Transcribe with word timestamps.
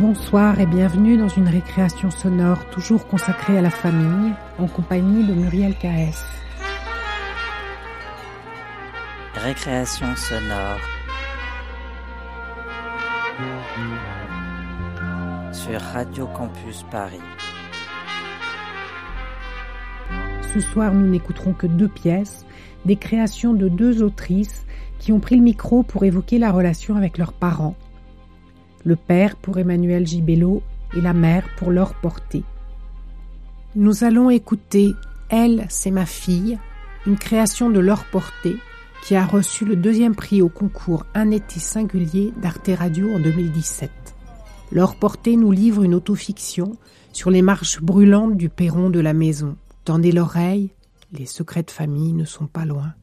Bonsoir 0.00 0.60
et 0.60 0.66
bienvenue 0.66 1.16
dans 1.16 1.26
une 1.26 1.48
récréation 1.48 2.12
sonore 2.12 2.70
toujours 2.70 3.08
consacrée 3.08 3.58
à 3.58 3.60
la 3.60 3.70
famille 3.70 4.32
en 4.56 4.68
compagnie 4.68 5.26
de 5.26 5.34
Muriel 5.34 5.74
KS. 5.74 6.22
Récréation 9.34 10.06
sonore 10.14 10.78
sur 15.50 15.80
Radio 15.80 16.28
Campus 16.28 16.84
Paris. 16.92 17.18
Ce 20.54 20.60
soir, 20.60 20.94
nous 20.94 21.08
n'écouterons 21.08 21.54
que 21.54 21.66
deux 21.66 21.88
pièces, 21.88 22.46
des 22.84 22.94
créations 22.94 23.52
de 23.52 23.68
deux 23.68 24.04
autrices 24.04 24.64
qui 25.00 25.10
ont 25.10 25.18
pris 25.18 25.34
le 25.34 25.42
micro 25.42 25.82
pour 25.82 26.04
évoquer 26.04 26.38
la 26.38 26.52
relation 26.52 26.94
avec 26.94 27.18
leurs 27.18 27.32
parents. 27.32 27.74
Le 28.84 28.96
père 28.96 29.36
pour 29.36 29.58
Emmanuel 29.58 30.06
Gibello 30.06 30.62
et 30.96 31.00
la 31.00 31.12
mère 31.12 31.44
pour 31.56 31.70
Laure 31.70 31.94
Porté. 31.94 32.42
Nous 33.74 34.04
allons 34.04 34.30
écouter 34.30 34.94
Elle, 35.28 35.66
c'est 35.68 35.90
ma 35.90 36.06
fille, 36.06 36.58
une 37.06 37.18
création 37.18 37.70
de 37.70 37.80
Laure 37.80 38.04
Porté 38.04 38.56
qui 39.02 39.14
a 39.14 39.24
reçu 39.24 39.64
le 39.64 39.76
deuxième 39.76 40.14
prix 40.14 40.42
au 40.42 40.48
concours 40.48 41.06
Un 41.14 41.30
été 41.30 41.60
singulier 41.60 42.32
d'Arte 42.42 42.70
Radio 42.76 43.14
en 43.14 43.18
2017. 43.18 43.90
Laure 44.72 44.96
Porté 44.96 45.36
nous 45.36 45.52
livre 45.52 45.82
une 45.82 45.94
autofiction 45.94 46.76
sur 47.12 47.30
les 47.30 47.42
marches 47.42 47.80
brûlantes 47.80 48.36
du 48.36 48.48
perron 48.48 48.90
de 48.90 49.00
la 49.00 49.14
maison. 49.14 49.56
Tendez 49.84 50.12
l'oreille, 50.12 50.70
les 51.12 51.26
secrets 51.26 51.62
de 51.62 51.70
famille 51.70 52.12
ne 52.12 52.24
sont 52.24 52.46
pas 52.46 52.64
loin. 52.64 52.94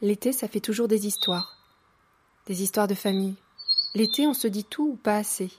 L'été, 0.00 0.32
ça 0.32 0.48
fait 0.48 0.60
toujours 0.60 0.88
des 0.88 1.06
histoires. 1.06 1.56
Des 2.48 2.62
histoires 2.62 2.88
de 2.88 2.94
famille. 2.94 3.36
L'été, 3.94 4.26
on 4.26 4.34
se 4.34 4.48
dit 4.48 4.64
tout 4.64 4.90
ou 4.92 4.96
pas 4.96 5.16
assez. 5.16 5.50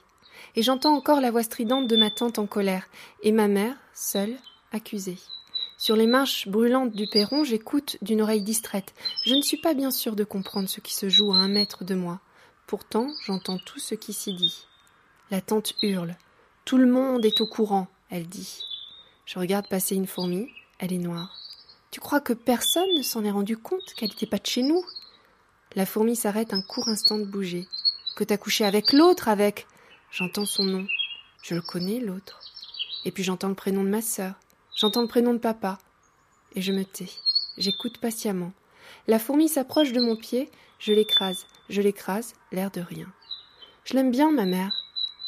Et 0.56 0.62
j'entends 0.62 0.94
encore 0.94 1.20
la 1.20 1.30
voix 1.30 1.42
stridente 1.42 1.86
de 1.86 1.96
ma 1.96 2.10
tante 2.10 2.38
en 2.38 2.46
colère, 2.46 2.88
et 3.22 3.32
ma 3.32 3.48
mère, 3.48 3.76
seule, 3.94 4.36
accusée. 4.72 5.18
Sur 5.78 5.96
les 5.96 6.06
marches 6.06 6.48
brûlantes 6.48 6.92
du 6.92 7.06
perron, 7.06 7.44
j'écoute 7.44 7.98
d'une 8.02 8.22
oreille 8.22 8.42
distraite. 8.42 8.94
Je 9.24 9.34
ne 9.34 9.42
suis 9.42 9.56
pas 9.56 9.74
bien 9.74 9.90
sûre 9.90 10.16
de 10.16 10.24
comprendre 10.24 10.68
ce 10.68 10.80
qui 10.80 10.94
se 10.94 11.08
joue 11.08 11.32
à 11.32 11.36
un 11.36 11.48
mètre 11.48 11.84
de 11.84 11.94
moi. 11.94 12.20
Pourtant, 12.66 13.08
j'entends 13.26 13.58
tout 13.58 13.78
ce 13.78 13.94
qui 13.94 14.12
s'y 14.12 14.34
dit. 14.34 14.66
La 15.30 15.40
tante 15.40 15.74
hurle. 15.82 16.16
Tout 16.64 16.78
le 16.78 16.86
monde 16.86 17.24
est 17.24 17.40
au 17.40 17.46
courant, 17.46 17.88
elle 18.08 18.26
dit. 18.26 18.62
Je 19.26 19.38
regarde 19.38 19.68
passer 19.68 19.94
une 19.94 20.06
fourmi, 20.06 20.48
elle 20.78 20.92
est 20.92 20.98
noire. 20.98 21.36
Tu 21.90 22.00
crois 22.00 22.20
que 22.20 22.32
personne 22.32 22.88
ne 22.96 23.02
s'en 23.02 23.24
est 23.24 23.30
rendu 23.30 23.56
compte 23.56 23.94
qu'elle 23.96 24.08
n'était 24.10 24.26
pas 24.26 24.38
de 24.38 24.46
chez 24.46 24.62
nous? 24.62 24.82
La 25.76 25.86
fourmi 25.86 26.16
s'arrête 26.16 26.54
un 26.54 26.62
court 26.62 26.88
instant 26.88 27.18
de 27.18 27.24
bouger. 27.24 27.66
Que 28.16 28.22
t'as 28.22 28.36
couché 28.36 28.64
avec 28.64 28.92
l'autre, 28.92 29.28
avec. 29.28 29.66
J'entends 30.12 30.44
son 30.44 30.62
nom. 30.62 30.86
Je 31.42 31.54
le 31.54 31.60
connais, 31.60 31.98
l'autre. 31.98 32.40
Et 33.04 33.10
puis 33.10 33.24
j'entends 33.24 33.48
le 33.48 33.54
prénom 33.54 33.82
de 33.82 33.88
ma 33.88 34.02
sœur. 34.02 34.34
J'entends 34.76 35.02
le 35.02 35.08
prénom 35.08 35.32
de 35.32 35.38
papa. 35.38 35.78
Et 36.54 36.62
je 36.62 36.72
me 36.72 36.84
tais. 36.84 37.10
J'écoute 37.58 37.98
patiemment. 37.98 38.52
La 39.08 39.18
fourmi 39.18 39.48
s'approche 39.48 39.92
de 39.92 40.00
mon 40.00 40.14
pied. 40.16 40.48
Je 40.78 40.92
l'écrase. 40.92 41.46
Je 41.68 41.82
l'écrase, 41.82 42.34
l'air 42.52 42.70
de 42.70 42.80
rien. 42.80 43.06
Je 43.84 43.94
l'aime 43.94 44.12
bien, 44.12 44.30
ma 44.30 44.44
mère. 44.44 44.72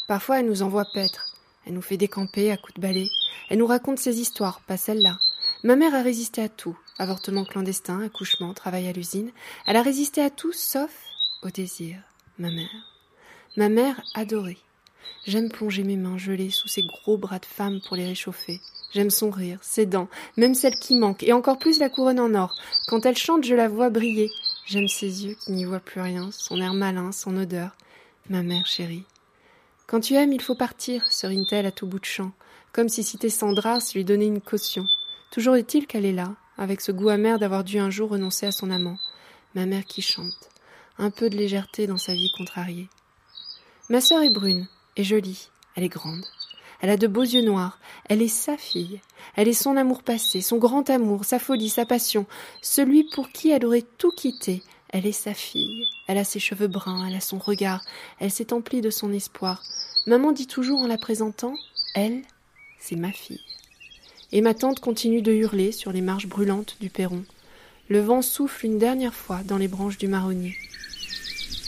Parfois, 0.06 0.38
elle 0.38 0.46
nous 0.46 0.62
envoie 0.62 0.86
paître. 0.94 1.34
Elle 1.66 1.74
nous 1.74 1.82
fait 1.82 1.96
décamper 1.96 2.52
à 2.52 2.56
coups 2.56 2.74
de 2.74 2.80
balai. 2.80 3.08
Elle 3.50 3.58
nous 3.58 3.66
raconte 3.66 3.98
ses 3.98 4.20
histoires, 4.20 4.60
pas 4.60 4.76
celle-là. 4.76 5.18
Ma 5.64 5.74
mère 5.74 5.94
a 5.94 6.02
résisté 6.02 6.40
à 6.40 6.48
tout. 6.48 6.78
Avortement 6.98 7.44
clandestin, 7.44 8.00
accouchement, 8.00 8.54
travail 8.54 8.86
à 8.86 8.92
l'usine. 8.92 9.32
Elle 9.66 9.76
a 9.76 9.82
résisté 9.82 10.22
à 10.22 10.30
tout 10.30 10.52
sauf 10.52 10.92
au 11.42 11.50
désir. 11.50 11.98
Ma 12.38 12.50
mère. 12.50 12.68
Ma 13.56 13.70
mère 13.70 14.02
adorée. 14.14 14.58
J'aime 15.26 15.48
plonger 15.48 15.84
mes 15.84 15.96
mains 15.96 16.18
gelées 16.18 16.50
sous 16.50 16.68
ses 16.68 16.82
gros 16.82 17.16
bras 17.16 17.38
de 17.38 17.46
femme 17.46 17.80
pour 17.86 17.96
les 17.96 18.04
réchauffer. 18.04 18.60
J'aime 18.92 19.08
son 19.08 19.30
rire, 19.30 19.58
ses 19.62 19.86
dents, 19.86 20.08
même 20.36 20.54
celles 20.54 20.78
qui 20.78 20.96
manquent, 20.96 21.22
et 21.22 21.32
encore 21.32 21.58
plus 21.58 21.78
la 21.78 21.88
couronne 21.88 22.20
en 22.20 22.34
or. 22.34 22.54
Quand 22.88 23.06
elle 23.06 23.16
chante, 23.16 23.44
je 23.44 23.54
la 23.54 23.68
vois 23.68 23.88
briller. 23.88 24.30
J'aime 24.66 24.86
ses 24.86 25.24
yeux 25.24 25.34
qui 25.34 25.52
n'y 25.52 25.64
voient 25.64 25.80
plus 25.80 26.02
rien, 26.02 26.30
son 26.30 26.60
air 26.60 26.74
malin, 26.74 27.10
son 27.10 27.38
odeur. 27.38 27.70
Ma 28.28 28.42
mère 28.42 28.66
chérie. 28.66 29.04
Quand 29.86 30.00
tu 30.00 30.14
aimes, 30.14 30.32
il 30.32 30.42
faut 30.42 30.54
partir, 30.54 31.10
serine-t-elle 31.10 31.66
à 31.66 31.72
tout 31.72 31.86
bout 31.86 32.00
de 32.00 32.04
champ, 32.04 32.32
comme 32.72 32.90
si 32.90 33.02
citer 33.02 33.30
Sandra 33.30 33.78
lui 33.94 34.04
donnait 34.04 34.26
une 34.26 34.42
caution. 34.42 34.86
Toujours 35.30 35.56
est-il 35.56 35.86
qu'elle 35.86 36.04
est 36.04 36.12
là, 36.12 36.34
avec 36.58 36.82
ce 36.82 36.92
goût 36.92 37.08
amer 37.08 37.38
d'avoir 37.38 37.64
dû 37.64 37.78
un 37.78 37.90
jour 37.90 38.10
renoncer 38.10 38.44
à 38.44 38.52
son 38.52 38.70
amant. 38.70 38.98
Ma 39.54 39.64
mère 39.64 39.86
qui 39.86 40.02
chante. 40.02 40.50
Un 40.98 41.10
peu 41.10 41.28
de 41.28 41.36
légèreté 41.36 41.86
dans 41.86 41.98
sa 41.98 42.14
vie 42.14 42.32
contrariée. 42.36 42.88
Ma 43.90 44.00
sœur 44.00 44.22
est 44.22 44.30
brune 44.30 44.66
et 44.96 45.04
jolie. 45.04 45.48
Elle 45.74 45.84
est 45.84 45.88
grande. 45.88 46.24
Elle 46.80 46.90
a 46.90 46.96
de 46.96 47.06
beaux 47.06 47.22
yeux 47.22 47.42
noirs. 47.42 47.78
Elle 48.08 48.22
est 48.22 48.28
sa 48.28 48.56
fille. 48.56 49.00
Elle 49.34 49.48
est 49.48 49.52
son 49.52 49.76
amour 49.76 50.02
passé, 50.02 50.40
son 50.40 50.58
grand 50.58 50.88
amour, 50.88 51.24
sa 51.24 51.38
folie, 51.38 51.68
sa 51.68 51.86
passion. 51.86 52.26
Celui 52.62 53.04
pour 53.04 53.30
qui 53.30 53.50
elle 53.50 53.66
aurait 53.66 53.84
tout 53.98 54.10
quitté. 54.10 54.62
Elle 54.88 55.06
est 55.06 55.12
sa 55.12 55.34
fille. 55.34 55.84
Elle 56.08 56.18
a 56.18 56.24
ses 56.24 56.38
cheveux 56.38 56.68
bruns, 56.68 57.06
elle 57.06 57.16
a 57.16 57.20
son 57.20 57.38
regard. 57.38 57.82
Elle 58.18 58.30
s'est 58.30 58.52
emplie 58.52 58.80
de 58.80 58.90
son 58.90 59.12
espoir. 59.12 59.62
Maman 60.06 60.32
dit 60.32 60.46
toujours 60.46 60.80
en 60.80 60.86
la 60.86 60.98
présentant, 60.98 61.54
elle, 61.94 62.22
c'est 62.78 62.96
ma 62.96 63.12
fille. 63.12 63.40
Et 64.32 64.40
ma 64.40 64.54
tante 64.54 64.80
continue 64.80 65.22
de 65.22 65.32
hurler 65.32 65.72
sur 65.72 65.92
les 65.92 66.00
marches 66.00 66.26
brûlantes 66.26 66.76
du 66.80 66.90
perron. 66.90 67.24
Le 67.88 68.00
vent 68.00 68.22
souffle 68.22 68.66
une 68.66 68.78
dernière 68.78 69.14
fois 69.14 69.42
dans 69.44 69.58
les 69.58 69.68
branches 69.68 69.98
du 69.98 70.08
marronnier. 70.08 70.56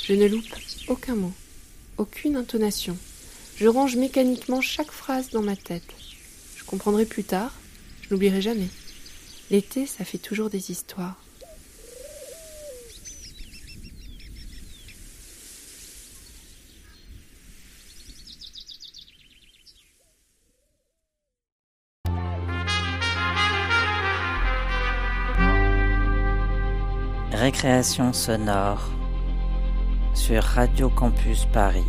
Je 0.08 0.14
ne 0.14 0.26
loupe 0.26 0.54
aucun 0.86 1.16
mot, 1.16 1.34
aucune 1.98 2.36
intonation. 2.36 2.96
Je 3.58 3.68
range 3.68 3.96
mécaniquement 3.96 4.62
chaque 4.62 4.90
phrase 4.90 5.28
dans 5.28 5.42
ma 5.42 5.54
tête. 5.54 5.84
Je 6.56 6.64
comprendrai 6.64 7.04
plus 7.04 7.24
tard, 7.24 7.52
je 8.00 8.14
n'oublierai 8.14 8.40
jamais. 8.40 8.68
L'été, 9.50 9.84
ça 9.84 10.06
fait 10.06 10.16
toujours 10.16 10.48
des 10.48 10.70
histoires. 10.70 11.20
Récréation 27.32 28.14
sonore 28.14 28.97
Radio 30.36 30.90
Campus 30.90 31.46
Paris. 31.54 31.80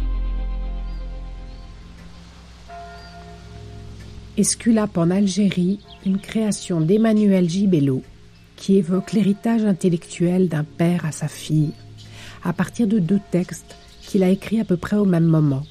Esculape 4.37 4.97
en 4.97 5.11
Algérie, 5.11 5.79
une 6.05 6.19
création 6.19 6.79
d'Emmanuel 6.79 7.49
Gibello 7.49 8.01
qui 8.55 8.77
évoque 8.77 9.11
l'héritage 9.11 9.65
intellectuel 9.65 10.47
d'un 10.47 10.63
père 10.63 11.05
à 11.05 11.11
sa 11.11 11.27
fille, 11.27 11.73
à 12.43 12.53
partir 12.53 12.87
de 12.87 12.99
deux 12.99 13.19
textes 13.29 13.75
qu'il 14.01 14.23
a 14.23 14.29
écrits 14.29 14.61
à 14.61 14.65
peu 14.65 14.77
près 14.77 14.95
au 14.95 15.05
même 15.05 15.25
moment. 15.25 15.63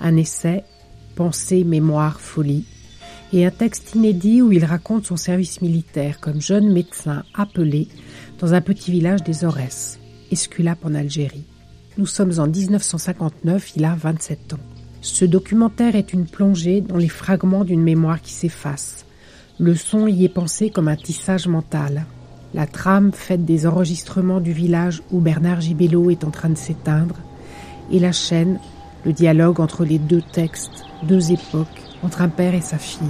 Un 0.00 0.16
essai, 0.16 0.62
Pensée, 1.16 1.64
mémoire, 1.64 2.20
folie, 2.20 2.64
et 3.32 3.44
un 3.44 3.50
texte 3.50 3.94
inédit 3.94 4.40
où 4.40 4.52
il 4.52 4.64
raconte 4.64 5.06
son 5.06 5.16
service 5.16 5.62
militaire 5.62 6.20
comme 6.20 6.40
jeune 6.40 6.72
médecin 6.72 7.24
appelé 7.34 7.88
dans 8.38 8.54
un 8.54 8.60
petit 8.60 8.92
village 8.92 9.24
des 9.24 9.44
Aurès, 9.44 9.98
Esculape 10.30 10.84
en 10.84 10.94
Algérie. 10.94 11.44
Nous 11.96 12.06
sommes 12.06 12.40
en 12.40 12.48
1959, 12.48 13.76
il 13.76 13.84
a 13.84 13.94
27 13.94 14.54
ans. 14.54 14.58
Ce 15.00 15.24
documentaire 15.24 15.94
est 15.94 16.12
une 16.12 16.26
plongée 16.26 16.80
dans 16.80 16.96
les 16.96 17.08
fragments 17.08 17.62
d'une 17.62 17.82
mémoire 17.82 18.20
qui 18.20 18.32
s'efface. 18.32 19.04
Le 19.60 19.76
son 19.76 20.08
y 20.08 20.24
est 20.24 20.28
pensé 20.28 20.70
comme 20.70 20.88
un 20.88 20.96
tissage 20.96 21.46
mental. 21.46 22.04
La 22.52 22.66
trame 22.66 23.12
faite 23.12 23.44
des 23.44 23.64
enregistrements 23.68 24.40
du 24.40 24.50
village 24.50 25.02
où 25.12 25.20
Bernard 25.20 25.60
Gibello 25.60 26.10
est 26.10 26.24
en 26.24 26.30
train 26.30 26.48
de 26.48 26.58
s'éteindre, 26.58 27.14
et 27.92 28.00
la 28.00 28.10
chaîne, 28.10 28.58
le 29.04 29.12
dialogue 29.12 29.60
entre 29.60 29.84
les 29.84 29.98
deux 29.98 30.22
textes, 30.32 30.84
deux 31.04 31.30
époques, 31.30 31.80
entre 32.02 32.22
un 32.22 32.28
père 32.28 32.54
et 32.54 32.60
sa 32.60 32.78
fille. 32.78 33.06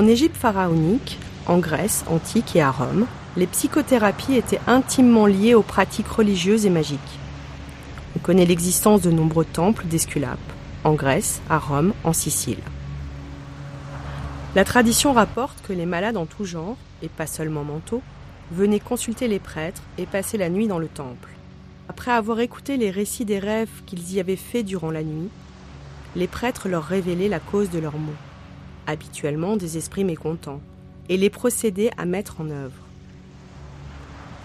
En 0.00 0.06
Égypte 0.06 0.38
pharaonique, 0.38 1.18
en 1.46 1.58
Grèce 1.58 2.06
antique 2.08 2.56
et 2.56 2.62
à 2.62 2.70
Rome, 2.70 3.06
les 3.36 3.46
psychothérapies 3.46 4.34
étaient 4.34 4.62
intimement 4.66 5.26
liées 5.26 5.52
aux 5.52 5.60
pratiques 5.60 6.08
religieuses 6.08 6.64
et 6.64 6.70
magiques. 6.70 7.18
On 8.16 8.18
connaît 8.18 8.46
l'existence 8.46 9.02
de 9.02 9.10
nombreux 9.10 9.44
temples 9.44 9.84
d'Esculape, 9.84 10.38
en 10.84 10.94
Grèce, 10.94 11.42
à 11.50 11.58
Rome, 11.58 11.92
en 12.02 12.14
Sicile. 12.14 12.62
La 14.54 14.64
tradition 14.64 15.12
rapporte 15.12 15.60
que 15.68 15.74
les 15.74 15.84
malades 15.84 16.16
en 16.16 16.24
tout 16.24 16.46
genre, 16.46 16.78
et 17.02 17.10
pas 17.10 17.26
seulement 17.26 17.64
mentaux, 17.64 18.00
venaient 18.52 18.80
consulter 18.80 19.28
les 19.28 19.38
prêtres 19.38 19.82
et 19.98 20.06
passer 20.06 20.38
la 20.38 20.48
nuit 20.48 20.66
dans 20.66 20.78
le 20.78 20.88
temple. 20.88 21.28
Après 21.90 22.10
avoir 22.10 22.40
écouté 22.40 22.78
les 22.78 22.90
récits 22.90 23.26
des 23.26 23.38
rêves 23.38 23.82
qu'ils 23.84 24.14
y 24.14 24.18
avaient 24.18 24.36
faits 24.36 24.64
durant 24.64 24.92
la 24.92 25.02
nuit, 25.02 25.28
les 26.16 26.26
prêtres 26.26 26.70
leur 26.70 26.84
révélaient 26.84 27.28
la 27.28 27.38
cause 27.38 27.68
de 27.68 27.78
leurs 27.78 27.98
maux, 27.98 28.16
habituellement 28.90 29.56
des 29.56 29.78
esprits 29.78 30.04
mécontents, 30.04 30.60
et 31.08 31.16
les 31.16 31.30
procédaient 31.30 31.90
à 31.96 32.04
mettre 32.04 32.40
en 32.40 32.50
œuvre. 32.50 32.76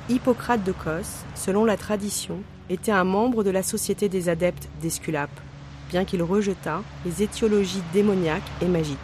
Hippocrate 0.10 0.64
de 0.64 0.72
Cos, 0.72 1.26
selon 1.36 1.66
la 1.66 1.78
tradition, 1.78 2.38
était 2.70 2.92
un 2.92 3.04
membre 3.04 3.44
de 3.44 3.50
la 3.50 3.64
société 3.64 4.10
des 4.10 4.30
adeptes 4.30 4.70
d'Esculape, 4.82 5.40
bien 5.90 6.06
qu'il 6.06 6.24
rejetât 6.24 6.82
les 7.06 7.24
étiologies 7.24 7.84
démoniaques 7.94 8.42
et 8.62 8.68
magiques. 8.68 8.98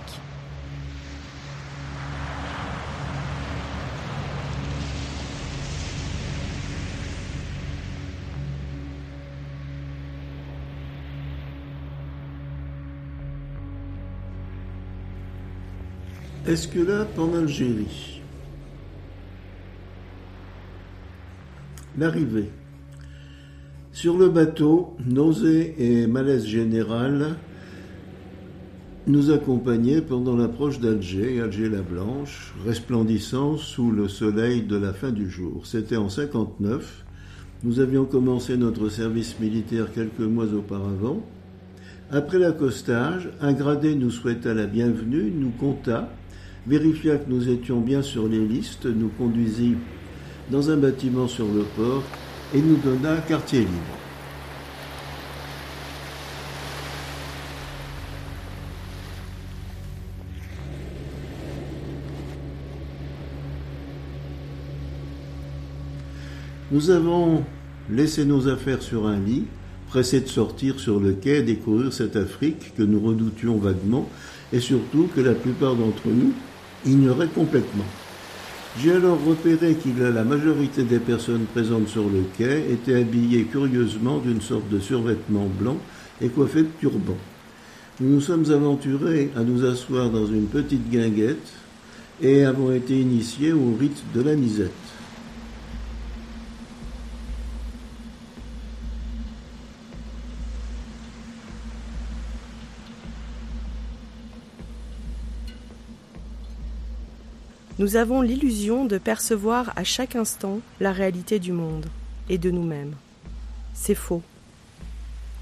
Esculape 16.51 17.17
en 17.17 17.33
Algérie. 17.33 18.19
L'arrivée. 21.97 22.49
Sur 23.93 24.17
le 24.17 24.27
bateau, 24.27 24.97
nausée 25.07 25.75
et 25.77 26.07
malaise 26.07 26.45
général 26.45 27.37
nous 29.07 29.31
accompagnaient 29.31 30.01
pendant 30.01 30.35
l'approche 30.35 30.81
d'Alger, 30.81 31.39
Alger-la-Blanche, 31.39 32.53
resplendissant 32.65 33.55
sous 33.55 33.89
le 33.89 34.09
soleil 34.09 34.63
de 34.63 34.75
la 34.75 34.91
fin 34.91 35.11
du 35.11 35.29
jour. 35.29 35.65
C'était 35.65 35.95
en 35.95 36.09
59. 36.09 37.05
Nous 37.63 37.79
avions 37.79 38.03
commencé 38.03 38.57
notre 38.57 38.89
service 38.89 39.39
militaire 39.39 39.93
quelques 39.93 40.19
mois 40.19 40.53
auparavant. 40.53 41.25
Après 42.11 42.39
l'accostage, 42.39 43.29
un 43.39 43.53
gradé 43.53 43.95
nous 43.95 44.11
souhaita 44.11 44.53
la 44.53 44.65
bienvenue, 44.65 45.31
nous 45.33 45.51
compta 45.51 46.09
vérifia 46.67 47.17
que 47.17 47.29
nous 47.29 47.49
étions 47.49 47.79
bien 47.79 48.01
sur 48.01 48.27
les 48.27 48.45
listes, 48.45 48.85
nous 48.85 49.09
conduisit 49.17 49.75
dans 50.51 50.69
un 50.69 50.77
bâtiment 50.77 51.27
sur 51.27 51.47
le 51.47 51.63
port 51.75 52.03
et 52.53 52.61
nous 52.61 52.77
donna 52.77 53.17
quartier 53.17 53.59
libre. 53.59 53.71
Nous 66.71 66.89
avons 66.89 67.43
laissé 67.89 68.23
nos 68.23 68.47
affaires 68.47 68.81
sur 68.81 69.05
un 69.05 69.19
lit, 69.19 69.43
pressés 69.89 70.21
de 70.21 70.27
sortir 70.27 70.79
sur 70.79 71.01
le 71.01 71.11
quai 71.11 71.41
découvrir 71.41 71.91
cette 71.91 72.15
Afrique 72.15 72.73
que 72.77 72.83
nous 72.83 73.01
redoutions 73.01 73.57
vaguement, 73.57 74.07
et 74.53 74.61
surtout 74.61 75.09
que 75.13 75.19
la 75.19 75.33
plupart 75.33 75.75
d'entre 75.75 76.07
nous 76.07 76.33
ignorait 76.85 77.27
complètement. 77.27 77.85
J'ai 78.79 78.93
alors 78.93 79.19
repéré 79.25 79.75
que 79.75 80.01
la 80.01 80.23
majorité 80.23 80.83
des 80.83 80.99
personnes 80.99 81.45
présentes 81.53 81.89
sur 81.89 82.03
le 82.03 82.23
quai 82.37 82.71
étaient 82.71 83.01
habillées 83.01 83.43
curieusement 83.43 84.19
d'une 84.19 84.41
sorte 84.41 84.69
de 84.69 84.79
survêtement 84.79 85.47
blanc 85.59 85.77
et 86.21 86.29
coiffées 86.29 86.63
de 86.63 86.69
turban. 86.79 87.17
Nous 87.99 88.15
nous 88.15 88.21
sommes 88.21 88.49
aventurés 88.49 89.29
à 89.35 89.41
nous 89.41 89.65
asseoir 89.65 90.09
dans 90.09 90.25
une 90.25 90.47
petite 90.47 90.89
guinguette 90.89 91.51
et 92.21 92.45
avons 92.45 92.73
été 92.73 92.99
initiés 92.99 93.51
au 93.51 93.75
rite 93.77 94.03
de 94.15 94.21
la 94.21 94.35
misette. 94.35 94.71
Nous 107.79 107.95
avons 107.95 108.21
l'illusion 108.21 108.85
de 108.85 108.97
percevoir 108.97 109.71
à 109.75 109.83
chaque 109.83 110.15
instant 110.15 110.59
la 110.79 110.91
réalité 110.91 111.39
du 111.39 111.53
monde 111.53 111.85
et 112.29 112.37
de 112.37 112.51
nous-mêmes. 112.51 112.95
C'est 113.73 113.95
faux. 113.95 114.21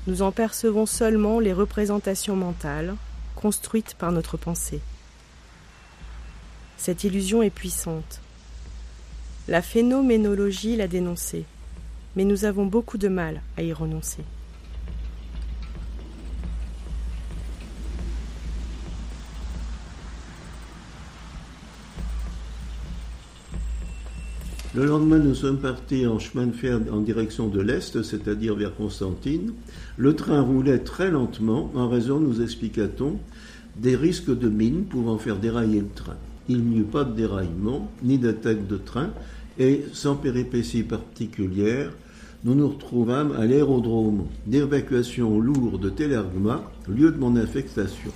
Nous 0.07 0.21
en 0.21 0.31
percevons 0.31 0.85
seulement 0.85 1.39
les 1.39 1.53
représentations 1.53 2.35
mentales 2.35 2.95
construites 3.35 3.95
par 3.95 4.11
notre 4.11 4.37
pensée. 4.37 4.79
Cette 6.77 7.03
illusion 7.03 7.41
est 7.41 7.49
puissante. 7.49 8.21
La 9.47 9.61
phénoménologie 9.61 10.75
l'a 10.75 10.87
dénoncée, 10.87 11.45
mais 12.15 12.25
nous 12.25 12.45
avons 12.45 12.65
beaucoup 12.65 12.97
de 12.97 13.07
mal 13.07 13.41
à 13.57 13.63
y 13.63 13.73
renoncer. 13.73 14.23
Le 24.75 24.85
lendemain, 24.85 25.17
nous 25.17 25.33
sommes 25.33 25.57
partis 25.57 26.05
en 26.05 26.19
chemin 26.19 26.45
de 26.45 26.51
fer 26.51 26.79
en 26.91 26.99
direction 26.99 27.47
de 27.47 27.59
l'Est, 27.59 28.03
c'est-à-dire 28.03 28.53
vers 28.53 28.75
Constantine. 28.75 29.53
Le 29.97 30.15
train 30.15 30.41
roulait 30.41 30.77
très 30.77 31.09
lentement 31.09 31.71
en 31.73 31.89
raison, 31.89 32.19
nous 32.19 32.43
expliqua-t-on, 32.43 33.17
des 33.77 33.95
risques 33.95 34.29
de 34.29 34.47
mines 34.47 34.83
pouvant 34.83 35.17
faire 35.17 35.37
dérailler 35.37 35.79
le 35.79 35.89
train. 35.89 36.17
Il 36.47 36.63
n'y 36.65 36.77
eut 36.77 36.83
pas 36.83 37.03
de 37.03 37.15
déraillement, 37.15 37.89
ni 38.03 38.19
d'attaque 38.19 38.67
de 38.67 38.77
train, 38.77 39.09
et 39.57 39.85
sans 39.91 40.15
péripéties 40.15 40.83
particulières, 40.83 41.91
nous 42.43 42.53
nous 42.53 42.69
retrouvâmes 42.69 43.31
à 43.39 43.47
l'aérodrome 43.47 44.27
d'évacuation 44.45 45.39
lourde 45.39 45.81
de 45.81 45.89
Télergma, 45.89 46.71
lieu 46.87 47.11
de 47.11 47.17
mon 47.17 47.35
affectation. 47.37 48.11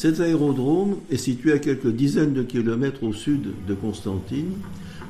Cet 0.00 0.18
aérodrome 0.18 0.96
est 1.10 1.18
situé 1.18 1.52
à 1.52 1.58
quelques 1.58 1.92
dizaines 1.92 2.32
de 2.32 2.42
kilomètres 2.42 3.02
au 3.02 3.12
sud 3.12 3.48
de 3.68 3.74
Constantine. 3.74 4.52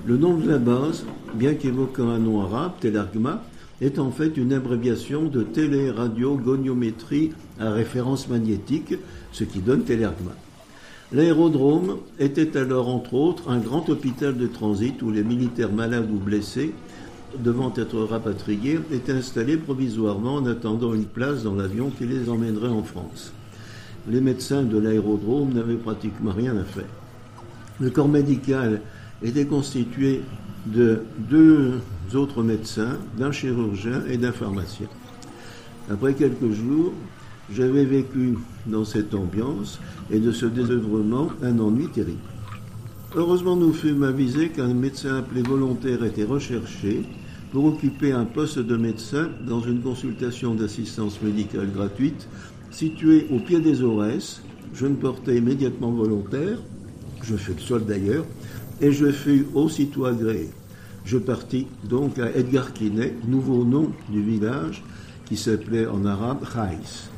Le 0.05 0.17
nom 0.17 0.35
de 0.35 0.49
la 0.49 0.59
base, 0.59 1.05
bien 1.33 1.55
qu'évoquant 1.55 2.09
un 2.09 2.19
nom 2.19 2.41
arabe, 2.41 2.73
Telargma, 2.81 3.45
est 3.81 4.01
en 4.01 4.11
fait 4.11 4.37
une 4.37 4.53
abréviation 4.53 5.27
de 5.27 5.45
télé-radio-goniométrie 5.45 7.31
à 7.61 7.71
référence 7.71 8.29
magnétique, 8.29 8.97
ce 9.31 9.45
qui 9.45 9.61
donne 9.61 9.85
Télergma. 9.85 10.33
L'aérodrome 11.13 11.99
était 12.19 12.57
alors 12.57 12.89
entre 12.89 13.15
autres 13.15 13.49
un 13.49 13.59
grand 13.59 13.89
hôpital 13.91 14.37
de 14.37 14.49
transit 14.49 15.01
où 15.03 15.13
les 15.13 15.23
militaires 15.23 15.73
malades 15.73 16.11
ou 16.13 16.19
blessés 16.19 16.73
devant 17.39 17.73
être 17.77 18.01
rapatriés 18.01 18.81
étaient 18.93 19.13
installés 19.13 19.57
provisoirement 19.57 20.35
en 20.35 20.47
attendant 20.47 20.95
une 20.95 21.05
place 21.05 21.45
dans 21.45 21.55
l'avion 21.55 21.93
qui 21.97 22.07
les 22.07 22.29
emmènerait 22.29 22.67
en 22.67 22.83
France 22.83 23.33
les 24.09 24.21
médecins 24.21 24.63
de 24.63 24.79
l'aérodrome 24.79 25.53
n'avaient 25.53 25.75
pratiquement 25.75 26.33
rien 26.33 26.57
à 26.57 26.65
faire. 26.65 26.85
Le 27.81 27.91
corps 27.91 28.09
médical 28.09 28.81
était 29.23 29.47
constitué 29.47 30.23
de 30.67 31.03
deux 31.19 31.81
autres 32.15 32.43
médecins, 32.43 32.99
d'un 33.19 33.33
chirurgien 33.33 34.03
et 34.09 34.17
d'un 34.17 34.33
pharmacien. 34.33 34.87
Après 35.91 36.15
quelques 36.15 36.53
jours, 36.53 36.93
j'avais 37.53 37.85
vécu 37.85 38.39
dans 38.67 38.85
cette 38.85 39.15
ambiance 39.15 39.81
et 40.11 40.19
de 40.21 40.31
ce 40.31 40.47
désœuvrement 40.47 41.29
un 41.43 41.59
ennui 41.59 41.89
terrible. 41.89 42.19
Heureusement, 43.17 43.57
nous 43.57 43.73
fûmes 43.73 44.05
avisés 44.05 44.51
qu'un 44.51 44.73
médecin 44.73 45.17
appelé 45.17 45.43
volontaire 45.43 46.05
était 46.05 46.25
recherché 46.25 47.03
pour 47.51 47.65
occuper 47.65 48.13
un 48.13 48.25
poste 48.25 48.61
de 48.61 48.77
médecin 48.77 49.29
dans 49.45 49.61
une 49.61 49.81
consultation 49.81 50.55
d'assistance 50.55 51.21
médicale 51.21 51.73
gratuite 51.73 52.29
situé 52.71 53.27
au 53.31 53.39
pied 53.39 53.61
des 53.61 53.83
Aurès. 53.83 54.43
Je 54.75 54.87
me 54.87 54.95
portais 54.95 55.37
immédiatement 55.37 55.91
volontaire, 55.91 56.59
je 57.23 57.37
fais 57.37 57.55
le 57.55 57.61
sol 57.61 57.85
d'ailleurs, 57.85 58.25
et 58.81 58.93
je 58.93 59.11
fus 59.11 59.47
aussitôt 59.55 60.07
agréé. 60.07 60.51
Je 61.05 61.19
partis 61.19 61.67
donc 61.89 62.19
à 62.19 62.31
Edgar 62.37 62.73
Quinet, 62.73 63.15
nouveau 63.27 63.65
nom 63.65 63.91
du 64.09 64.23
village 64.23 64.83
qui 65.27 65.37
s'appelait 65.37 65.87
en 65.87 66.05
arabe 66.05 66.45
Khaïs. 66.53 67.10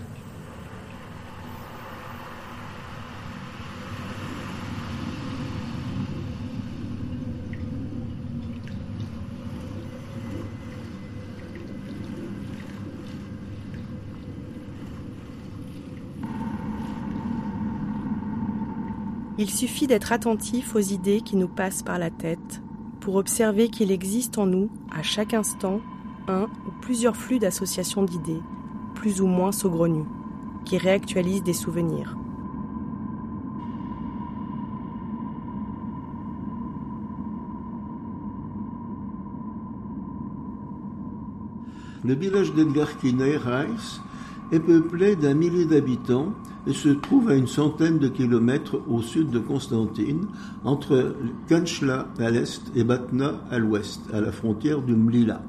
Il 19.42 19.50
suffit 19.50 19.88
d'être 19.88 20.12
attentif 20.12 20.76
aux 20.76 20.78
idées 20.78 21.20
qui 21.20 21.34
nous 21.34 21.48
passent 21.48 21.82
par 21.82 21.98
la 21.98 22.10
tête 22.10 22.62
pour 23.00 23.16
observer 23.16 23.68
qu'il 23.70 23.90
existe 23.90 24.38
en 24.38 24.46
nous, 24.46 24.70
à 24.96 25.02
chaque 25.02 25.34
instant, 25.34 25.80
un 26.28 26.44
ou 26.44 26.70
plusieurs 26.80 27.16
flux 27.16 27.40
d'associations 27.40 28.04
d'idées, 28.04 28.38
plus 28.94 29.20
ou 29.20 29.26
moins 29.26 29.50
saugrenus, 29.50 30.04
qui 30.64 30.78
réactualisent 30.78 31.42
des 31.42 31.54
souvenirs. 31.54 32.16
Le 42.04 42.14
village 42.14 42.52
est 44.52 44.60
peuplé 44.60 45.16
d'un 45.16 45.34
millier 45.34 45.64
d'habitants 45.64 46.32
et 46.66 46.72
se 46.72 46.90
trouve 46.90 47.30
à 47.30 47.34
une 47.34 47.46
centaine 47.46 47.98
de 47.98 48.08
kilomètres 48.08 48.80
au 48.88 49.02
sud 49.02 49.30
de 49.30 49.38
Constantine, 49.38 50.26
entre 50.64 51.16
Kanchla 51.48 52.08
à 52.18 52.30
l'est 52.30 52.62
et 52.76 52.84
Batna 52.84 53.40
à 53.50 53.58
l'ouest, 53.58 54.02
à 54.12 54.20
la 54.20 54.30
frontière 54.30 54.82
du 54.82 54.94
Mlila. 54.94 55.42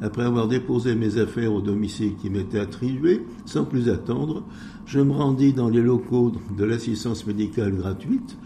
Après 0.00 0.24
avoir 0.24 0.48
déposé 0.48 0.96
mes 0.96 1.18
affaires 1.18 1.52
au 1.52 1.60
domicile 1.60 2.16
qui 2.16 2.28
m'était 2.28 2.58
attribué, 2.58 3.24
sans 3.44 3.64
plus 3.64 3.88
attendre, 3.88 4.42
je 4.84 4.98
me 4.98 5.12
rendis 5.12 5.52
dans 5.52 5.68
les 5.68 5.82
locaux 5.82 6.32
de 6.56 6.64
l'assistance 6.64 7.24
médicale 7.24 7.76
gratuite, 7.76 8.36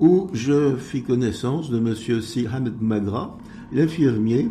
où 0.00 0.28
je 0.32 0.74
fis 0.76 1.02
connaissance 1.02 1.70
de 1.70 1.78
M. 1.78 2.20
Si 2.20 2.46
Hamed 2.46 2.82
Magra, 2.82 3.38
l'infirmier 3.72 4.50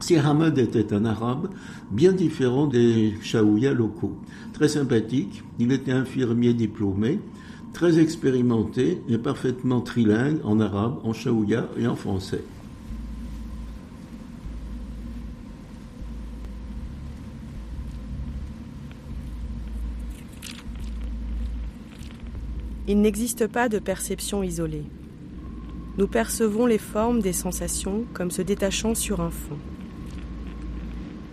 Si 0.00 0.16
Ahmed 0.16 0.58
était 0.58 0.94
un 0.94 1.04
arabe 1.04 1.50
bien 1.90 2.12
différent 2.12 2.66
des 2.66 3.14
Chaouia 3.22 3.72
locaux. 3.72 4.16
Très 4.54 4.68
sympathique, 4.68 5.44
il 5.58 5.72
était 5.72 5.92
infirmier 5.92 6.54
diplômé, 6.54 7.20
très 7.74 7.98
expérimenté 7.98 9.02
et 9.08 9.18
parfaitement 9.18 9.82
trilingue 9.82 10.40
en 10.42 10.58
arabe, 10.58 10.98
en 11.04 11.12
Chaouia 11.12 11.68
et 11.78 11.86
en 11.86 11.96
français. 11.96 12.42
Il 22.88 23.02
n'existe 23.02 23.46
pas 23.46 23.68
de 23.68 23.78
perception 23.78 24.42
isolée. 24.42 24.82
Nous 25.98 26.08
percevons 26.08 26.66
les 26.66 26.78
formes 26.78 27.20
des 27.20 27.34
sensations 27.34 28.04
comme 28.14 28.30
se 28.30 28.42
détachant 28.42 28.94
sur 28.94 29.20
un 29.20 29.30
fond. 29.30 29.58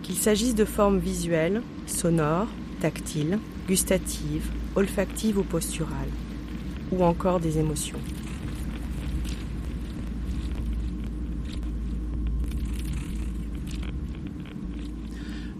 Qu'il 0.08 0.16
s'agisse 0.16 0.54
de 0.54 0.64
formes 0.64 0.98
visuelles, 0.98 1.60
sonores, 1.86 2.48
tactiles, 2.80 3.38
gustatives, 3.68 4.48
olfactives 4.74 5.36
ou 5.36 5.42
posturales, 5.42 6.08
ou 6.90 7.04
encore 7.04 7.40
des 7.40 7.58
émotions. 7.58 7.98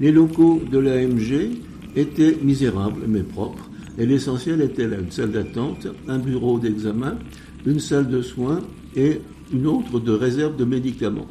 Les 0.00 0.12
locaux 0.12 0.62
de 0.72 0.78
l'AMG 0.78 1.50
étaient 1.94 2.38
misérables 2.42 3.02
mais 3.06 3.24
propres, 3.24 3.68
et 3.98 4.06
l'essentiel 4.06 4.62
était 4.62 4.86
là 4.86 4.96
une 4.98 5.10
salle 5.10 5.32
d'attente, 5.32 5.88
un 6.06 6.18
bureau 6.18 6.58
d'examen, 6.58 7.18
une 7.66 7.80
salle 7.80 8.08
de 8.08 8.22
soins 8.22 8.60
et 8.96 9.20
une 9.52 9.66
autre 9.66 10.00
de 10.00 10.12
réserve 10.12 10.56
de 10.56 10.64
médicaments. 10.64 11.26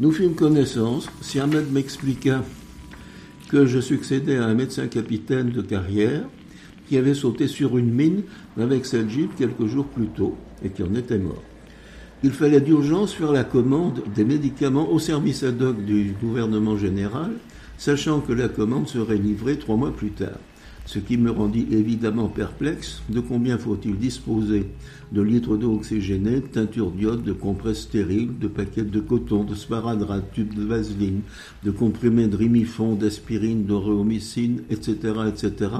Nous 0.00 0.12
fîmes 0.12 0.36
connaissance, 0.36 1.08
si 1.20 1.40
Ahmed 1.40 1.72
m'expliqua 1.72 2.44
que 3.48 3.66
je 3.66 3.80
succédais 3.80 4.36
à 4.36 4.44
un 4.44 4.54
médecin 4.54 4.86
capitaine 4.86 5.50
de 5.50 5.60
carrière 5.60 6.22
qui 6.88 6.96
avait 6.96 7.14
sauté 7.14 7.48
sur 7.48 7.76
une 7.76 7.92
mine 7.92 8.22
avec 8.60 8.86
Seljib 8.86 9.30
quelques 9.36 9.66
jours 9.66 9.86
plus 9.86 10.06
tôt 10.06 10.36
et 10.64 10.70
qui 10.70 10.84
en 10.84 10.94
était 10.94 11.18
mort. 11.18 11.42
Il 12.22 12.30
fallait 12.30 12.60
d'urgence 12.60 13.12
faire 13.12 13.32
la 13.32 13.42
commande 13.42 14.04
des 14.14 14.24
médicaments 14.24 14.88
au 14.88 15.00
service 15.00 15.42
ad 15.42 15.60
hoc 15.60 15.84
du 15.84 16.14
gouvernement 16.20 16.76
général, 16.76 17.32
sachant 17.76 18.20
que 18.20 18.32
la 18.32 18.48
commande 18.48 18.86
serait 18.86 19.18
livrée 19.18 19.58
trois 19.58 19.76
mois 19.76 19.92
plus 19.92 20.10
tard 20.10 20.38
ce 20.88 20.98
qui 20.98 21.18
me 21.18 21.30
rendit 21.30 21.66
évidemment 21.70 22.28
perplexe. 22.28 23.02
De 23.10 23.20
combien 23.20 23.58
faut-il 23.58 23.98
disposer 23.98 24.70
de 25.12 25.20
litres 25.20 25.58
d'eau 25.58 25.74
oxygénée, 25.74 26.36
de 26.36 26.46
teinture 26.46 26.90
d'iode, 26.90 27.22
de 27.22 27.34
compresses 27.34 27.82
stériles, 27.82 28.38
de 28.38 28.48
paquets 28.48 28.84
de 28.84 29.00
coton, 29.00 29.44
de 29.44 29.54
sparadrap, 29.54 30.32
tubes 30.32 30.54
de 30.54 30.64
vaseline, 30.64 31.20
de 31.62 31.70
comprimés 31.70 32.26
de 32.26 32.36
rimifon, 32.36 32.94
d'aspirine, 32.94 33.66
d'oréomycine, 33.66 34.62
etc., 34.70 35.12
etc., 35.28 35.72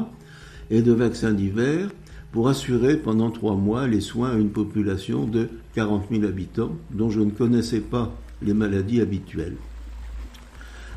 et 0.71 0.83
de 0.83 0.93
vaccins 0.93 1.33
divers 1.33 1.89
pour 2.31 2.51
assurer 2.51 2.99
pendant 2.99 3.31
trois 3.31 3.57
mois 3.57 3.87
les 3.87 4.03
soins 4.03 4.33
à 4.33 4.39
une 4.39 4.51
population 4.51 5.25
de 5.25 5.49
40 5.75 6.09
000 6.11 6.25
habitants 6.25 6.77
dont 6.91 7.09
je 7.09 7.21
ne 7.21 7.31
connaissais 7.31 7.81
pas 7.81 8.15
les 8.43 8.53
maladies 8.53 9.01
habituelles. 9.01 9.57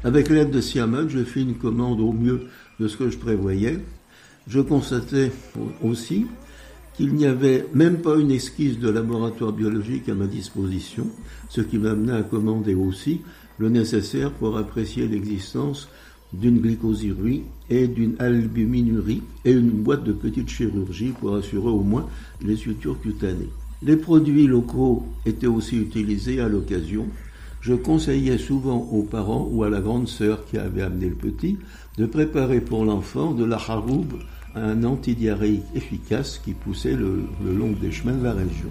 Avec 0.04 0.28
l'aide 0.28 0.52
de 0.52 0.60
Siamak, 0.60 1.08
je 1.08 1.24
fis 1.24 1.44
une 1.44 1.56
commande 1.56 2.02
au 2.02 2.12
mieux 2.12 2.42
de 2.82 2.90
ce 2.90 2.98
que 2.98 3.10
je 3.10 3.18
prévoyais, 3.18 3.80
je 4.48 4.60
constatais 4.60 5.32
aussi 5.84 6.26
qu'il 6.94 7.14
n'y 7.14 7.26
avait 7.26 7.66
même 7.74 7.98
pas 7.98 8.18
une 8.18 8.32
esquisse 8.32 8.80
de 8.80 8.90
laboratoire 8.90 9.54
biologique 9.54 10.10
à 10.10 10.14
ma 10.14 10.28
disposition, 10.28 11.08
ce 11.50 11.62
qui 11.62 11.78
m'amenait 11.78 12.14
à 12.14 12.24
commander 12.24 12.76
aussi 12.76 13.22
le 13.58 13.70
nécessaire 13.70 14.32
pour 14.32 14.58
apprécier 14.58 15.08
l'existence 15.08 15.88
d'une 16.34 16.60
glycosirurie 16.60 17.44
et 17.70 17.88
d'une 17.88 18.16
albuminurie 18.20 19.22
et 19.46 19.52
une 19.52 19.70
boîte 19.70 20.04
de 20.04 20.14
petite 20.14 20.50
chirurgie 20.50 21.14
pour 21.20 21.36
assurer 21.36 21.70
au 21.70 21.82
moins 21.82 22.08
les 22.42 22.56
sutures 22.56 23.00
cutanées. 23.02 23.50
Les 23.84 23.98
produits 23.98 24.48
locaux 24.48 25.06
étaient 25.26 25.48
aussi 25.48 25.78
utilisés 25.78 26.40
à 26.40 26.48
l'occasion. 26.48 27.08
Je 27.62 27.74
conseillais 27.74 28.38
souvent 28.38 28.78
aux 28.92 29.04
parents 29.04 29.50
ou 29.52 29.64
à 29.64 29.70
la 29.70 29.82
grande 29.82 30.08
sœur 30.08 30.46
qui 30.46 30.58
avait 30.58 30.84
amené 30.84 31.10
le 31.10 31.16
petit 31.16 31.58
de 31.98 32.06
préparer 32.06 32.62
pour 32.62 32.86
l'enfant 32.86 33.34
de 33.34 33.44
la 33.44 33.58
haroub, 33.58 34.14
un 34.56 34.84
antidiarrhéique 34.84 35.64
efficace 35.76 36.38
qui 36.38 36.54
poussait 36.54 36.94
le, 36.94 37.26
le 37.44 37.54
long 37.54 37.72
des 37.72 37.92
chemins 37.92 38.14
de 38.14 38.24
la 38.24 38.34
région. 38.34 38.70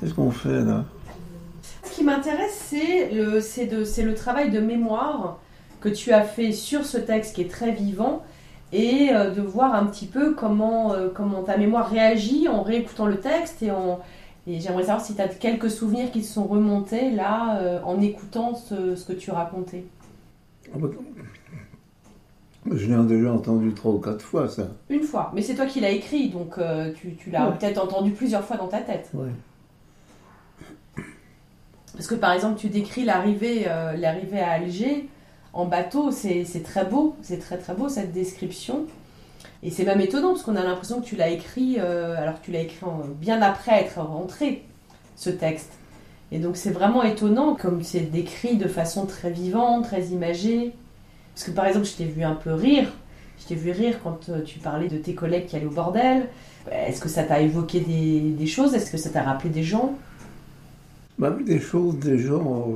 Qu'est-ce 0.00 0.14
qu'on 0.14 0.30
fait 0.30 0.62
là? 0.64 0.84
Ce 1.84 1.92
qui 1.94 2.04
m'intéresse, 2.04 2.66
c'est 2.68 3.10
le, 3.12 3.40
c'est 3.40 3.66
de- 3.66 3.84
c'est 3.84 4.02
le 4.02 4.14
travail 4.14 4.50
de 4.50 4.60
mémoire 4.60 5.38
que 5.80 5.88
tu 5.88 6.12
as 6.12 6.22
fait 6.22 6.52
sur 6.52 6.84
ce 6.84 6.96
texte 6.98 7.34
qui 7.36 7.42
est 7.42 7.50
très 7.50 7.72
vivant 7.72 8.24
et 8.72 9.10
euh, 9.12 9.30
de 9.30 9.42
voir 9.42 9.74
un 9.74 9.84
petit 9.86 10.06
peu 10.06 10.32
comment, 10.34 10.92
euh, 10.92 11.08
comment 11.14 11.42
ta 11.42 11.56
mémoire 11.56 11.90
réagit 11.90 12.48
en 12.48 12.62
réécoutant 12.62 13.06
le 13.06 13.20
texte 13.20 13.62
et, 13.62 13.70
en, 13.70 14.00
et 14.46 14.58
j'aimerais 14.60 14.82
savoir 14.84 15.04
si 15.04 15.14
tu 15.14 15.20
as 15.20 15.28
quelques 15.28 15.70
souvenirs 15.70 16.10
qui 16.10 16.22
se 16.24 16.32
sont 16.34 16.44
remontés 16.44 17.10
là 17.10 17.58
euh, 17.60 17.80
en 17.84 18.00
écoutant 18.00 18.54
ce, 18.54 18.96
ce 18.96 19.04
que 19.04 19.12
tu 19.12 19.30
racontais. 19.30 19.84
Ah 20.74 20.78
bah, 20.78 20.88
Je 22.72 22.86
l'ai 22.86 23.04
déjà 23.06 23.32
entendu 23.32 23.72
trois 23.74 23.92
ou 23.92 23.98
quatre 23.98 24.22
fois 24.22 24.48
ça. 24.48 24.68
Une 24.90 25.02
fois, 25.02 25.30
mais 25.34 25.42
c'est 25.42 25.54
toi 25.54 25.66
qui 25.66 25.80
l'as 25.80 25.90
écrit, 25.90 26.28
donc 26.30 26.58
euh, 26.58 26.92
tu, 26.94 27.14
tu 27.14 27.30
l'as 27.30 27.48
Ouais. 27.50 27.56
peut-être 27.58 27.78
entendu 27.82 28.12
plusieurs 28.12 28.44
fois 28.44 28.56
dans 28.56 28.68
ta 28.68 28.80
tête. 28.80 29.10
Ouais. 29.14 29.28
Parce 31.94 32.06
que 32.06 32.14
par 32.14 32.32
exemple, 32.32 32.58
tu 32.58 32.68
décris 32.68 33.04
l'arrivée, 33.04 33.64
euh, 33.68 33.92
l'arrivée 33.96 34.40
à 34.40 34.52
Alger 34.52 35.08
en 35.52 35.66
bateau, 35.66 36.10
c'est 36.10 36.44
c'est 36.44 36.62
très 36.62 36.84
beau, 36.86 37.14
c'est 37.22 37.38
très 37.38 37.58
très 37.58 37.74
beau 37.74 37.88
cette 37.88 38.12
description. 38.12 38.86
Et 39.62 39.70
c'est 39.70 39.84
même 39.84 40.00
étonnant 40.00 40.30
parce 40.32 40.42
qu'on 40.42 40.56
a 40.56 40.64
l'impression 40.64 41.00
que 41.00 41.06
tu 41.06 41.16
l'as 41.16 41.30
écrit, 41.30 41.76
euh, 41.78 42.16
alors 42.20 42.40
que 42.40 42.44
tu 42.46 42.50
l'as 42.50 42.60
écrit 42.62 42.84
en- 42.84 43.02
bien 43.20 43.40
après 43.42 43.80
être 43.80 44.00
rentré, 44.00 44.64
ce 45.16 45.30
texte. 45.30 45.70
Et 46.32 46.38
donc 46.38 46.56
c'est 46.56 46.70
vraiment 46.70 47.02
étonnant 47.02 47.54
comme 47.54 47.82
c'est 47.84 48.00
décrit 48.00 48.56
de 48.56 48.66
façon 48.66 49.06
très 49.06 49.30
vivante, 49.30 49.84
très 49.84 50.06
imagée. 50.06 50.72
Parce 51.34 51.46
que 51.46 51.50
par 51.52 51.66
exemple, 51.66 51.86
je 51.86 51.92
t'ai 51.94 52.04
vu 52.06 52.24
un 52.24 52.34
peu 52.34 52.52
rire. 52.52 52.88
Je 53.40 53.46
t'ai 53.46 53.54
vu 53.54 53.70
rire 53.70 53.98
quand 54.02 54.28
euh, 54.28 54.42
tu 54.42 54.58
parlais 54.58 54.88
de 54.88 54.96
tes 54.98 55.14
collègues 55.14 55.46
qui 55.46 55.56
allaient 55.56 55.66
au 55.66 55.70
bordel. 55.70 56.28
Est-ce 56.70 57.00
que 57.00 57.08
ça 57.08 57.24
t'a 57.24 57.40
évoqué 57.40 57.80
des, 57.80 58.20
des 58.20 58.46
choses? 58.46 58.74
Est-ce 58.74 58.90
que 58.90 58.96
ça 58.96 59.10
t'a 59.10 59.22
rappelé 59.22 59.50
des 59.50 59.62
gens? 59.64 59.94
Bah, 61.18 61.36
des 61.44 61.60
choses, 61.60 61.98
des 61.98 62.18
gens, 62.18 62.70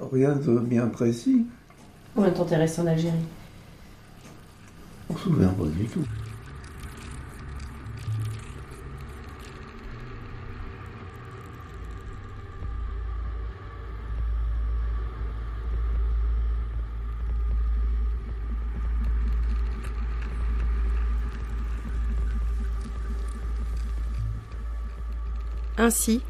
euh, 0.00 0.06
rien 0.12 0.34
de 0.34 0.58
bien 0.58 0.86
précis. 0.86 1.46
Combien 2.14 2.30
de 2.30 2.36
temps 2.36 2.44
t'es 2.44 2.56
resté 2.56 2.80
en 2.82 2.86
Algérie? 2.86 3.14
On 5.10 5.66
du 5.66 5.84
tout. 5.86 6.04
Ainsi, 25.78 26.22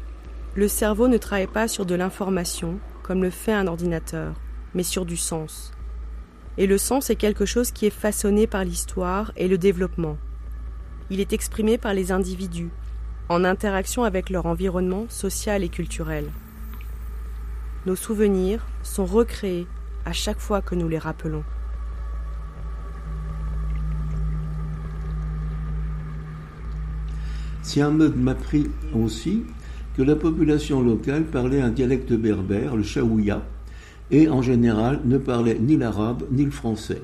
le 0.55 0.67
cerveau 0.67 1.07
ne 1.07 1.17
travaille 1.17 1.45
pas 1.45 1.67
sur 1.67 1.85
de 1.85 1.93
l'information, 1.93 2.79
comme 3.03 3.21
le 3.21 3.29
fait 3.29 3.53
un 3.53 3.67
ordinateur, 3.67 4.33
mais 4.73 4.81
sur 4.81 5.05
du 5.05 5.15
sens. 5.15 5.72
Et 6.57 6.67
le 6.67 6.77
sens 6.77 7.09
est 7.09 7.15
quelque 7.15 7.45
chose 7.45 7.71
qui 7.71 7.85
est 7.85 7.89
façonné 7.89 8.47
par 8.47 8.63
l'histoire 8.63 9.31
et 9.35 9.47
le 9.47 9.57
développement. 9.57 10.17
Il 11.09 11.19
est 11.19 11.33
exprimé 11.33 11.77
par 11.77 11.93
les 11.93 12.11
individus, 12.11 12.69
en 13.29 13.43
interaction 13.43 14.03
avec 14.03 14.29
leur 14.29 14.45
environnement 14.45 15.05
social 15.09 15.63
et 15.63 15.69
culturel. 15.69 16.25
Nos 17.85 17.95
souvenirs 17.95 18.65
sont 18.83 19.05
recréés 19.05 19.67
à 20.05 20.13
chaque 20.13 20.39
fois 20.39 20.61
que 20.61 20.75
nous 20.75 20.87
les 20.87 20.97
rappelons. 20.97 21.43
Siamed 27.63 28.15
m'apprit 28.15 28.69
aussi 28.93 29.43
que 29.95 30.01
la 30.01 30.15
population 30.15 30.81
locale 30.81 31.23
parlait 31.23 31.61
un 31.61 31.69
dialecte 31.69 32.13
berbère, 32.13 32.75
le 32.75 32.83
chaouia, 32.83 33.41
et 34.11 34.27
en 34.29 34.41
général 34.41 35.01
ne 35.05 35.17
parlait 35.17 35.57
ni 35.59 35.77
l'arabe 35.77 36.23
ni 36.31 36.45
le 36.45 36.51
français. 36.51 37.01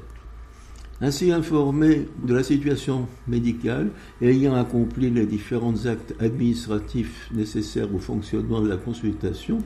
Ainsi 1.01 1.31
informé 1.31 2.07
de 2.25 2.33
la 2.33 2.43
situation 2.43 3.07
médicale 3.27 3.89
et 4.21 4.29
ayant 4.29 4.55
accompli 4.55 5.09
les 5.09 5.25
différents 5.25 5.85
actes 5.85 6.13
administratifs 6.19 7.29
nécessaires 7.33 7.93
au 7.95 7.99
fonctionnement 7.99 8.61
de 8.61 8.67
la 8.67 8.75
consultation, 8.75 9.59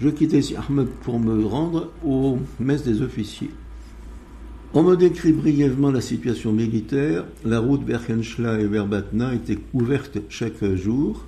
je 0.00 0.08
quittais 0.08 0.40
Ahmed 0.56 0.86
pour 1.02 1.18
me 1.18 1.44
rendre 1.44 1.90
aux 2.04 2.38
messes 2.60 2.84
des 2.84 3.02
officiers. 3.02 3.50
On 4.72 4.84
me 4.84 4.96
décrit 4.96 5.32
brièvement 5.32 5.90
la 5.90 6.00
situation 6.00 6.52
militaire. 6.52 7.24
La 7.44 7.58
route 7.58 7.84
vers 7.84 8.02
Henschla 8.08 8.60
et 8.60 8.66
vers 8.66 8.86
Batna 8.86 9.34
était 9.34 9.58
ouverte 9.72 10.18
chaque 10.28 10.62
jour 10.76 11.24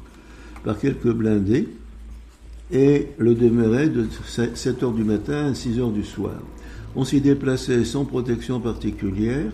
par 0.63 0.79
quelques 0.79 1.11
blindés 1.11 1.69
et 2.73 3.09
le 3.19 3.35
demeurait 3.35 3.89
de 3.89 4.07
7 4.55 4.83
heures 4.83 4.93
du 4.93 5.05
matin 5.05 5.47
à 5.47 5.55
6 5.55 5.81
heures 5.81 5.91
du 5.91 6.05
soir. 6.05 6.41
On 6.97 7.05
s'y 7.05 7.21
déplaçait 7.21 7.85
sans 7.85 8.05
protection 8.05 8.61
particulière. 8.61 9.53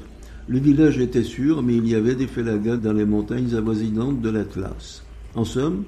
Le 0.48 0.58
village 0.58 0.98
était 0.98 1.22
sûr, 1.22 1.62
mais 1.62 1.76
il 1.76 1.88
y 1.88 1.94
avait 1.94 2.14
des 2.14 2.26
félagas 2.26 2.76
dans 2.76 2.92
les 2.92 3.04
montagnes 3.04 3.54
avoisinantes 3.54 4.20
de 4.20 4.30
l'Atlas. 4.30 5.02
En 5.34 5.44
somme, 5.44 5.84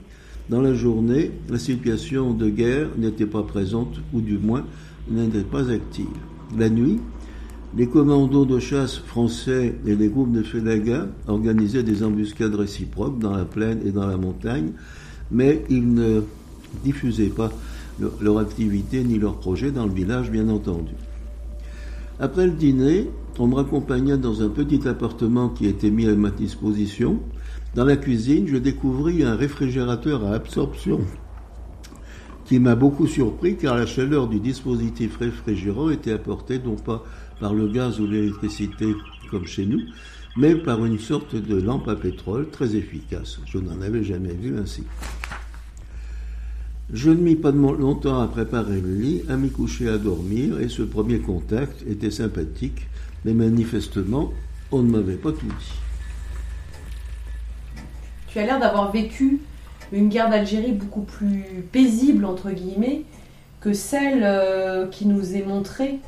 dans 0.49 0.61
la 0.61 0.75
journée, 0.75 1.30
la 1.49 1.58
situation 1.58 2.32
de 2.32 2.49
guerre 2.49 2.88
n'était 2.99 3.26
pas 3.26 3.42
présente, 3.42 4.00
ou 4.12 4.20
du 4.20 4.38
moins 4.38 4.64
n'était 5.11 5.42
pas 5.42 5.70
active. 5.70 6.06
La 6.56 6.68
nuit, 6.68 6.99
les 7.76 7.87
commandos 7.87 8.47
de 8.47 8.58
chasse 8.58 8.97
français 8.97 9.75
et 9.87 9.94
les 9.94 10.08
groupes 10.08 10.32
de 10.32 10.42
félagas 10.42 11.06
organisaient 11.26 11.82
des 11.82 12.02
embuscades 12.02 12.54
réciproques 12.54 13.18
dans 13.18 13.37
la 13.37 13.44
plaine 13.44 13.80
et 13.85 13.90
dans 13.90 14.06
la 14.06 14.16
montagne, 14.16 14.73
mais 15.30 15.64
ils 15.68 15.92
ne 15.92 16.23
diffusaient 16.84 17.26
pas 17.26 17.52
leur 18.20 18.38
activité 18.38 19.02
ni 19.02 19.18
leur 19.18 19.37
projet 19.37 19.70
dans 19.70 19.87
le 19.87 19.92
village, 19.92 20.30
bien 20.30 20.48
entendu. 20.48 20.92
Après 22.20 22.46
le 22.46 22.52
dîner, 22.52 23.08
on 23.38 23.46
me 23.46 23.54
raccompagna 23.54 24.16
dans 24.16 24.42
un 24.42 24.48
petit 24.48 24.87
appartement 24.88 25.48
qui 25.48 25.66
était 25.66 25.90
mis 25.90 26.06
à 26.06 26.14
ma 26.14 26.30
disposition. 26.30 27.20
Dans 27.75 27.84
la 27.84 27.96
cuisine, 27.96 28.48
je 28.48 28.56
découvris 28.56 29.22
un 29.22 29.37
réfrigérateur 29.37 30.25
à 30.25 30.32
absorption 30.32 31.00
qui 32.48 32.58
m'a 32.58 32.75
beaucoup 32.75 33.06
surpris 33.06 33.56
car 33.56 33.76
la 33.76 33.84
chaleur 33.84 34.26
du 34.26 34.40
dispositif 34.40 35.18
réfrigérant 35.18 35.90
était 35.90 36.12
apportée 36.12 36.58
non 36.58 36.76
pas 36.76 37.04
par 37.40 37.52
le 37.52 37.68
gaz 37.68 38.00
ou 38.00 38.06
l'électricité 38.06 38.94
comme 39.30 39.46
chez 39.46 39.66
nous, 39.66 39.82
mais 40.37 40.54
par 40.54 40.84
une 40.84 40.98
sorte 40.98 41.37
de 41.37 41.60
lampe 41.60 41.88
à 41.88 41.94
pétrole 41.94 42.48
très 42.50 42.74
efficace. 42.74 43.38
Je 43.44 43.59
n'en 43.59 43.81
avais 43.83 44.02
jamais 44.02 44.33
vu 44.33 44.57
ainsi. 44.59 44.85
Je 46.92 47.11
ne 47.11 47.16
mis 47.16 47.37
pas 47.37 47.51
longtemps 47.51 48.22
à 48.22 48.27
préparer 48.29 48.81
le 48.81 48.94
lit, 48.94 49.22
à 49.29 49.37
m'y 49.37 49.51
coucher 49.51 49.90
à 49.90 49.98
dormir, 49.98 50.59
et 50.59 50.70
ce 50.70 50.81
premier 50.81 51.18
contact 51.18 51.83
était 51.87 52.11
sympathique, 52.11 52.87
mais 53.27 53.35
manifestement, 53.35 54.33
on 54.72 54.83
ne 54.83 54.90
m'avait 54.90 55.16
pas 55.16 55.33
tout 55.33 55.46
dit. 55.46 55.72
Tu 58.29 58.38
as 58.38 58.46
l'air 58.46 58.59
d'avoir 58.59 58.90
vécu 58.90 59.40
une 59.92 60.09
guerre 60.09 60.31
d'Algérie 60.31 60.72
beaucoup 60.72 61.03
plus 61.03 61.44
paisible, 61.70 62.24
entre 62.24 62.51
guillemets, 62.53 63.03
que 63.61 63.74
celle 63.74 64.22
euh, 64.22 64.87
qui 64.87 65.07
nous 65.07 65.37
est 65.37 65.44
montrée. 65.44 65.98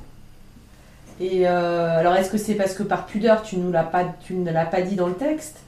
Et 1.20 1.46
euh, 1.46 1.98
alors, 1.98 2.14
est-ce 2.14 2.30
que 2.30 2.38
c'est 2.38 2.54
parce 2.54 2.72
que 2.72 2.82
par 2.82 3.04
pudeur, 3.04 3.42
tu, 3.42 3.58
nous 3.58 3.70
pas, 3.70 4.16
tu 4.24 4.32
ne 4.32 4.50
l'as 4.50 4.64
pas 4.64 4.80
dit 4.80 4.96
dans 4.96 5.08
le 5.08 5.14
texte? 5.14 5.58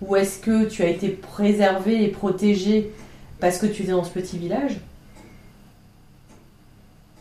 Ou 0.00 0.16
est-ce 0.16 0.38
que 0.38 0.64
tu 0.64 0.82
as 0.82 0.88
été 0.88 1.10
préservé 1.10 2.02
et 2.02 2.08
protégé 2.08 2.90
parce 3.44 3.58
que 3.58 3.66
tu 3.66 3.82
étais 3.82 3.92
dans 3.92 4.04
ce 4.04 4.10
petit 4.10 4.38
village 4.38 4.80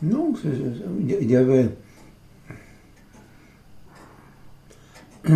Non, 0.01 0.33
il 1.01 1.29
y 1.29 1.35
avait. 1.35 1.67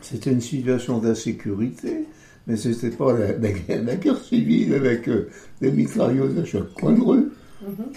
C'était 0.00 0.32
une 0.32 0.40
situation 0.40 0.98
d'insécurité, 0.98 2.08
mais 2.48 2.56
ce 2.56 2.70
n'était 2.70 2.90
pas 2.90 3.16
la, 3.16 3.94
guerre 3.94 4.18
civile 4.18 4.74
avec 4.74 5.08
euh, 5.08 5.30
des 5.60 5.70
mitrailleuses 5.70 6.36
à 6.36 6.44
chaque 6.44 6.72
coin 6.74 6.94
de 6.94 7.00
rue. 7.00 7.30
Mhm. 7.62 7.92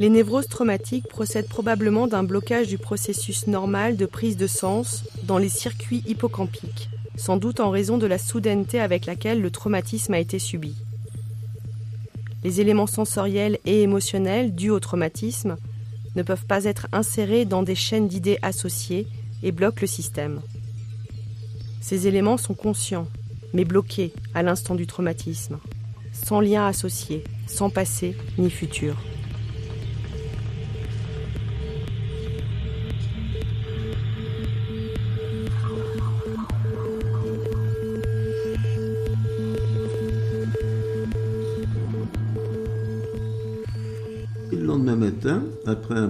Les 0.00 0.10
névroses 0.10 0.46
traumatiques 0.46 1.08
procèdent 1.08 1.48
probablement 1.48 2.06
d'un 2.06 2.22
blocage 2.22 2.68
du 2.68 2.78
processus 2.78 3.48
normal 3.48 3.96
de 3.96 4.06
prise 4.06 4.36
de 4.36 4.46
sens 4.46 5.04
dans 5.24 5.38
les 5.38 5.48
circuits 5.48 6.04
hippocampiques, 6.06 6.88
sans 7.16 7.36
doute 7.36 7.58
en 7.58 7.70
raison 7.70 7.98
de 7.98 8.06
la 8.06 8.18
soudaineté 8.18 8.78
avec 8.78 9.06
laquelle 9.06 9.42
le 9.42 9.50
traumatisme 9.50 10.14
a 10.14 10.20
été 10.20 10.38
subi. 10.38 10.76
Les 12.44 12.60
éléments 12.60 12.86
sensoriels 12.86 13.58
et 13.64 13.82
émotionnels 13.82 14.54
dus 14.54 14.70
au 14.70 14.78
traumatisme 14.78 15.56
ne 16.14 16.22
peuvent 16.22 16.46
pas 16.46 16.64
être 16.64 16.86
insérés 16.92 17.44
dans 17.44 17.64
des 17.64 17.74
chaînes 17.74 18.06
d'idées 18.06 18.38
associées 18.42 19.08
et 19.42 19.50
bloquent 19.50 19.80
le 19.80 19.88
système. 19.88 20.40
Ces 21.80 22.06
éléments 22.06 22.36
sont 22.36 22.54
conscients, 22.54 23.08
mais 23.52 23.64
bloqués 23.64 24.12
à 24.32 24.44
l'instant 24.44 24.76
du 24.76 24.86
traumatisme, 24.86 25.58
sans 26.12 26.40
lien 26.40 26.66
associé, 26.66 27.24
sans 27.48 27.70
passé 27.70 28.16
ni 28.36 28.50
futur. 28.50 28.96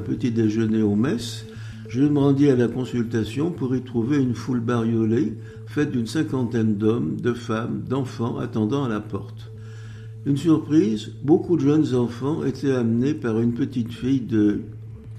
Petit 0.09 0.31
déjeuner 0.31 0.83
au 0.83 0.97
mess, 0.97 1.45
je 1.89 2.03
me 2.03 2.19
rendis 2.19 2.49
à 2.49 2.57
la 2.57 2.69
consultation 2.69 3.51
pour 3.51 3.77
y 3.77 3.83
trouver 3.83 4.17
une 4.19 4.35
foule 4.35 4.61
bariolée, 4.61 5.35
faite 5.67 5.93
d'une 5.93 6.07
cinquantaine 6.07 6.77
d'hommes, 6.77 7.21
de 7.21 7.35
femmes, 7.35 7.83
d'enfants 7.87 8.39
attendant 8.39 8.85
à 8.85 8.89
la 8.89 9.01
porte. 9.01 9.51
Une 10.27 10.37
surprise, 10.37 11.13
beaucoup 11.23 11.57
de 11.57 11.63
jeunes 11.63 11.95
enfants 11.95 12.45
étaient 12.45 12.73
amenés 12.73 13.15
par 13.15 13.39
une 13.39 13.53
petite 13.53 13.93
fille 13.93 14.21
de 14.21 14.63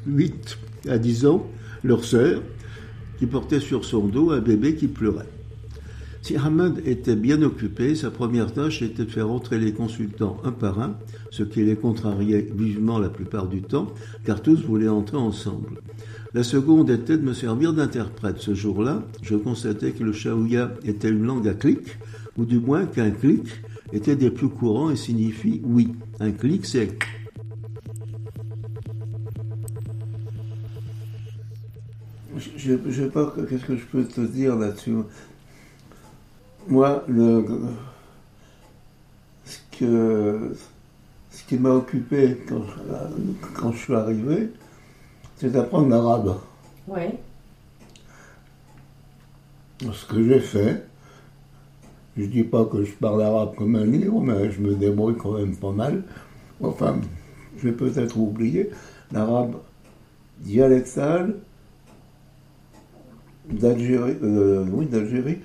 8 0.08 0.58
à 0.88 0.98
10 0.98 1.26
ans, 1.28 1.46
leur 1.84 2.04
sœur, 2.04 2.42
qui 3.20 3.28
portait 3.28 3.60
sur 3.60 3.86
son 3.86 4.08
dos 4.08 4.32
un 4.32 4.40
bébé 4.40 4.76
qui 4.76 4.88
pleurait. 4.88 5.30
Si 6.22 6.36
Ahmed 6.36 6.82
était 6.86 7.16
bien 7.16 7.42
occupé, 7.42 7.96
sa 7.96 8.12
première 8.12 8.52
tâche 8.52 8.82
était 8.82 9.06
de 9.06 9.12
faire 9.12 9.32
entrer 9.32 9.58
les 9.58 9.74
consultants 9.74 10.38
un 10.44 10.52
par 10.52 10.80
un, 10.80 10.96
ce 11.32 11.44
qui 11.44 11.64
les 11.64 11.76
contrariait 11.76 12.48
vivement 12.54 13.00
la 13.00 13.10
plupart 13.10 13.48
du 13.48 13.62
temps, 13.62 13.88
car 14.26 14.42
tous 14.42 14.64
voulaient 14.64 14.90
entrer 14.90 15.18
ensemble. 15.18 15.82
La 16.34 16.44
seconde 16.44 16.90
était 16.92 17.18
de 17.18 17.24
me 17.24 17.34
servir 17.34 17.74
d'interprète. 17.74 18.38
Ce 18.40 18.54
jour-là, 18.54 19.04
je 19.24 19.36
constatais 19.36 19.92
que 19.92 20.04
le 20.04 20.14
chaouia 20.14 20.72
était 20.84 21.10
une 21.10 21.26
langue 21.26 21.48
à 21.48 21.54
clic, 21.54 21.98
ou 22.38 22.46
du 22.46 22.60
moins 22.60 22.86
qu'un 22.86 23.12
clic 23.12 23.48
était 23.94 24.16
des 24.16 24.30
plus 24.30 24.50
courants 24.50 24.92
et 24.92 24.96
signifie 24.96 25.62
oui. 25.64 25.90
Un 26.20 26.32
clic, 26.32 26.66
c'est 26.66 26.90
je 32.56 32.74
ne 32.74 32.92
sais 32.92 33.10
pas 33.10 33.34
qu'est-ce 33.50 33.66
que 33.66 33.76
je 33.76 33.86
peux 33.86 34.04
te 34.04 34.22
dire 34.22 34.56
là-dessus? 34.56 34.94
Moi, 36.70 37.04
le, 37.08 37.46
ce, 39.44 39.58
que, 39.78 40.56
ce 41.32 41.44
qui 41.44 41.58
m'a 41.58 41.72
occupé 41.72 42.38
quand, 42.48 42.62
quand, 43.56 43.72
je 43.72 43.78
suis 43.78 43.96
arrivé, 43.96 44.50
c'est 45.36 45.52
d'apprendre 45.52 45.90
l'arabe. 45.90 46.38
Oui. 46.88 47.02
Ce 49.82 50.06
que 50.06 50.24
j'ai 50.24 50.40
fait, 50.40 50.86
je 52.18 52.26
dis 52.26 52.44
pas 52.44 52.66
que 52.66 52.84
je 52.84 52.92
parle 52.94 53.24
arabe 53.24 53.56
comme 53.56 53.76
un 53.76 53.86
livre, 53.86 54.22
mais 54.22 54.52
je 54.52 54.62
me 54.62 54.76
débrouille 54.76 55.16
quand 55.18 55.38
même 55.38 55.56
pas 55.56 55.72
mal. 55.72 56.04
Enfin, 56.62 57.00
je 57.58 57.70
vais 57.70 57.76
peut-être 57.76 58.18
oublier 58.18 58.70
l'arabe 59.12 59.56
dialectal 60.40 61.36
d'Algérie, 63.50 64.18
euh, 64.22 64.66
oui, 64.72 64.86
d'Algérie, 64.86 65.40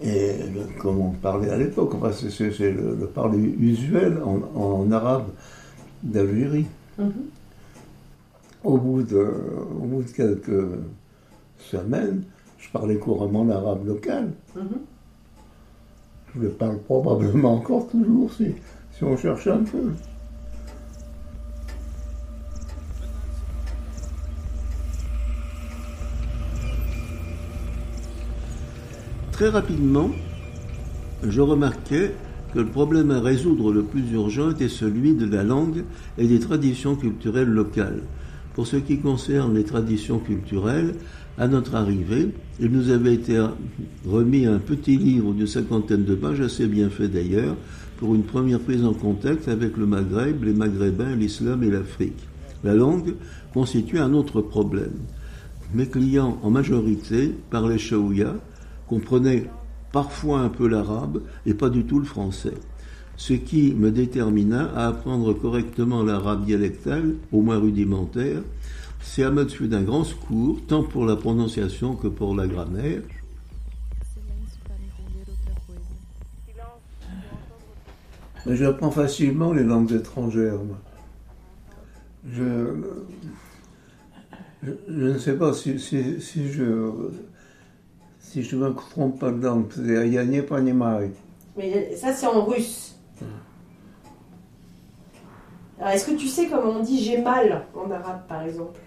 et 0.00 0.32
comme 0.78 1.00
on 1.00 1.10
parlait 1.10 1.50
à 1.50 1.56
l'époque, 1.56 1.94
enfin, 1.94 2.12
c'est 2.12 2.70
le, 2.70 2.94
le, 2.94 3.06
parler 3.06 3.38
usuel 3.38 4.18
en, 4.22 4.90
arabe 4.92 5.28
d'Algérie. 6.02 6.66
Mhm. 6.98 7.12
au, 8.64 8.76
bout 8.76 9.02
de, 9.02 9.24
au 9.80 9.86
bout 9.86 10.02
de 10.02 10.08
quelques 10.10 10.66
semaines, 11.58 12.24
je 12.58 12.68
parlais 12.70 12.96
couramment 12.96 13.44
l'arabe 13.44 13.86
local. 13.86 14.32
Mhm. 14.56 14.68
Je 16.34 16.40
le 16.40 16.48
parle 16.50 16.78
probablement 16.78 17.54
encore 17.54 17.88
toujours 17.88 18.32
si, 18.32 18.54
si 18.92 19.04
on 19.04 19.16
cherche 19.16 19.46
un 19.46 19.64
peu. 19.64 19.92
Très 29.38 29.50
rapidement, 29.50 30.10
je 31.22 31.40
remarquais 31.40 32.12
que 32.52 32.58
le 32.58 32.66
problème 32.66 33.12
à 33.12 33.20
résoudre 33.20 33.72
le 33.72 33.84
plus 33.84 34.10
urgent 34.10 34.50
était 34.50 34.68
celui 34.68 35.14
de 35.14 35.26
la 35.26 35.44
langue 35.44 35.84
et 36.18 36.26
des 36.26 36.40
traditions 36.40 36.96
culturelles 36.96 37.48
locales. 37.48 38.02
Pour 38.54 38.66
ce 38.66 38.74
qui 38.74 38.98
concerne 38.98 39.54
les 39.54 39.62
traditions 39.62 40.18
culturelles, 40.18 40.96
à 41.38 41.46
notre 41.46 41.76
arrivée, 41.76 42.30
il 42.58 42.72
nous 42.72 42.90
avait 42.90 43.14
été 43.14 43.40
remis 44.04 44.44
un 44.44 44.58
petit 44.58 44.96
livre 44.96 45.32
de 45.32 45.46
cinquantaine 45.46 46.04
de 46.04 46.16
pages, 46.16 46.40
assez 46.40 46.66
bien 46.66 46.90
fait 46.90 47.06
d'ailleurs, 47.06 47.54
pour 47.98 48.16
une 48.16 48.24
première 48.24 48.58
prise 48.58 48.84
en 48.84 48.92
contact 48.92 49.46
avec 49.46 49.76
le 49.76 49.86
Maghreb, 49.86 50.42
les 50.42 50.52
Maghrébins, 50.52 51.14
l'islam 51.14 51.62
et 51.62 51.70
l'Afrique. 51.70 52.26
La 52.64 52.74
langue 52.74 53.14
constitue 53.54 54.00
un 54.00 54.14
autre 54.14 54.40
problème. 54.40 54.98
Mes 55.74 55.86
clients, 55.86 56.40
en 56.42 56.50
majorité, 56.50 57.32
parlaient 57.50 57.78
shaouya, 57.78 58.34
comprenaient 58.88 59.44
parfois 59.92 60.40
un 60.40 60.48
peu 60.48 60.68
l'arabe 60.68 61.22
et 61.46 61.54
pas 61.54 61.70
du 61.70 61.84
tout 61.84 61.98
le 61.98 62.04
français. 62.04 62.54
Ce 63.16 63.32
qui 63.32 63.74
me 63.74 63.90
détermina 63.90 64.70
à 64.76 64.88
apprendre 64.88 65.32
correctement 65.32 66.02
l'arabe 66.02 66.44
dialectal, 66.44 67.16
au 67.32 67.40
moins 67.42 67.58
rudimentaire. 67.58 68.42
C'est 69.00 69.24
à 69.24 69.46
fut 69.46 69.68
d'un 69.68 69.82
grand 69.82 70.04
secours, 70.04 70.60
tant 70.66 70.82
pour 70.82 71.04
la 71.04 71.16
prononciation 71.16 71.96
que 71.96 72.08
pour 72.08 72.34
la 72.36 72.46
grammaire. 72.46 73.02
J'apprends 78.46 78.90
facilement 78.90 79.52
les 79.52 79.64
langues 79.64 79.92
étrangères. 79.92 80.60
Je, 82.30 82.74
je, 84.62 84.72
ne 84.88 85.18
sais 85.18 85.36
pas 85.36 85.52
si 85.52 85.78
je 85.78 86.92
si 88.30 88.42
je 88.42 88.56
ne 88.56 88.68
me 88.68 88.74
trompe 88.74 89.18
pas 89.18 89.30
dedans, 89.30 89.66
c'est 89.74 90.08
Yanné 90.08 90.42
Panimari. 90.42 91.10
Mais 91.56 91.96
ça, 91.96 92.12
c'est 92.12 92.26
en 92.26 92.44
russe. 92.44 92.94
Alors, 95.78 95.92
est-ce 95.92 96.06
que 96.06 96.16
tu 96.16 96.28
sais 96.28 96.48
comment 96.48 96.72
on 96.72 96.82
dit 96.82 97.02
j'ai 97.02 97.22
mal 97.22 97.64
en 97.74 97.90
arabe, 97.90 98.26
par 98.28 98.42
exemple? 98.42 98.78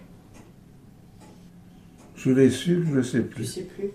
Je 2.16 2.30
l'ai 2.32 2.52
su, 2.52 2.86
je 2.88 2.98
ne 2.98 3.02
sais 3.02 3.22
plus. 3.22 3.44
Je 3.46 3.50
sais 3.50 3.64
plus. 3.64 3.90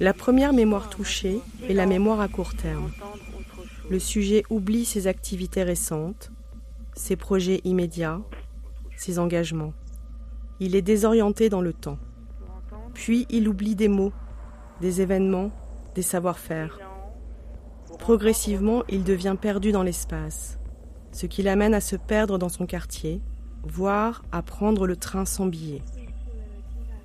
La 0.00 0.12
première 0.12 0.52
mémoire 0.52 0.90
touchée 0.90 1.38
est 1.68 1.74
la 1.74 1.86
mémoire 1.86 2.20
à 2.20 2.26
court 2.26 2.54
terme. 2.54 2.90
Le 3.90 4.00
sujet 4.00 4.42
oublie 4.50 4.84
ses 4.86 5.06
activités 5.06 5.62
récentes, 5.62 6.32
ses 6.96 7.14
projets 7.14 7.60
immédiats, 7.64 8.20
ses 8.96 9.20
engagements. 9.20 9.72
Il 10.60 10.76
est 10.76 10.82
désorienté 10.82 11.48
dans 11.48 11.60
le 11.60 11.72
temps. 11.72 11.98
Puis 12.94 13.26
il 13.28 13.48
oublie 13.48 13.74
des 13.74 13.88
mots, 13.88 14.12
des 14.80 15.00
événements, 15.00 15.50
des 15.94 16.02
savoir-faire. 16.02 16.78
Progressivement, 17.98 18.82
il 18.88 19.04
devient 19.04 19.36
perdu 19.40 19.72
dans 19.72 19.82
l'espace, 19.82 20.58
ce 21.12 21.26
qui 21.26 21.42
l'amène 21.42 21.74
à 21.74 21.80
se 21.80 21.96
perdre 21.96 22.38
dans 22.38 22.48
son 22.48 22.66
quartier, 22.66 23.20
voire 23.62 24.24
à 24.32 24.42
prendre 24.42 24.86
le 24.86 24.96
train 24.96 25.24
sans 25.24 25.46
billet. 25.46 25.82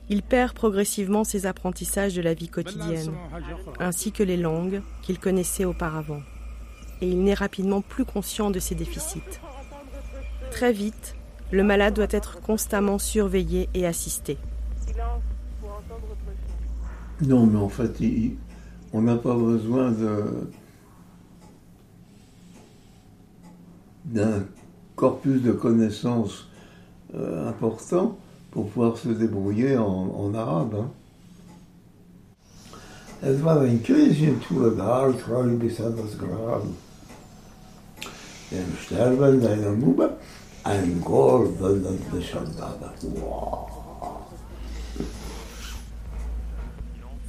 Il 0.10 0.24
perd 0.24 0.54
progressivement 0.54 1.24
ses 1.24 1.46
apprentissages 1.46 2.16
de 2.16 2.22
la 2.22 2.34
vie 2.34 2.50
quotidienne, 2.50 3.14
ainsi 3.80 4.12
que 4.12 4.24
les 4.24 4.38
langues 4.38 4.82
qu'il 5.04 5.20
connaissait 5.20 5.66
auparavant. 5.66 6.22
Et 7.02 7.08
il 7.08 7.24
n'est 7.24 7.36
rapidement 7.36 7.82
plus 7.82 8.06
conscient 8.06 8.50
de 8.50 8.60
ses 8.60 8.76
déficits. 8.76 9.22
Très 10.52 10.74
vite, 10.74 11.16
le 11.52 11.64
malade 11.64 11.96
doit 11.96 12.08
être 12.12 12.40
constamment 12.42 13.00
surveillé 13.00 13.70
et 13.74 13.86
assisté. 13.86 14.38
Non, 17.22 17.46
mais 17.46 17.60
en 17.60 17.70
fait, 17.70 17.94
on 18.94 19.02
n'a 19.02 19.16
pas 19.16 19.36
besoin 19.36 19.94
d'un 24.06 24.46
corpus 24.96 25.42
de 25.42 25.52
connaissances 25.52 26.48
euh, 27.16 27.50
important 27.50 28.18
pour 28.52 28.70
pouvoir 28.70 28.98
se 28.98 29.10
débrouiller 29.10 29.78
en, 29.78 30.34
arabe. 30.34 30.76
Hein. 30.76 30.90
Un 40.66 41.02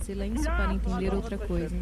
Silêncio 0.03 0.45
para 0.45 0.73
entender 0.73 1.11
outra 1.11 1.39
coisa. 1.39 1.77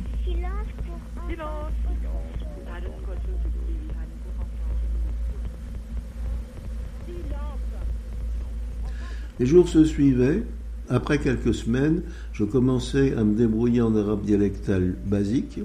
Les 9.38 9.46
jours 9.46 9.68
se 9.68 9.84
suivaient. 9.84 10.42
Après 10.90 11.18
quelques 11.18 11.54
semaines, 11.54 12.02
je 12.32 12.44
commençais 12.44 13.14
à 13.14 13.22
me 13.22 13.34
débrouiller 13.34 13.82
en 13.82 13.94
arabe 13.94 14.24
dialectal 14.24 14.96
basique 15.04 15.60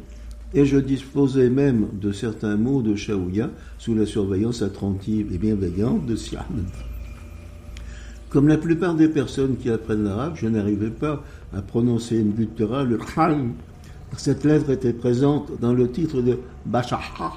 et 0.53 0.65
je 0.65 0.77
disposais 0.77 1.49
même 1.49 1.87
de 1.93 2.11
certains 2.11 2.57
mots 2.57 2.81
de 2.81 2.95
Shaouya 2.95 3.49
sous 3.77 3.95
la 3.95 4.05
surveillance 4.05 4.61
attentive 4.61 5.33
et 5.33 5.37
bienveillante 5.37 6.05
de 6.05 6.15
Siam. 6.15 6.45
Comme 8.29 8.47
la 8.47 8.57
plupart 8.57 8.95
des 8.95 9.09
personnes 9.09 9.57
qui 9.57 9.69
apprennent 9.69 10.03
l'arabe, 10.03 10.33
je 10.35 10.47
n'arrivais 10.47 10.89
pas 10.89 11.23
à 11.55 11.61
prononcer 11.61 12.17
une 12.17 12.31
guttural, 12.31 12.89
le 12.89 12.97
khan. 12.97 13.49
Cette 14.17 14.43
lettre 14.43 14.69
était 14.71 14.93
présente 14.93 15.59
dans 15.59 15.73
le 15.73 15.89
titre 15.89 16.21
de 16.21 16.37
Bashaha, 16.65 17.33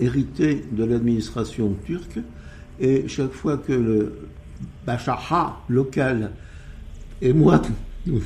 hérité 0.00 0.64
de 0.70 0.84
l'administration 0.84 1.74
turque, 1.84 2.18
et 2.80 3.06
chaque 3.08 3.32
fois 3.32 3.56
que 3.56 3.72
le 3.72 4.12
Bashaha 4.86 5.60
local 5.68 6.32
et 7.20 7.32
moi 7.32 7.62
nous 8.06 8.20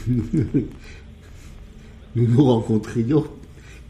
nous 2.16 2.44
rencontrions, 2.44 3.24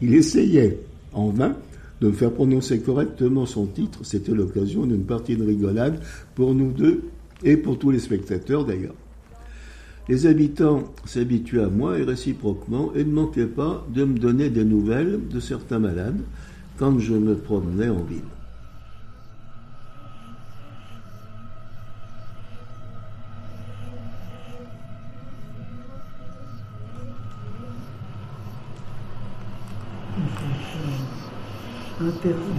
il 0.01 0.13
essayait 0.13 0.79
en 1.13 1.29
vain 1.29 1.55
de 2.01 2.07
me 2.07 2.13
faire 2.13 2.31
prononcer 2.31 2.79
correctement 2.79 3.45
son 3.45 3.65
titre. 3.65 3.99
C'était 4.03 4.33
l'occasion 4.33 4.85
d'une 4.85 5.05
partie 5.05 5.35
de 5.35 5.43
rigolade 5.43 5.99
pour 6.35 6.53
nous 6.53 6.71
deux 6.71 7.03
et 7.43 7.57
pour 7.57 7.79
tous 7.79 7.91
les 7.91 7.99
spectateurs 7.99 8.65
d'ailleurs. 8.65 8.95
Les 10.09 10.25
habitants 10.25 10.83
s'habituaient 11.05 11.63
à 11.63 11.69
moi 11.69 11.99
et 11.99 12.03
réciproquement 12.03 12.93
et 12.95 13.03
ne 13.03 13.11
manquaient 13.11 13.45
pas 13.45 13.85
de 13.93 14.05
me 14.05 14.17
donner 14.17 14.49
des 14.49 14.63
nouvelles 14.63 15.19
de 15.29 15.39
certains 15.39 15.79
malades 15.79 16.21
quand 16.77 16.97
je 16.99 17.13
me 17.13 17.35
promenais 17.35 17.89
en 17.89 18.03
ville. 18.03 18.21
L'inventaire 32.17 32.33
des 32.33 32.57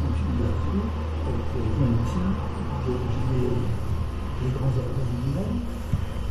fonctions 0.00 0.32
de 0.32 0.40
la 0.40 0.54
vie, 0.64 0.86
maintien, 1.78 2.28
les 4.42 4.50
grands 4.50 4.74
ordres 4.80 5.08
humains, 5.28 5.52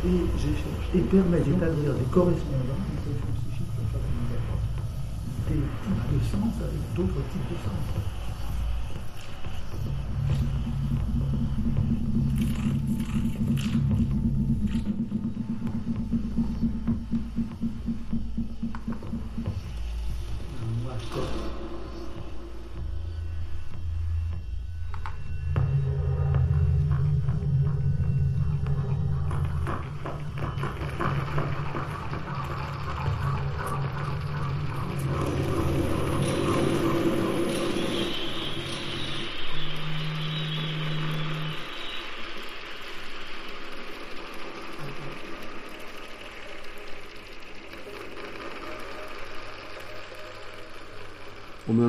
et 0.04 0.98
et 0.98 1.02
permet 1.02 1.38
d'établir 1.38 1.94
des 1.94 2.10
correspondances 2.10 2.93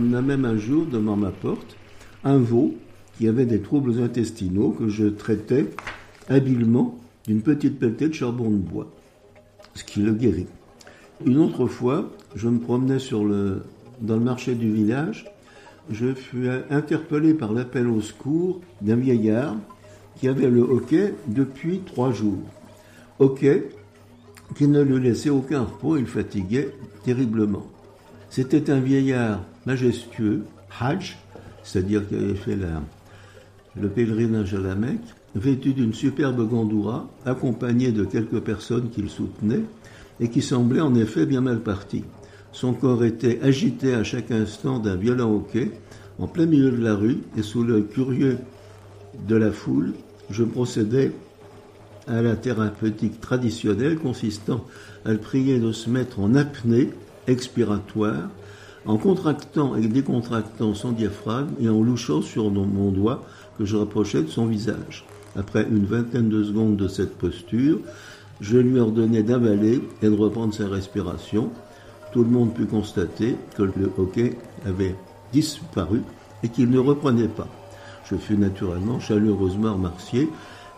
On 0.06 0.08
m'amena 0.08 0.38
même 0.38 0.46
un 0.46 0.58
jour 0.58 0.86
devant 0.86 1.16
ma 1.16 1.32
porte 1.32 1.76
un 2.24 2.38
veau 2.38 2.76
qui 3.18 3.28
avait 3.28 3.48
des 3.48 3.60
troubles 3.60 4.04
intestinaux 4.04 4.70
que 4.70 4.88
je 4.88 5.08
traitais 5.08 5.66
habilement 6.30 7.00
d'une 7.26 7.42
petite 7.42 7.80
pelletée 7.80 8.10
de 8.10 8.14
charbon 8.14 8.52
de 8.52 8.58
bois, 8.58 8.88
ce 9.74 9.84
qui 9.84 10.02
le 10.02 10.14
guérit. 10.14 10.46
Une 11.26 11.40
autre 11.40 11.66
fois, 11.66 12.12
je 12.36 12.48
me 12.50 12.60
promenais 12.60 13.00
dans 13.10 14.16
le 14.16 14.22
marché 14.22 14.54
du 14.54 14.72
village, 14.72 15.26
je 15.90 16.14
fus 16.14 16.50
interpellé 16.70 17.34
par 17.34 17.52
l'appel 17.52 17.88
au 17.88 18.02
secours 18.02 18.62
d'un 18.82 18.98
vieillard 18.98 19.56
qui 20.18 20.28
avait 20.28 20.52
le 20.52 20.62
hoquet 20.62 21.16
depuis 21.28 21.80
trois 21.80 22.12
jours. 22.12 22.44
Hoquet 23.18 23.70
qui 24.56 24.68
ne 24.68 24.84
lui 24.84 25.02
laissait 25.04 25.32
aucun 25.32 25.62
repos, 25.62 25.98
il 25.98 26.06
fatiguait 26.06 26.70
terriblement. 27.04 27.66
C'était 28.36 28.70
un 28.70 28.82
vieillard 28.82 29.40
majestueux, 29.66 30.44
Hajj, 30.82 31.18
c'est-à-dire 31.64 32.06
qui 32.06 32.16
avait 32.16 32.36
fait 32.36 32.58
le 33.80 33.88
pèlerinage 33.88 34.54
à 34.54 34.60
la 34.60 34.76
Mecque, 34.76 35.08
vêtu 35.36 35.72
d'une 35.72 35.94
superbe 35.94 36.46
gandoura, 36.46 37.10
accompagné 37.26 37.94
de 37.94 38.04
quelques 38.04 38.42
personnes 38.42 38.90
qu'il 38.90 39.10
soutenait, 39.10 39.62
et 40.20 40.28
qui 40.28 40.42
semblait 40.42 40.82
en 40.82 40.96
effet 40.96 41.26
bien 41.26 41.40
mal 41.40 41.62
parti. 41.62 42.04
Son 42.52 42.74
corps 42.74 43.06
était 43.06 43.40
agité 43.42 43.94
à 43.94 44.04
chaque 44.04 44.32
instant 44.32 44.80
d'un 44.80 44.98
violent 44.98 45.32
hoquet, 45.32 45.72
en 46.20 46.28
plein 46.28 46.46
milieu 46.46 46.72
de 46.72 46.84
la 46.84 46.96
rue, 46.96 47.20
et 47.38 47.42
sous 47.42 47.64
l'œil 47.64 47.86
curieux 47.86 48.40
de 49.30 49.36
la 49.38 49.54
foule, 49.54 49.94
je 50.30 50.44
procédais 50.44 51.14
à 52.06 52.22
la 52.22 52.36
thérapeutique 52.36 53.22
traditionnelle 53.22 53.98
consistant 53.98 54.66
à 55.06 55.14
le 55.14 55.20
prier 55.20 55.58
de 55.58 55.72
se 55.72 55.90
mettre 55.90 56.20
en 56.20 56.36
apnée 56.36 56.90
expiratoire, 57.28 58.30
en 58.86 58.98
contractant 58.98 59.76
et 59.76 59.88
décontractant 59.88 60.74
son 60.74 60.92
diaphragme 60.92 61.50
et 61.60 61.70
en 61.70 61.82
louchant 61.82 62.22
sur 62.22 62.52
mon 62.52 62.92
doigt 62.92 63.24
que 63.58 63.66
je 63.66 63.76
rapprochais 63.76 64.22
de 64.22 64.30
son 64.30 64.46
visage. 64.46 65.06
Après 65.36 65.68
une 65.70 65.86
vingtaine 65.86 66.30
de 66.30 66.44
secondes 66.44 66.78
de 66.78 66.88
cette 66.88 67.18
posture, 67.18 67.80
je 68.42 68.58
lui 68.58 68.80
ordonnais 68.80 69.24
d'avaler 69.24 69.82
et 70.02 70.10
de 70.10 70.16
reprendre 70.16 70.54
sa 70.54 70.68
respiration. 70.68 71.50
Tout 72.12 72.24
le 72.24 72.30
monde 72.30 72.54
put 72.54 72.66
constater 72.66 73.36
que 73.56 73.64
le 73.64 73.92
hoquet 73.98 74.38
avait 74.66 74.96
disparu 75.34 76.02
et 76.44 76.50
qu'il 76.50 76.70
ne 76.70 76.80
reprenait 76.80 77.28
pas. 77.28 77.48
Je 78.10 78.16
fus 78.16 78.38
naturellement 78.38 79.00
chaleureusement 79.00 79.74
remercié 79.74 80.30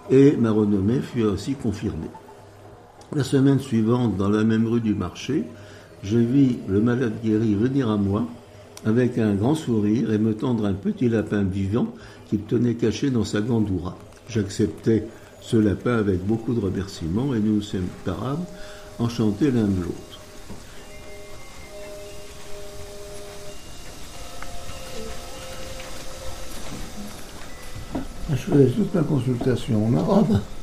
et 0.09 0.37
ma 0.37 0.51
renommée 0.51 1.01
fut 1.01 1.23
aussi 1.23 1.55
confirmée. 1.55 2.09
La 3.13 3.23
semaine 3.23 3.59
suivante, 3.59 4.17
dans 4.17 4.29
la 4.29 4.43
même 4.43 4.67
rue 4.67 4.81
du 4.81 4.95
marché, 4.95 5.43
je 6.03 6.17
vis 6.17 6.57
le 6.67 6.81
malade 6.81 7.13
guéri 7.23 7.55
venir 7.55 7.89
à 7.89 7.97
moi 7.97 8.27
avec 8.85 9.17
un 9.17 9.33
grand 9.33 9.55
sourire 9.55 10.11
et 10.13 10.17
me 10.17 10.33
tendre 10.33 10.65
un 10.65 10.73
petit 10.73 11.09
lapin 11.09 11.43
vivant 11.43 11.87
qu'il 12.29 12.41
tenait 12.41 12.75
caché 12.75 13.09
dans 13.09 13.23
sa 13.23 13.41
gandoura. 13.41 13.97
J'acceptais 14.29 15.07
ce 15.41 15.57
lapin 15.57 15.97
avec 15.97 16.25
beaucoup 16.25 16.53
de 16.53 16.59
remerciements 16.59 17.33
et 17.33 17.39
nous 17.39 17.55
nous 17.55 17.61
séparâmes, 17.61 18.45
enchantés 18.99 19.51
l'un 19.51 19.63
de 19.63 19.81
l'autre. 19.81 20.07
Je 28.29 28.35
faisais 28.35 28.67
toute 28.67 28.93
ma 28.93 29.03
consultation 29.03 29.87
en. 29.87 30.56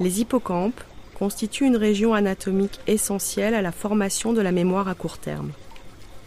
Les 0.00 0.20
hippocampes 0.20 0.80
constituent 1.18 1.66
une 1.66 1.76
région 1.76 2.14
anatomique 2.14 2.80
essentielle 2.86 3.54
à 3.54 3.62
la 3.62 3.72
formation 3.72 4.32
de 4.32 4.40
la 4.40 4.52
mémoire 4.52 4.88
à 4.88 4.94
court 4.94 5.18
terme. 5.18 5.50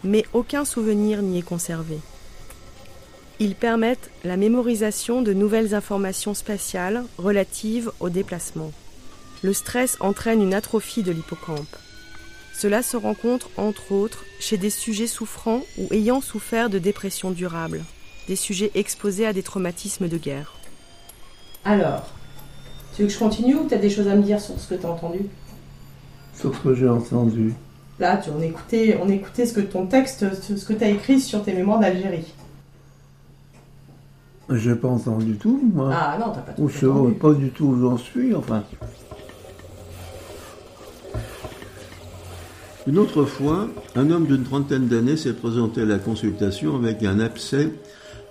Mais 0.04 0.24
aucun 0.32 0.64
souvenir 0.64 1.22
n'y 1.22 1.38
est 1.38 1.42
conservé. 1.42 1.98
Ils 3.40 3.54
permettent 3.54 4.10
la 4.24 4.36
mémorisation 4.36 5.22
de 5.22 5.32
nouvelles 5.32 5.74
informations 5.74 6.34
spatiales 6.34 7.04
relatives 7.18 7.90
au 8.00 8.10
déplacement 8.10 8.72
le 9.42 9.52
stress 9.52 9.96
entraîne 10.00 10.40
une 10.40 10.54
atrophie 10.54 11.02
de 11.02 11.12
l'hippocampe. 11.12 11.76
Cela 12.54 12.82
se 12.82 12.96
rencontre 12.96 13.48
entre 13.56 13.92
autres 13.92 14.24
chez 14.38 14.56
des 14.56 14.70
sujets 14.70 15.06
souffrant 15.06 15.62
ou 15.78 15.88
ayant 15.90 16.20
souffert 16.20 16.70
de 16.70 16.78
dépression 16.78 17.30
durable, 17.30 17.82
des 18.28 18.36
sujets 18.36 18.70
exposés 18.74 19.26
à 19.26 19.32
des 19.32 19.42
traumatismes 19.42 20.08
de 20.08 20.16
guerre. 20.16 20.54
Alors, 21.64 22.08
tu 22.94 23.02
veux 23.02 23.08
que 23.08 23.14
je 23.14 23.18
continue 23.18 23.56
ou 23.56 23.66
tu 23.66 23.74
as 23.74 23.78
des 23.78 23.90
choses 23.90 24.08
à 24.08 24.14
me 24.14 24.22
dire 24.22 24.40
sur 24.40 24.58
ce 24.58 24.68
que 24.68 24.74
tu 24.74 24.86
as 24.86 24.90
entendu? 24.90 25.20
Sur 26.34 26.54
ce 26.54 26.60
que 26.60 26.74
j'ai 26.74 26.88
entendu. 26.88 27.54
Là, 27.98 28.16
tu, 28.18 28.30
on, 28.30 28.40
écoutait, 28.40 28.98
on 29.02 29.08
écoutait 29.08 29.46
ce 29.46 29.54
que 29.54 29.60
ton 29.60 29.86
texte, 29.86 30.24
ce 30.56 30.64
que 30.64 30.72
tu 30.72 30.84
as 30.84 30.90
écrit 30.90 31.20
sur 31.20 31.42
tes 31.42 31.52
mémoires 31.52 31.80
d'Algérie. 31.80 32.32
J'ai 34.50 34.74
pas 34.74 34.88
entendu 34.88 35.36
tout, 35.36 35.60
moi. 35.72 35.90
Ah 35.94 36.18
non, 36.18 36.32
t'as 36.32 36.40
pas 36.40 36.52
tout 36.52 36.62
Ou 36.62 36.68
je 36.68 36.78
sais 36.78 37.14
pas 37.18 37.32
du 37.32 37.50
tout 37.50 37.66
où 37.66 37.80
j'en 37.80 37.96
suis, 37.96 38.34
enfin. 38.34 38.64
Une 42.88 42.98
autre 42.98 43.24
fois, 43.24 43.68
un 43.94 44.10
homme 44.10 44.26
d'une 44.26 44.42
trentaine 44.42 44.88
d'années 44.88 45.16
s'est 45.16 45.34
présenté 45.34 45.82
à 45.82 45.84
la 45.84 45.98
consultation 45.98 46.74
avec 46.74 47.04
un 47.04 47.20
abcès 47.20 47.72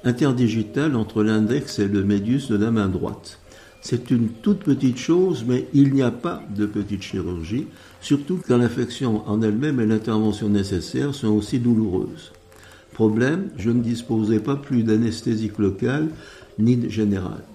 interdigital 0.04 0.98
entre 0.98 1.24
l'index 1.24 1.80
et 1.80 1.88
le 1.88 2.04
médius 2.04 2.50
de 2.50 2.58
la 2.58 2.70
main 2.70 2.90
droite. 2.90 3.40
C'est 3.80 4.12
une 4.12 4.28
toute 4.28 4.60
petite 4.60 4.98
chose, 4.98 5.46
mais 5.48 5.68
il 5.74 5.94
n'y 5.94 6.02
a 6.02 6.12
pas 6.12 6.44
de 6.54 6.66
petite 6.66 7.02
chirurgie, 7.02 7.68
surtout 8.02 8.42
quand 8.46 8.58
l'affection 8.58 9.28
en 9.28 9.42
elle-même 9.42 9.80
et 9.80 9.86
l'intervention 9.86 10.50
nécessaire 10.50 11.16
sont 11.16 11.30
aussi 11.30 11.58
douloureuses. 11.58 12.34
Problème, 12.94 13.52
je 13.58 13.70
ne 13.70 13.82
disposais 13.82 14.40
pas 14.40 14.58
plus 14.58 14.84
d'anesthésie 14.84 15.52
locale 15.58 16.10
ni 16.60 16.90
générale. 16.90 17.46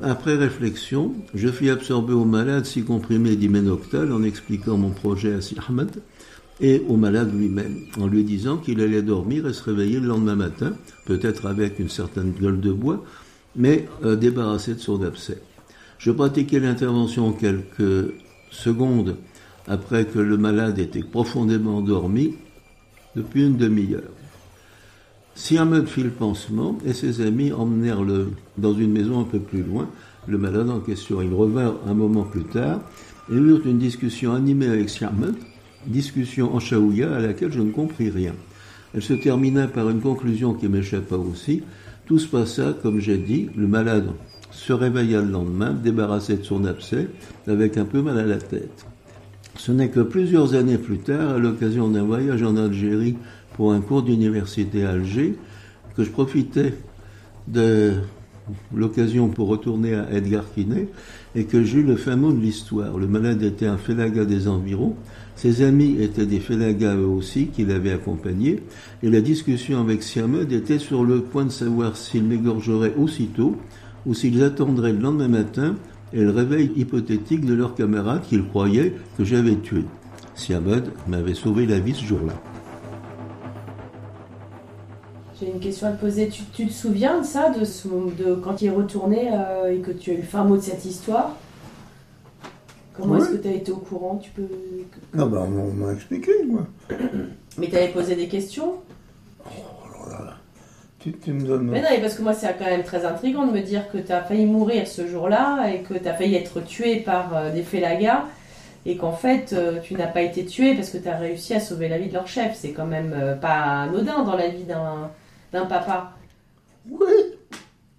Après 0.00 0.36
réflexion, 0.36 1.12
je 1.34 1.48
fis 1.48 1.68
absorber 1.68 2.14
au 2.14 2.24
malade 2.24 2.64
six 2.64 2.82
comprimés 2.82 3.36
d'iménoctal 3.36 4.10
en 4.12 4.22
expliquant 4.22 4.78
mon 4.78 4.90
projet 4.90 5.34
à 5.34 5.40
Si 5.42 5.56
Ahmed 5.68 5.90
et 6.60 6.82
au 6.88 6.96
malade 6.96 7.32
lui-même, 7.36 7.76
en 7.98 8.06
lui 8.06 8.24
disant 8.24 8.56
qu'il 8.56 8.80
allait 8.80 9.02
dormir 9.02 9.46
et 9.46 9.52
se 9.52 9.62
réveiller 9.62 10.00
le 10.00 10.06
lendemain 10.06 10.36
matin, 10.36 10.72
peut-être 11.06 11.46
avec 11.46 11.78
une 11.78 11.88
certaine 11.88 12.32
gueule 12.32 12.60
de 12.60 12.72
bois, 12.72 13.04
mais 13.54 13.86
euh, 14.04 14.16
débarrassé 14.16 14.74
de 14.74 14.80
son 14.80 15.02
abcès. 15.02 15.42
Je 15.98 16.10
pratiquai 16.10 16.58
l'intervention 16.58 17.32
quelques 17.32 18.12
secondes 18.50 19.16
après 19.68 20.06
que 20.06 20.18
le 20.18 20.36
malade 20.36 20.78
était 20.78 21.02
profondément 21.02 21.78
endormi, 21.78 22.34
depuis 23.14 23.44
une 23.44 23.56
demi-heure. 23.56 24.10
Si 25.34 25.56
Ahmed 25.56 25.86
fit 25.86 26.02
le 26.02 26.10
pansement 26.10 26.78
et 26.84 26.92
ses 26.92 27.20
amis 27.22 27.52
emmenèrent 27.52 28.02
le, 28.02 28.32
dans 28.58 28.74
une 28.74 28.92
maison 28.92 29.20
un 29.20 29.24
peu 29.24 29.38
plus 29.38 29.62
loin 29.62 29.88
le 30.28 30.38
malade 30.38 30.70
en 30.70 30.80
question. 30.80 31.22
Ils 31.22 31.32
revinrent 31.32 31.76
un 31.86 31.94
moment 31.94 32.22
plus 32.22 32.44
tard 32.44 32.80
et 33.30 33.34
eurent 33.34 33.66
une 33.66 33.78
discussion 33.78 34.34
animée 34.34 34.68
avec 34.68 34.90
Ahmed, 35.02 35.34
discussion 35.86 36.54
en 36.54 36.60
chaouia 36.60 37.14
à 37.14 37.20
laquelle 37.20 37.52
je 37.52 37.60
ne 37.60 37.72
compris 37.72 38.10
rien. 38.10 38.34
Elle 38.94 39.02
se 39.02 39.14
termina 39.14 39.66
par 39.68 39.88
une 39.88 40.00
conclusion 40.00 40.54
qui 40.54 40.68
m'échappa 40.68 41.16
aussi. 41.16 41.62
Tout 42.06 42.18
se 42.18 42.28
passa 42.28 42.74
comme 42.82 43.00
j'ai 43.00 43.16
dit, 43.16 43.48
le 43.56 43.66
malade 43.66 44.10
se 44.50 44.72
réveilla 44.72 45.22
le 45.22 45.30
lendemain, 45.30 45.72
débarrassé 45.72 46.36
de 46.36 46.42
son 46.42 46.64
abcès, 46.66 47.08
avec 47.46 47.78
un 47.78 47.86
peu 47.86 48.02
mal 48.02 48.18
à 48.18 48.26
la 48.26 48.36
tête. 48.36 48.84
Ce 49.56 49.72
n'est 49.72 49.88
que 49.88 50.00
plusieurs 50.00 50.54
années 50.54 50.78
plus 50.78 50.98
tard, 50.98 51.30
à 51.30 51.38
l'occasion 51.38 51.88
d'un 51.88 52.02
voyage 52.02 52.42
en 52.42 52.56
Algérie 52.56 53.16
pour 53.56 53.72
un 53.72 53.80
cours 53.80 54.02
d'université 54.02 54.84
à 54.84 54.90
Alger, 54.90 55.36
que 55.96 56.04
je 56.04 56.10
profitais 56.10 56.74
de 57.48 57.94
l'occasion 58.74 59.28
pour 59.28 59.48
retourner 59.48 59.94
à 59.94 60.10
Edgar 60.12 60.44
Quinet 60.52 60.88
et 61.34 61.44
que 61.44 61.62
j'eus 61.62 61.82
le 61.82 61.96
fin 61.96 62.16
mot 62.16 62.32
de 62.32 62.40
l'histoire. 62.40 62.98
Le 62.98 63.06
malade 63.06 63.42
était 63.42 63.66
un 63.66 63.78
félaga 63.78 64.24
des 64.24 64.48
environs, 64.48 64.96
ses 65.36 65.62
amis 65.62 65.96
étaient 66.00 66.26
des 66.26 66.40
félagas 66.40 66.96
eux 66.96 67.06
aussi 67.06 67.46
qui 67.46 67.64
l'avaient 67.64 67.92
accompagné 67.92 68.62
et 69.02 69.10
la 69.10 69.20
discussion 69.20 69.80
avec 69.80 70.02
Siamed 70.02 70.52
était 70.52 70.78
sur 70.78 71.04
le 71.04 71.22
point 71.22 71.44
de 71.44 71.50
savoir 71.50 71.96
s'ils 71.96 72.24
m'égorgeraient 72.24 72.94
aussitôt 72.96 73.56
ou 74.06 74.14
s'ils 74.14 74.42
attendraient 74.42 74.92
le 74.92 75.00
lendemain 75.00 75.28
matin 75.28 75.76
et 76.12 76.20
le 76.20 76.30
réveil 76.30 76.72
hypothétique 76.76 77.46
de 77.46 77.54
leurs 77.54 77.74
camarades 77.74 78.22
qu'ils 78.28 78.44
croyaient 78.44 78.94
que 79.16 79.24
j'avais 79.24 79.56
tué. 79.56 79.84
Siamed 80.34 80.84
m'avait 81.08 81.34
sauvé 81.34 81.66
la 81.66 81.78
vie 81.78 81.94
ce 81.94 82.04
jour-là. 82.04 82.51
J'ai 85.42 85.50
une 85.50 85.58
question 85.58 85.88
à 85.88 85.90
te 85.90 86.00
poser. 86.00 86.28
Tu, 86.28 86.66
te 86.66 86.72
souviens 86.72 87.20
de 87.20 87.26
ça, 87.26 87.50
de, 87.50 87.64
ce, 87.64 87.88
de 87.88 88.36
quand 88.36 88.62
il 88.62 88.68
est 88.68 88.70
retourné 88.70 89.28
euh, 89.32 89.74
et 89.74 89.78
que 89.78 89.90
tu 89.90 90.12
as 90.12 90.14
eu 90.14 90.18
le 90.18 90.22
fin 90.22 90.44
mot 90.44 90.56
de 90.56 90.62
cette 90.62 90.84
histoire? 90.84 91.34
Comment 92.94 93.16
est-ce 93.16 93.30
que 93.30 93.36
tu 93.38 93.48
as 93.48 93.52
été 93.52 93.72
au 93.72 93.78
courant? 93.78 94.20
Tu 94.22 94.30
peux. 94.30 94.46
Non, 95.12 95.26
ben, 95.26 95.40
on, 95.40 95.72
m'a 95.72 95.94
expliqué, 95.94 96.30
moi. 96.46 96.64
Mais 97.58 97.66
tu 97.66 97.74
avais 97.74 97.88
posé 97.88 98.14
des 98.14 98.28
questions? 98.28 98.74
Alors 99.44 100.08
là, 100.10 100.34
tu, 101.00 101.12
tu 101.12 101.32
me 101.32 101.44
donnes. 101.44 101.66
Mais 101.66 101.82
non, 101.82 101.88
parce 102.00 102.14
que 102.14 102.22
moi, 102.22 102.34
c'est 102.34 102.56
quand 102.56 102.66
même 102.66 102.84
très 102.84 103.04
intriguant 103.04 103.44
de 103.44 103.52
me 103.52 103.62
dire 103.62 103.90
que 103.90 103.98
tu 103.98 104.12
as 104.12 104.22
failli 104.22 104.46
mourir 104.46 104.86
ce 104.86 105.08
jour-là 105.08 105.72
et 105.72 105.80
que 105.80 105.94
tu 105.94 106.06
as 106.06 106.14
failli 106.14 106.36
être 106.36 106.60
tué 106.60 107.00
par 107.00 107.36
euh, 107.36 107.50
des 107.50 107.64
félagas 107.64 108.26
et 108.86 108.96
qu'en 108.96 109.12
fait, 109.12 109.52
euh, 109.52 109.80
tu 109.82 109.94
n'as 109.94 110.06
pas 110.06 110.22
été 110.22 110.44
tué 110.44 110.74
parce 110.74 110.90
que 110.90 110.98
tu 110.98 111.08
as 111.08 111.16
réussi 111.16 111.54
à 111.54 111.58
sauver 111.58 111.88
la 111.88 111.98
vie 111.98 112.06
de 112.06 112.14
leur 112.14 112.28
chef. 112.28 112.54
C'est 112.54 112.70
quand 112.70 112.86
même 112.86 113.12
euh, 113.12 113.34
pas 113.34 113.82
anodin 113.82 114.22
dans 114.22 114.36
la 114.36 114.46
vie 114.46 114.62
d'un 114.62 115.10
d'un 115.52 115.66
papa. 115.66 116.12
Oui. 116.88 117.06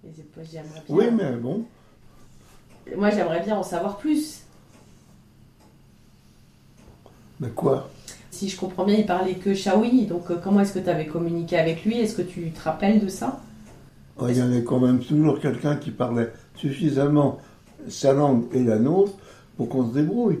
Bien- 0.02 0.62
Oui, 0.88 1.04
mais 1.12 1.32
bon. 1.36 1.64
Moi, 2.96 3.10
j'aimerais 3.10 3.40
bien 3.42 3.56
en 3.56 3.62
savoir 3.62 3.96
plus. 3.96 4.42
Mais 7.40 7.48
quoi? 7.50 7.90
Si 8.30 8.48
je 8.48 8.56
comprends 8.58 8.84
bien, 8.84 8.96
il 8.96 9.06
parlait 9.06 9.34
que 9.34 9.54
Shawi. 9.54 10.06
Donc, 10.06 10.30
euh, 10.30 10.36
comment 10.42 10.60
est-ce 10.60 10.74
que 10.74 10.78
tu 10.80 10.90
avais 10.90 11.06
communiqué 11.06 11.56
avec 11.56 11.84
lui? 11.84 11.98
Est-ce 11.98 12.16
que 12.16 12.22
tu 12.22 12.50
te 12.50 12.60
rappelles 12.62 13.00
de 13.00 13.08
ça? 13.08 13.40
Oh, 14.18 14.26
Il 14.28 14.36
y 14.36 14.40
avait 14.40 14.62
quand 14.64 14.80
même 14.80 15.00
toujours 15.00 15.40
quelqu'un 15.40 15.76
qui 15.76 15.90
parlait 15.90 16.32
suffisamment 16.56 17.38
sa 17.88 18.12
langue 18.12 18.44
et 18.52 18.62
la 18.62 18.78
nôtre 18.78 19.12
pour 19.56 19.68
qu'on 19.68 19.88
se 19.88 19.94
débrouille. 19.94 20.40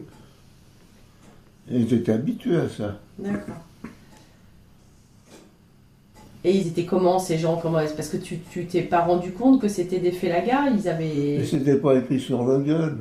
Et 1.70 1.86
j'étais 1.86 2.12
habitué 2.12 2.56
à 2.56 2.68
ça. 2.68 2.98
D'accord. 3.18 3.54
Et 6.44 6.54
ils 6.56 6.68
étaient 6.68 6.84
comment 6.84 7.18
ces 7.18 7.38
gens 7.38 7.56
comment 7.56 7.78
Parce 7.96 8.08
que 8.08 8.18
tu 8.18 8.38
tu 8.50 8.66
t'es 8.66 8.82
pas 8.82 9.00
rendu 9.00 9.32
compte 9.32 9.60
que 9.62 9.68
c'était 9.68 9.98
des 9.98 10.12
félagas 10.12 10.68
Ils 10.76 10.88
avaient. 10.88 11.36
Et 11.36 11.44
c'était 11.44 11.76
pas 11.76 11.94
écrit 11.96 12.20
sur 12.20 12.44
le 12.44 12.58
gueule. 12.60 12.98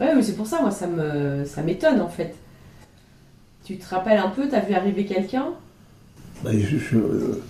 Ouais, 0.00 0.14
mais 0.14 0.22
c'est 0.22 0.36
pour 0.36 0.46
ça, 0.46 0.60
moi, 0.62 0.70
ça 0.70 0.86
me 0.86 1.44
ça 1.44 1.62
m'étonne 1.62 2.00
en 2.00 2.08
fait. 2.08 2.34
Tu 3.64 3.76
te 3.76 3.88
rappelles 3.94 4.18
un 4.18 4.28
peu 4.30 4.48
T'as 4.48 4.60
vu 4.60 4.74
arriver 4.74 5.04
quelqu'un? 5.04 5.48
Ben, 6.44 6.58
je- 6.58 6.78
je- 6.78 6.96
euh, 6.96 7.40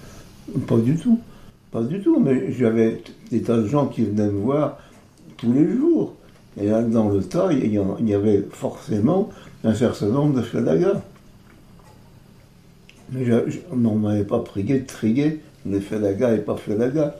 pas 0.67 0.79
du 0.79 0.97
tout. 0.97 1.19
Pas 1.71 1.83
du 1.83 2.01
tout, 2.01 2.19
mais 2.19 2.51
j'avais 2.53 3.01
des 3.31 3.43
tas 3.43 3.57
de 3.59 3.67
gens 3.67 3.87
qui 3.87 4.03
venaient 4.05 4.27
me 4.27 4.41
voir 4.41 4.79
tous 5.37 5.53
les 5.53 5.69
jours. 5.77 6.15
Et 6.61 6.67
là, 6.67 6.83
dans 6.83 7.09
le 7.11 7.23
tas, 7.23 7.53
il 7.53 7.73
y, 7.73 7.79
en- 7.79 7.97
il 8.01 8.09
y 8.09 8.15
avait 8.15 8.43
forcément 8.51 9.29
un 9.63 9.73
certain 9.75 10.07
nombre 10.07 10.35
de 10.35 10.43
félagas. 10.43 11.01
Mais 13.13 13.27
on 13.71 13.77
ne 13.77 13.99
m'avait 13.99 14.25
pas 14.25 14.41
prié 14.41 14.81
de 14.81 14.87
trier 14.87 15.41
les 15.67 15.81
félagas 15.81 16.35
et 16.35 16.39
pas 16.39 16.57
félagas. 16.57 17.15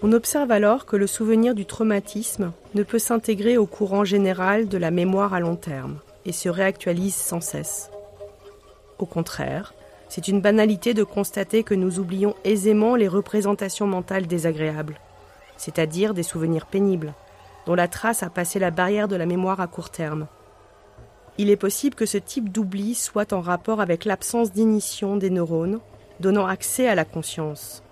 On 0.00 0.12
observe 0.12 0.50
alors 0.52 0.86
que 0.86 0.96
le 0.96 1.06
souvenir 1.06 1.54
du 1.54 1.66
traumatisme 1.66 2.52
ne 2.74 2.82
peut 2.82 2.98
s'intégrer 2.98 3.58
au 3.58 3.66
courant 3.66 4.04
général 4.04 4.68
de 4.68 4.78
la 4.78 4.90
mémoire 4.90 5.34
à 5.34 5.40
long 5.40 5.56
terme 5.56 5.98
et 6.24 6.32
se 6.32 6.48
réactualise 6.48 7.14
sans 7.14 7.40
cesse. 7.40 7.90
Au 8.98 9.06
contraire, 9.06 9.74
c'est 10.08 10.28
une 10.28 10.40
banalité 10.40 10.94
de 10.94 11.04
constater 11.04 11.62
que 11.62 11.74
nous 11.74 11.98
oublions 11.98 12.34
aisément 12.44 12.96
les 12.96 13.08
représentations 13.08 13.86
mentales 13.86 14.26
désagréables, 14.26 14.98
c'est-à-dire 15.58 16.14
des 16.14 16.22
souvenirs 16.22 16.64
pénibles, 16.64 17.12
dont 17.66 17.74
la 17.74 17.88
trace 17.88 18.22
a 18.22 18.30
passé 18.30 18.58
la 18.58 18.70
barrière 18.70 19.08
de 19.08 19.16
la 19.16 19.26
mémoire 19.26 19.60
à 19.60 19.66
court 19.66 19.90
terme. 19.90 20.26
Il 21.36 21.50
est 21.50 21.56
possible 21.56 21.94
que 21.94 22.06
ce 22.06 22.16
type 22.16 22.50
d'oubli 22.50 22.94
soit 22.94 23.34
en 23.34 23.42
rapport 23.42 23.82
avec 23.82 24.06
l'absence 24.06 24.52
d'initiation 24.52 25.16
des 25.16 25.30
neurones, 25.30 25.80
donnant 26.18 26.46
accès 26.46 26.88
à 26.88 26.94
la 26.94 27.04
conscience. 27.04 27.82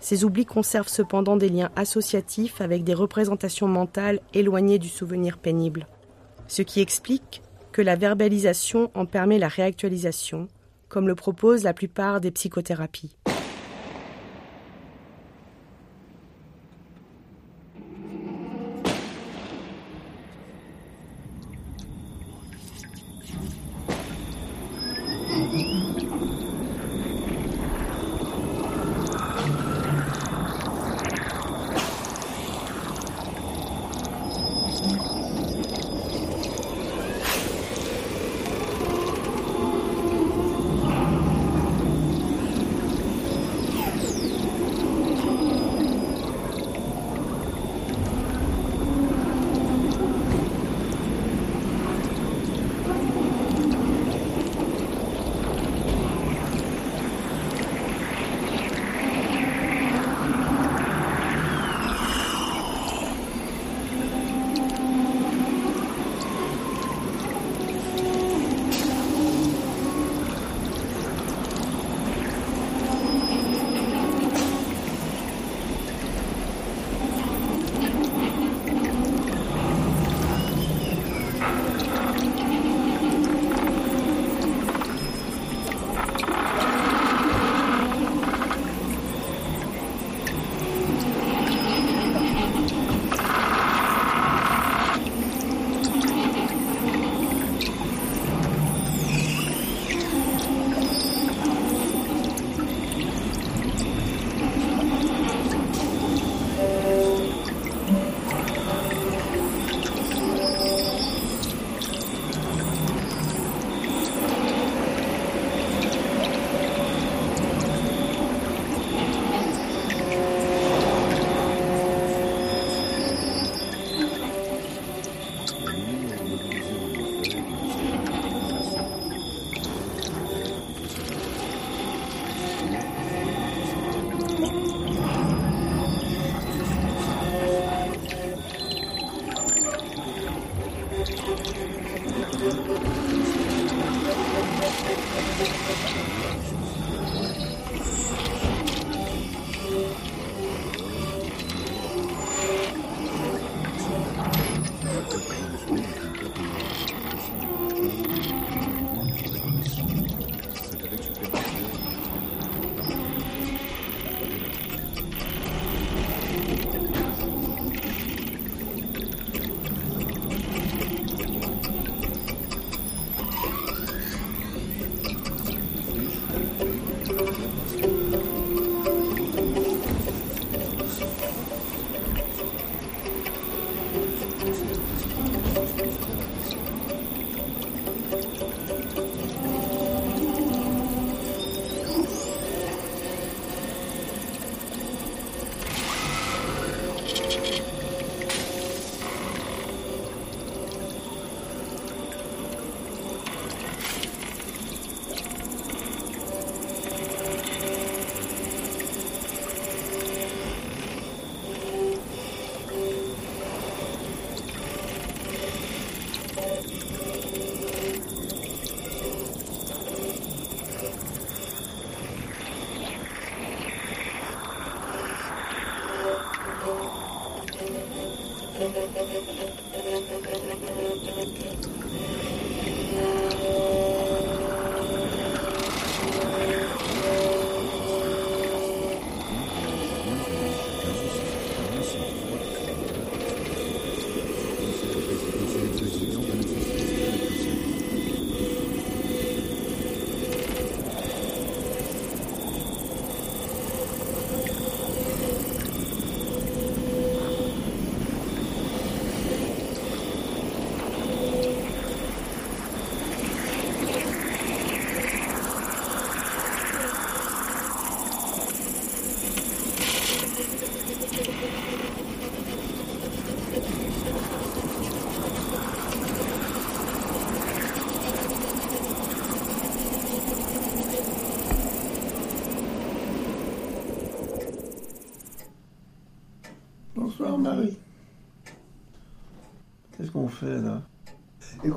Ces 0.00 0.24
oublis 0.24 0.46
conservent 0.46 0.88
cependant 0.88 1.36
des 1.36 1.48
liens 1.48 1.70
associatifs 1.76 2.60
avec 2.60 2.82
des 2.82 2.94
représentations 2.94 3.68
mentales 3.68 4.20
éloignées 4.34 4.80
du 4.80 4.88
souvenir 4.88 5.38
pénible, 5.38 5.86
ce 6.48 6.62
qui 6.62 6.80
explique 6.80 7.42
que 7.70 7.82
la 7.82 7.94
verbalisation 7.94 8.90
en 8.94 9.06
permet 9.06 9.38
la 9.38 9.48
réactualisation, 9.48 10.48
comme 10.88 11.06
le 11.06 11.14
proposent 11.14 11.62
la 11.62 11.72
plupart 11.72 12.20
des 12.20 12.30
psychothérapies. 12.32 13.16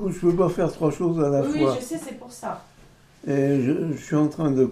Je 0.08 0.20
peux 0.20 0.34
pas 0.36 0.50
faire 0.50 0.72
trois 0.72 0.92
choses 0.92 1.20
à 1.24 1.30
la 1.30 1.42
Oui, 1.42 1.60
fois. 1.60 1.76
je 1.80 1.84
sais, 1.86 1.98
c'est 2.04 2.18
pour 2.20 2.32
ça. 2.32 2.64
Et 3.28 3.62
je, 3.62 3.94
je 3.94 3.98
suis 4.02 4.16
en 4.16 4.28
train 4.28 4.52
de. 4.52 4.70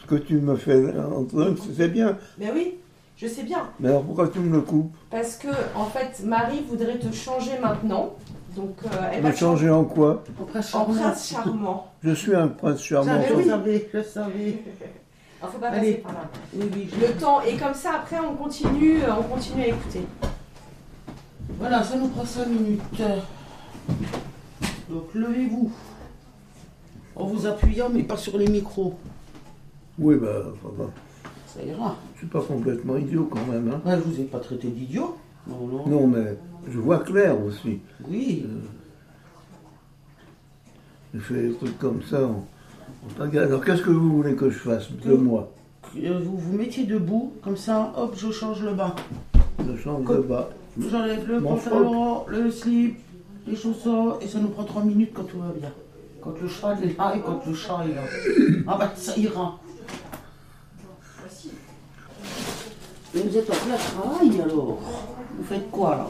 Ce 0.00 0.06
que 0.06 0.16
tu 0.16 0.36
me 0.36 0.56
fais, 0.56 0.82
Antoine, 1.16 1.56
c'est 1.76 1.88
bien. 1.88 2.18
Mais 2.38 2.50
oui, 2.52 2.74
je 3.16 3.26
sais 3.26 3.42
bien. 3.44 3.68
Mais 3.80 3.88
alors 3.88 4.02
pourquoi 4.02 4.28
tu 4.28 4.38
me 4.40 4.52
le 4.52 4.60
coupes? 4.60 4.92
Parce 5.10 5.36
que, 5.36 5.48
en 5.74 5.86
fait, 5.86 6.22
Marie 6.24 6.62
voudrait 6.68 6.98
te 6.98 7.10
changer 7.14 7.52
maintenant. 7.62 8.10
Donc, 8.56 8.76
euh, 8.84 8.88
elle 9.12 9.22
Me 9.22 9.28
va 9.30 9.34
changer 9.34 9.70
en 9.70 9.84
quoi? 9.84 10.22
En 10.40 10.44
prince 10.84 11.28
charmant. 11.28 11.86
Je 12.02 12.12
suis 12.12 12.34
un 12.34 12.48
prince 12.48 12.82
charmant. 12.82 13.12
Savais, 13.22 13.34
oui. 13.34 13.46
savais, 13.46 13.88
je 13.94 14.02
savais. 14.02 14.58
Faut 15.40 15.58
pas 15.58 15.68
Allez. 15.68 15.92
passer 15.94 16.02
par 16.02 16.12
là. 16.12 16.20
Oui, 16.54 16.64
oui, 16.74 16.88
je- 16.94 17.06
Le 17.06 17.12
temps, 17.14 17.40
et 17.42 17.56
comme 17.56 17.74
ça, 17.74 17.90
après, 17.96 18.16
on 18.20 18.34
continue, 18.34 19.02
euh, 19.02 19.06
on 19.18 19.22
continue 19.34 19.62
à 19.62 19.66
écouter. 19.68 20.00
Voilà, 21.58 21.82
ça 21.82 21.96
nous 21.96 22.08
prend 22.08 22.24
5 22.24 22.46
minutes. 22.46 22.80
Donc 24.90 25.14
levez-vous. 25.14 25.70
En 27.16 27.26
vous 27.26 27.46
appuyant, 27.46 27.88
mais 27.88 28.02
pas 28.02 28.16
sur 28.16 28.36
les 28.38 28.48
micros. 28.48 28.94
Oui, 29.98 30.16
bah, 30.16 30.42
ça 31.46 31.62
ira. 31.62 31.96
Je 32.14 32.18
suis 32.20 32.26
pas 32.26 32.40
complètement 32.42 32.96
idiot 32.96 33.28
quand 33.30 33.46
même. 33.46 33.70
Hein. 33.72 33.80
Ouais, 33.88 33.96
je 33.96 34.00
vous 34.10 34.20
ai 34.20 34.24
pas 34.24 34.40
traité 34.40 34.68
d'idiot. 34.68 35.16
Non, 35.46 35.66
non. 35.66 35.86
Non, 35.86 36.06
mais 36.08 36.36
je 36.68 36.78
vois 36.78 36.98
clair 36.98 37.40
aussi. 37.40 37.78
Oui. 38.08 38.44
Je 41.14 41.20
fais 41.20 41.42
des 41.48 41.52
trucs 41.54 41.78
comme 41.78 42.02
ça. 42.02 42.22
on- 42.22 42.42
on 43.18 43.22
regarde. 43.22 43.48
Alors 43.48 43.64
qu'est-ce 43.64 43.82
que 43.82 43.90
vous 43.90 44.16
voulez 44.16 44.34
que 44.34 44.50
je 44.50 44.58
fasse 44.58 44.90
de 44.90 45.14
moi? 45.14 45.52
Euh, 45.96 46.18
Vous 46.24 46.36
vous 46.38 46.56
mettiez 46.56 46.84
debout, 46.86 47.32
comme 47.42 47.56
ça, 47.56 47.92
hop, 47.96 48.14
je 48.16 48.30
change 48.32 48.62
le 48.64 48.72
bas. 48.74 48.96
Je 49.64 49.76
change 49.76 50.04
de 50.06 50.16
bas. 50.18 50.50
J'enlève 50.90 51.28
le 51.28 51.40
pantalon, 51.40 52.24
le 52.26 52.50
slip, 52.50 52.96
les 53.46 53.56
chaussons, 53.56 54.16
et 54.20 54.28
ça 54.28 54.38
nous 54.38 54.48
prend 54.48 54.64
3 54.64 54.82
minutes 54.84 55.10
quand 55.14 55.24
tout 55.24 55.38
va 55.38 55.52
bien. 55.58 55.72
Quand 56.22 56.34
le 56.40 56.48
cheval 56.48 56.82
est 56.82 56.96
là 56.98 57.14
et 57.16 57.20
quand 57.20 57.42
le 57.46 57.54
chat 57.54 57.84
est 57.84 57.94
là. 57.94 58.02
Ah 58.66 58.76
bah 58.78 58.92
ça 58.96 59.16
ira. 59.18 59.58
Mais 63.14 63.20
vous 63.22 63.36
êtes 63.36 63.48
en 63.48 63.52
plein 63.52 63.76
travail 63.76 64.40
alors 64.40 64.80
Vous 65.36 65.44
faites 65.44 65.70
quoi 65.70 65.96
là 65.96 66.08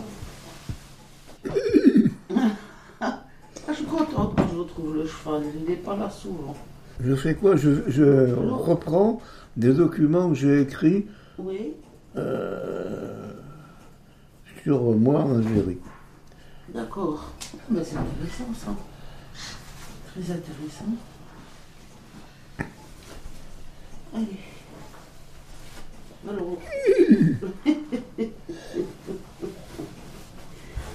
Ah, 3.00 3.24
je 3.68 3.74
suis 3.74 3.84
contente 3.84 4.36
que 4.36 4.42
je 4.52 4.58
retrouve 4.58 4.94
le 4.96 5.06
cheval, 5.06 5.42
il 5.60 5.68
n'est 5.68 5.76
pas 5.76 5.96
là 5.96 6.08
souvent. 6.08 6.54
Je 7.04 7.14
fais 7.14 7.34
quoi? 7.34 7.56
Je, 7.56 7.82
je 7.88 8.32
reprends 8.34 9.20
des 9.56 9.72
documents 9.72 10.28
que 10.30 10.36
j'ai 10.36 10.62
écrits 10.62 11.06
Oui 11.38 11.74
euh, 12.16 13.32
sur 14.62 14.80
moi 14.92 15.22
en 15.22 15.36
Algérie. 15.38 15.78
D'accord. 16.74 17.30
Mais 17.70 17.84
c'est 17.84 17.96
intéressant 17.96 18.52
ça. 18.52 18.74
Très 20.10 20.22
intéressant. 20.22 20.90
Allez. 24.12 24.40
Alors. 26.28 26.58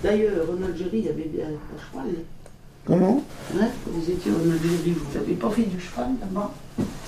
D'ailleurs, 0.03 0.47
en 0.49 0.63
Algérie, 0.63 0.99
il 0.99 1.05
y 1.05 1.09
avait 1.09 1.23
bien 1.23 1.47
un 1.47 1.80
cheval. 1.80 2.15
Comment? 2.86 3.23
Hein? 3.53 3.67
Quand 3.86 3.91
vous 3.91 4.09
étiez 4.09 4.32
en 4.32 4.51
Algérie, 4.51 4.91
vous 4.91 5.17
n'avez 5.17 5.36
pas 5.36 5.49
fait 5.49 5.63
du 5.63 5.80
cheval 5.80 6.09
là-bas? 6.19 6.53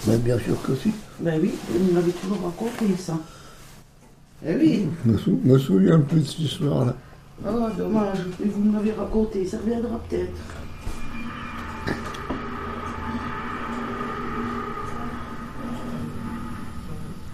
Ben, 0.08 0.18
Bien 0.20 0.40
sûr 0.40 0.62
que 0.62 0.76
si. 0.76 0.94
Ben 1.20 1.40
oui, 1.42 1.52
vous 1.70 1.94
m'avez 1.94 2.12
toujours 2.14 2.42
raconté 2.42 2.86
ça. 2.98 3.18
Eh 4.46 4.56
oui. 4.56 4.88
Je 5.06 5.32
me 5.32 5.58
souviens 5.60 6.00
plus 6.00 6.22
de 6.22 6.26
cette 6.26 6.40
histoire-là. 6.40 6.96
Oh, 7.44 7.68
dommage, 7.76 8.20
mais 8.40 8.48
vous 8.48 8.62
me 8.62 8.74
l'avez 8.74 8.92
raconté, 8.92 9.46
ça 9.46 9.58
reviendra 9.58 10.00
peut-être. 10.08 10.32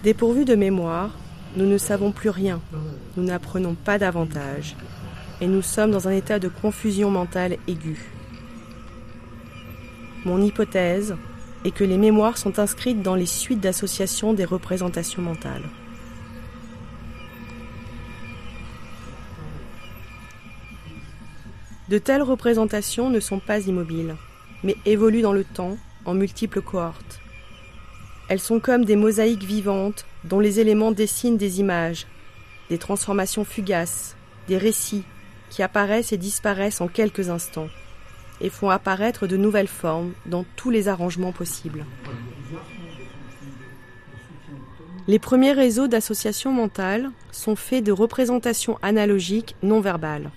Dépourvus 0.02 0.46
de 0.46 0.54
mémoire, 0.54 1.10
nous 1.56 1.66
ne 1.66 1.76
savons 1.76 2.12
plus 2.12 2.30
rien, 2.30 2.60
nous 3.16 3.24
n'apprenons 3.24 3.74
pas 3.74 3.98
davantage, 3.98 4.76
et 5.42 5.46
nous 5.46 5.60
sommes 5.60 5.90
dans 5.90 6.08
un 6.08 6.12
état 6.12 6.38
de 6.38 6.48
confusion 6.48 7.10
mentale 7.10 7.58
aiguë. 7.66 8.10
Mon 10.24 10.40
hypothèse 10.40 11.16
est 11.64 11.70
que 11.70 11.84
les 11.84 11.98
mémoires 11.98 12.38
sont 12.38 12.58
inscrites 12.58 13.02
dans 13.02 13.14
les 13.14 13.26
suites 13.26 13.60
d'associations 13.60 14.32
des 14.32 14.46
représentations 14.46 15.20
mentales. 15.20 15.68
De 21.88 21.98
telles 21.98 22.22
représentations 22.22 23.08
ne 23.08 23.20
sont 23.20 23.38
pas 23.38 23.66
immobiles, 23.66 24.16
mais 24.62 24.76
évoluent 24.84 25.22
dans 25.22 25.32
le 25.32 25.44
temps 25.44 25.78
en 26.04 26.14
multiples 26.14 26.60
cohortes. 26.60 27.20
Elles 28.28 28.40
sont 28.40 28.60
comme 28.60 28.84
des 28.84 28.96
mosaïques 28.96 29.44
vivantes 29.44 30.04
dont 30.24 30.40
les 30.40 30.60
éléments 30.60 30.92
dessinent 30.92 31.38
des 31.38 31.60
images, 31.60 32.06
des 32.68 32.76
transformations 32.76 33.44
fugaces, 33.44 34.16
des 34.48 34.58
récits 34.58 35.04
qui 35.48 35.62
apparaissent 35.62 36.12
et 36.12 36.18
disparaissent 36.18 36.82
en 36.82 36.88
quelques 36.88 37.30
instants 37.30 37.68
et 38.40 38.50
font 38.50 38.70
apparaître 38.70 39.26
de 39.26 39.36
nouvelles 39.36 39.66
formes 39.66 40.12
dans 40.26 40.44
tous 40.56 40.70
les 40.70 40.88
arrangements 40.88 41.32
possibles. 41.32 41.84
Les 45.08 45.18
premiers 45.18 45.52
réseaux 45.52 45.88
d'associations 45.88 46.52
mentales 46.52 47.08
sont 47.32 47.56
faits 47.56 47.82
de 47.82 47.92
représentations 47.92 48.78
analogiques 48.82 49.56
non 49.62 49.80
verbales. 49.80 50.30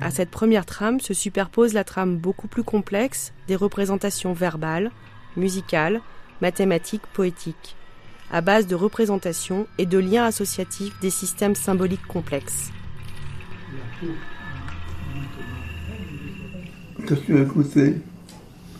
À 0.00 0.10
cette 0.10 0.30
première 0.30 0.64
trame 0.64 0.98
se 0.98 1.12
superpose 1.12 1.74
la 1.74 1.84
trame 1.84 2.16
beaucoup 2.16 2.48
plus 2.48 2.62
complexe 2.62 3.34
des 3.48 3.54
représentations 3.54 4.32
verbales, 4.32 4.92
musicales, 5.36 6.00
mathématiques, 6.40 7.06
poétiques, 7.12 7.76
à 8.32 8.40
base 8.40 8.66
de 8.66 8.74
représentations 8.74 9.66
et 9.76 9.84
de 9.84 9.98
liens 9.98 10.24
associatifs 10.24 10.98
des 11.00 11.10
systèmes 11.10 11.54
symboliques 11.54 12.06
complexes. 12.06 12.70
Qu'est-ce 17.06 17.20
que 17.20 17.26
tu 17.26 17.36
as 17.36 17.42
écouté 17.42 17.96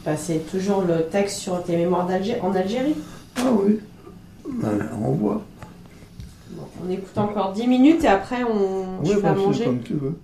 Bah, 0.07 0.17
c'est 0.17 0.51
toujours 0.51 0.81
le 0.81 1.05
texte 1.11 1.37
sur 1.37 1.63
tes 1.63 1.77
mémoires 1.77 2.09
en 2.41 2.55
Algérie. 2.55 2.97
Ah 3.37 3.53
oui. 3.53 3.79
Ben, 4.55 4.79
on 5.01 5.13
voit. 5.13 5.45
Bon, 6.51 6.63
on 6.85 6.91
écoute 6.91 7.17
encore 7.17 7.53
10 7.53 7.67
minutes 7.67 8.05
et 8.05 8.09
après 8.09 8.43
on 8.45 9.01
Oui, 9.03 9.15
bon, 9.15 9.21
c'est 9.23 9.35
manger. 9.35 9.65
comme 9.65 9.81
tu 9.83 9.95
veux. 9.95 10.19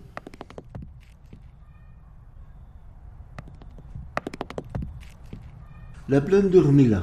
La 6.09 6.21
plaine 6.21 6.51
de 6.51 6.59
Rmila. 6.59 7.03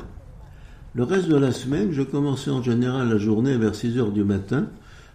Le 0.93 1.03
reste 1.03 1.27
de 1.27 1.35
la 1.37 1.51
semaine, 1.51 1.91
je 1.91 2.01
commençais 2.01 2.51
en 2.51 2.61
général 2.61 3.09
la 3.09 3.17
journée 3.17 3.55
vers 3.57 3.73
6 3.75 3.97
heures 3.97 4.11
du 4.11 4.23
matin 4.23 4.67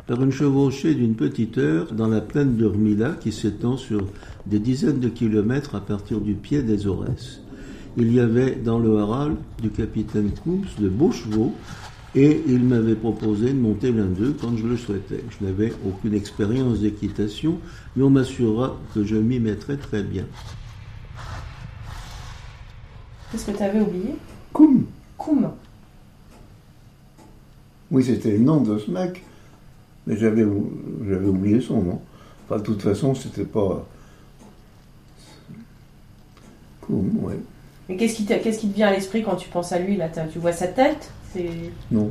par 0.06 0.22
une 0.22 0.32
chevauchée 0.32 0.94
d'une 0.94 1.14
petite 1.14 1.58
heure 1.58 1.92
dans 1.92 2.08
la 2.08 2.20
plaine 2.20 2.56
de 2.56 2.66
Rmila 2.66 3.12
qui 3.20 3.32
s'étend 3.32 3.76
sur 3.76 4.06
des 4.46 4.58
dizaines 4.60 5.00
de 5.00 5.08
kilomètres 5.08 5.74
à 5.74 5.80
partir 5.80 6.20
du 6.20 6.34
pied 6.34 6.62
des 6.62 6.86
Aurès. 6.86 7.40
Il 7.96 8.12
y 8.12 8.20
avait 8.20 8.54
dans 8.54 8.78
le 8.78 8.98
haral 8.98 9.36
du 9.60 9.70
capitaine 9.70 10.30
Coombs 10.44 10.66
de 10.78 10.88
beaux 10.88 11.12
chevaux 11.12 11.52
et 12.16 12.42
il 12.46 12.64
m'avait 12.64 12.94
proposé 12.94 13.48
de 13.52 13.58
monter 13.58 13.92
l'un 13.92 14.06
d'eux 14.06 14.34
quand 14.40 14.56
je 14.56 14.66
le 14.66 14.76
souhaitais. 14.78 15.22
Je 15.38 15.44
n'avais 15.44 15.72
aucune 15.86 16.14
expérience 16.14 16.80
d'équitation, 16.80 17.58
mais 17.94 18.02
on 18.04 18.10
m'assura 18.10 18.76
que 18.94 19.04
je 19.04 19.16
m'y 19.16 19.38
mettrais 19.38 19.76
très 19.76 20.02
bien. 20.02 20.24
Qu'est-ce 23.30 23.50
que 23.50 23.56
tu 23.56 23.62
avais 23.62 23.80
oublié? 23.80 24.14
Koum 24.52 24.86
Koum. 25.18 25.50
Oui, 27.90 28.02
c'était 28.02 28.32
le 28.32 28.38
nom 28.38 28.60
de 28.62 28.78
ce 28.78 28.90
mec, 28.90 29.22
mais 30.06 30.16
j'avais 30.16 30.44
ou- 30.44 30.72
j'avais 31.08 31.26
oublié 31.26 31.60
son 31.60 31.82
nom. 31.82 32.00
Enfin, 32.46 32.58
de 32.58 32.62
toute 32.64 32.80
façon, 32.82 33.14
c'était 33.14 33.44
pas. 33.44 33.86
Koum, 36.80 37.10
ouais. 37.24 37.38
Mais 37.88 37.96
qu'est-ce 37.96 38.16
qui, 38.16 38.24
te- 38.24 38.34
qu'est-ce 38.42 38.60
qui 38.60 38.68
te 38.68 38.74
vient 38.74 38.88
à 38.88 38.92
l'esprit 38.92 39.22
quand 39.22 39.36
tu 39.36 39.48
penses 39.48 39.72
à 39.72 39.78
lui 39.78 39.96
là 39.96 40.08
Tu 40.08 40.38
vois 40.38 40.52
sa 40.52 40.66
tête? 40.68 41.10
C'est 41.36 41.72
Non. 41.90 42.10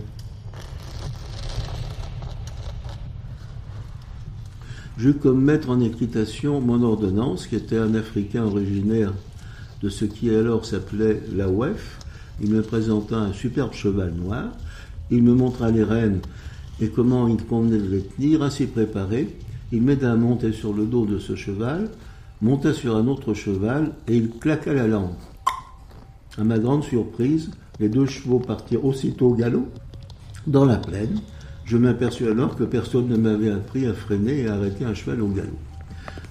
J'eus 4.99 5.15
comme 5.15 5.41
maître 5.41 5.71
en 5.71 5.81
équitation 5.81 6.61
mon 6.61 6.83
ordonnance, 6.83 7.47
qui 7.47 7.55
était 7.55 7.77
un 7.77 7.95
Africain 7.95 8.43
originaire 8.43 9.13
de 9.81 9.89
ce 9.89 10.05
qui 10.05 10.29
alors 10.29 10.65
s'appelait 10.65 11.23
la 11.35 11.49
WEF. 11.49 11.97
Il 12.39 12.51
me 12.51 12.61
présenta 12.61 13.17
un 13.17 13.33
superbe 13.33 13.73
cheval 13.73 14.13
noir. 14.13 14.51
Il 15.09 15.23
me 15.23 15.33
montra 15.33 15.71
les 15.71 15.83
rênes 15.83 16.19
et 16.79 16.89
comment 16.89 17.27
il 17.27 17.43
convenait 17.43 17.79
de 17.79 17.89
les 17.89 18.03
tenir. 18.03 18.43
Ainsi 18.43 18.67
préparé, 18.67 19.35
il 19.71 19.81
m'aida 19.81 20.11
à 20.11 20.15
monter 20.15 20.51
sur 20.51 20.71
le 20.71 20.85
dos 20.85 21.07
de 21.07 21.17
ce 21.17 21.35
cheval, 21.35 21.89
monta 22.41 22.73
sur 22.73 22.95
un 22.95 23.07
autre 23.07 23.33
cheval 23.33 23.93
et 24.07 24.17
il 24.17 24.29
claqua 24.29 24.73
la 24.73 24.87
langue. 24.87 25.15
À 26.37 26.43
ma 26.43 26.59
grande 26.59 26.83
surprise, 26.83 27.49
les 27.79 27.89
deux 27.89 28.05
chevaux 28.05 28.39
partirent 28.39 28.85
aussitôt 28.85 29.29
au 29.29 29.35
galop 29.35 29.67
dans 30.47 30.65
la 30.65 30.77
plaine, 30.77 31.19
Je 31.65 31.77
m'aperçus 31.77 32.27
alors 32.27 32.55
que 32.55 32.63
personne 32.63 33.07
ne 33.07 33.17
m'avait 33.17 33.49
appris 33.49 33.87
à 33.87 33.93
freiner 33.93 34.41
et 34.41 34.47
à 34.47 34.53
arrêter 34.53 34.85
un 34.85 34.93
cheval 34.93 35.23
au 35.23 35.29
galop. 35.29 35.57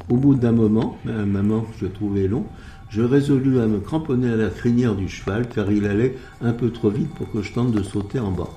Au 0.09 0.17
bout 0.17 0.37
d'un 0.37 0.53
moment, 0.53 0.97
un 1.09 1.27
moment 1.27 1.63
que 1.63 1.75
je 1.81 1.87
trouvais 1.87 2.29
long, 2.29 2.45
je 2.89 3.03
résolus 3.03 3.59
à 3.59 3.67
me 3.67 3.81
cramponner 3.81 4.31
à 4.31 4.37
la 4.37 4.51
crinière 4.51 4.95
du 4.95 5.09
cheval 5.09 5.49
car 5.49 5.73
il 5.73 5.87
allait 5.87 6.17
un 6.41 6.53
peu 6.53 6.71
trop 6.71 6.91
vite 6.91 7.13
pour 7.17 7.33
que 7.33 7.43
je 7.43 7.53
tente 7.53 7.73
de 7.73 7.83
sauter 7.83 8.21
en 8.21 8.31
bas. 8.31 8.51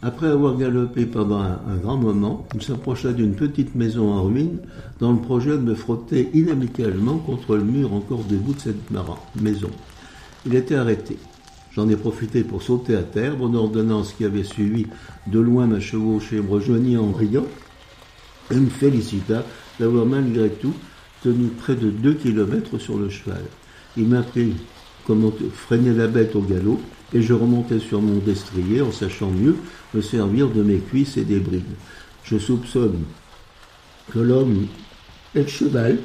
Après 0.00 0.28
avoir 0.28 0.56
galopé 0.56 1.04
pendant 1.04 1.40
un, 1.40 1.60
un 1.68 1.76
grand 1.76 1.98
moment, 1.98 2.46
il 2.54 2.62
s'approcha 2.62 3.12
d'une 3.12 3.34
petite 3.34 3.74
maison 3.74 4.10
en 4.10 4.22
ruine 4.22 4.60
dans 5.00 5.12
le 5.12 5.18
projet 5.18 5.50
de 5.50 5.62
me 5.62 5.74
frotter 5.74 6.30
inamicalement 6.32 7.18
contre 7.18 7.56
le 7.56 7.64
mur 7.64 7.92
encore 7.92 8.24
debout 8.24 8.54
de 8.54 8.60
cette 8.60 8.90
maison. 9.42 9.70
Il 10.46 10.54
était 10.54 10.76
arrêté. 10.76 11.18
J'en 11.78 11.88
ai 11.88 11.94
profité 11.94 12.42
pour 12.42 12.60
sauter 12.60 12.96
à 12.96 13.04
terre. 13.04 13.36
Mon 13.36 13.54
ordonnance 13.54 14.12
qui 14.12 14.24
avait 14.24 14.42
suivi 14.42 14.88
de 15.28 15.38
loin 15.38 15.68
ma 15.68 15.78
chevauchée 15.78 16.40
me 16.40 16.50
rejoignit 16.50 16.96
en 16.96 17.12
riant 17.12 17.46
et 18.50 18.56
me 18.56 18.68
félicita 18.68 19.44
d'avoir 19.78 20.04
malgré 20.04 20.48
tout 20.50 20.74
tenu 21.22 21.46
près 21.50 21.76
de 21.76 21.90
deux 21.90 22.14
kilomètres 22.14 22.78
sur 22.78 22.98
le 22.98 23.08
cheval. 23.08 23.44
Il 23.96 24.08
m'a 24.08 24.18
appris 24.18 24.54
comment 25.06 25.32
freiner 25.54 25.92
la 25.92 26.08
bête 26.08 26.34
au 26.34 26.40
galop 26.40 26.80
et 27.14 27.22
je 27.22 27.32
remontais 27.32 27.78
sur 27.78 28.02
mon 28.02 28.16
destrier 28.16 28.80
en 28.80 28.90
sachant 28.90 29.30
mieux 29.30 29.54
me 29.94 30.00
servir 30.00 30.48
de 30.48 30.64
mes 30.64 30.78
cuisses 30.78 31.16
et 31.16 31.24
des 31.24 31.38
brides. 31.38 31.62
Je 32.24 32.38
soupçonne 32.38 33.04
que 34.12 34.18
l'homme 34.18 34.66
et 35.36 35.42
le 35.42 35.46
cheval 35.46 35.98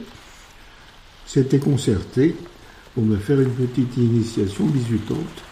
s'étaient 1.26 1.58
concertés 1.58 2.36
pour 2.94 3.04
me 3.04 3.18
faire 3.18 3.42
une 3.42 3.50
petite 3.50 3.98
initiation 3.98 4.66
bisutante. 4.66 5.44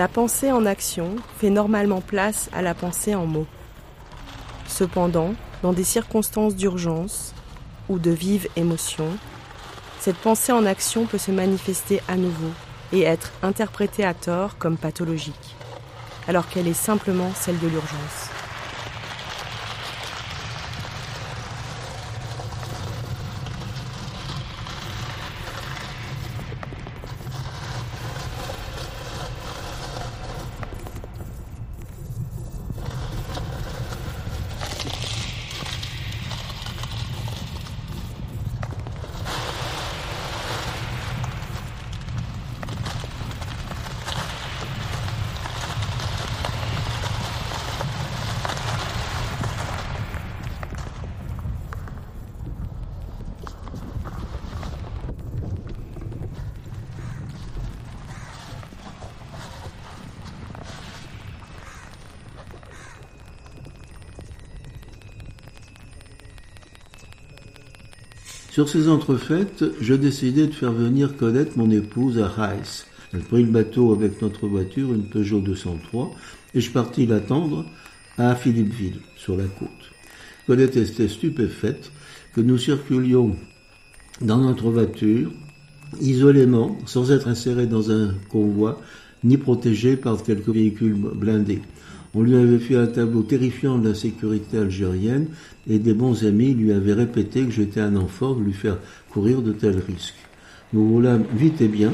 La 0.00 0.08
pensée 0.08 0.50
en 0.50 0.64
action 0.64 1.16
fait 1.36 1.50
normalement 1.50 2.00
place 2.00 2.48
à 2.54 2.62
la 2.62 2.72
pensée 2.72 3.14
en 3.14 3.26
mots. 3.26 3.46
Cependant, 4.66 5.34
dans 5.62 5.74
des 5.74 5.84
circonstances 5.84 6.56
d'urgence 6.56 7.34
ou 7.90 7.98
de 7.98 8.10
vive 8.10 8.48
émotion, 8.56 9.08
cette 9.98 10.16
pensée 10.16 10.52
en 10.52 10.64
action 10.64 11.04
peut 11.04 11.18
se 11.18 11.30
manifester 11.30 12.00
à 12.08 12.16
nouveau 12.16 12.48
et 12.94 13.02
être 13.02 13.30
interprétée 13.42 14.06
à 14.06 14.14
tort 14.14 14.56
comme 14.56 14.78
pathologique, 14.78 15.54
alors 16.26 16.48
qu'elle 16.48 16.66
est 16.66 16.72
simplement 16.72 17.30
celle 17.34 17.58
de 17.58 17.68
l'urgence. 17.68 18.29
Sur 68.60 68.68
ces 68.68 68.90
entrefaites, 68.90 69.64
je 69.80 69.94
décidai 69.94 70.46
de 70.46 70.52
faire 70.52 70.72
venir 70.72 71.16
Colette, 71.16 71.56
mon 71.56 71.70
épouse, 71.70 72.18
à 72.18 72.28
Reims. 72.28 72.84
Elle 73.14 73.20
prit 73.20 73.42
le 73.42 73.50
bateau 73.50 73.90
avec 73.90 74.20
notre 74.20 74.46
voiture, 74.46 74.92
une 74.92 75.04
Peugeot 75.04 75.40
203, 75.40 76.14
et 76.52 76.60
je 76.60 76.70
partis 76.70 77.06
l'attendre 77.06 77.64
à 78.18 78.34
Philippeville, 78.34 79.00
sur 79.16 79.34
la 79.34 79.44
côte. 79.44 79.70
Colette 80.46 80.76
était 80.76 81.08
stupéfaite 81.08 81.90
que 82.34 82.42
nous 82.42 82.58
circulions 82.58 83.34
dans 84.20 84.42
notre 84.42 84.68
voiture, 84.70 85.32
isolément, 85.98 86.76
sans 86.84 87.12
être 87.12 87.28
insérés 87.28 87.66
dans 87.66 87.90
un 87.90 88.12
convoi, 88.28 88.78
ni 89.24 89.38
protégés 89.38 89.96
par 89.96 90.22
quelques 90.22 90.50
véhicules 90.50 90.98
blindés. 91.14 91.62
On 92.12 92.22
lui 92.22 92.34
avait 92.34 92.58
fait 92.58 92.76
un 92.76 92.88
tableau 92.88 93.22
terrifiant 93.22 93.78
de 93.78 93.88
la 93.88 93.94
sécurité 93.94 94.58
algérienne 94.58 95.28
et 95.68 95.78
des 95.78 95.94
bons 95.94 96.24
amis 96.24 96.54
lui 96.54 96.72
avaient 96.72 96.92
répété 96.92 97.44
que 97.44 97.52
j'étais 97.52 97.80
un 97.80 97.94
enfant 97.94 98.34
de 98.34 98.42
lui 98.42 98.52
faire 98.52 98.78
courir 99.10 99.42
de 99.42 99.52
tels 99.52 99.78
risques. 99.78 100.16
Nous 100.72 100.88
roulâmes 100.88 101.24
vite 101.36 101.60
et 101.60 101.68
bien 101.68 101.92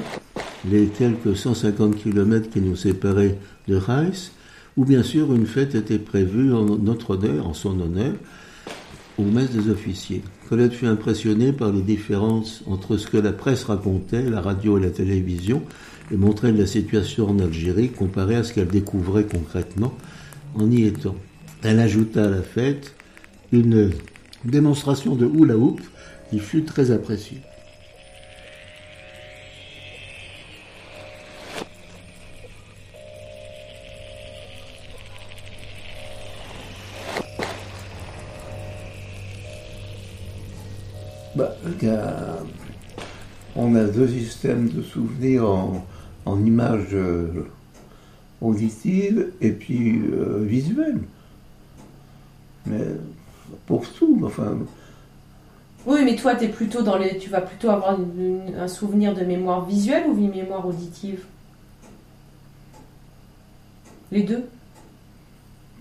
les 0.71 0.87
quelques 0.87 1.37
150 1.37 1.97
kilomètres 1.97 2.49
qui 2.51 2.61
nous 2.61 2.77
séparaient 2.77 3.39
de 3.69 3.77
Reims, 3.77 4.33
où 4.77 4.85
bien 4.85 5.03
sûr 5.03 5.35
une 5.35 5.47
fête 5.47 5.75
était 5.75 5.99
prévue 5.99 6.53
en 6.53 6.65
notre 6.65 7.11
honneur, 7.11 7.47
en 7.47 7.55
son 7.55 7.79
honneur, 7.81 8.15
au 9.19 9.23
messe 9.23 9.51
des 9.51 9.71
officiers. 9.71 10.23
Colette 10.49 10.75
fut 10.75 10.87
impressionnée 10.87 11.53
par 11.53 11.73
les 11.73 11.83
différences 11.83 12.63
entre 12.67 12.97
ce 12.97 13.07
que 13.07 13.17
la 13.17 13.33
presse 13.33 13.65
racontait, 13.65 14.29
la 14.29 14.41
radio 14.41 14.79
et 14.79 14.83
la 14.83 14.91
télévision, 14.91 15.63
et 16.13 16.17
montrait 16.17 16.53
la 16.53 16.67
situation 16.67 17.29
en 17.29 17.39
Algérie 17.39 17.91
comparée 17.91 18.37
à 18.37 18.45
ce 18.45 18.53
qu'elle 18.53 18.69
découvrait 18.69 19.25
concrètement 19.25 19.95
en 20.55 20.71
y 20.71 20.85
étant. 20.85 21.17
Elle 21.63 21.81
ajouta 21.81 22.25
à 22.25 22.29
la 22.29 22.43
fête 22.43 22.95
une 23.53 23.91
démonstration 24.45 25.17
de 25.17 25.27
hula 25.27 25.57
hoop 25.57 25.81
qui 26.31 26.39
fut 26.39 26.63
très 26.63 26.91
appréciée. 26.91 27.41
Bah, 41.35 41.55
on 43.57 43.75
a 43.75 43.85
deux 43.85 44.09
systèmes 44.09 44.71
de 44.71 44.83
souvenirs 44.83 45.47
en, 45.47 45.87
en 46.27 46.45
images 46.45 46.89
euh, 46.95 47.47
auditives 48.41 49.29
et 49.41 49.51
puis 49.53 49.99
euh, 50.13 50.43
visuelles. 50.45 51.01
Mais 52.67 52.85
pour 53.67 53.89
tout, 53.89 54.21
enfin. 54.25 54.59
Oui, 55.87 56.01
mais 56.05 56.17
toi, 56.17 56.41
es 56.43 56.49
plutôt 56.49 56.83
dans 56.83 56.99
les, 56.99 57.17
tu 57.19 57.31
vas 57.31 57.41
plutôt 57.41 57.71
avoir 57.71 57.99
une- 58.01 58.55
un 58.59 58.67
souvenir 58.69 59.15
de 59.15 59.25
mémoire 59.25 59.65
visuelle 59.65 60.09
ou 60.11 60.19
une 60.19 60.31
mémoire 60.31 60.67
auditive? 60.67 61.25
Les 64.11 64.23
deux? 64.23 64.45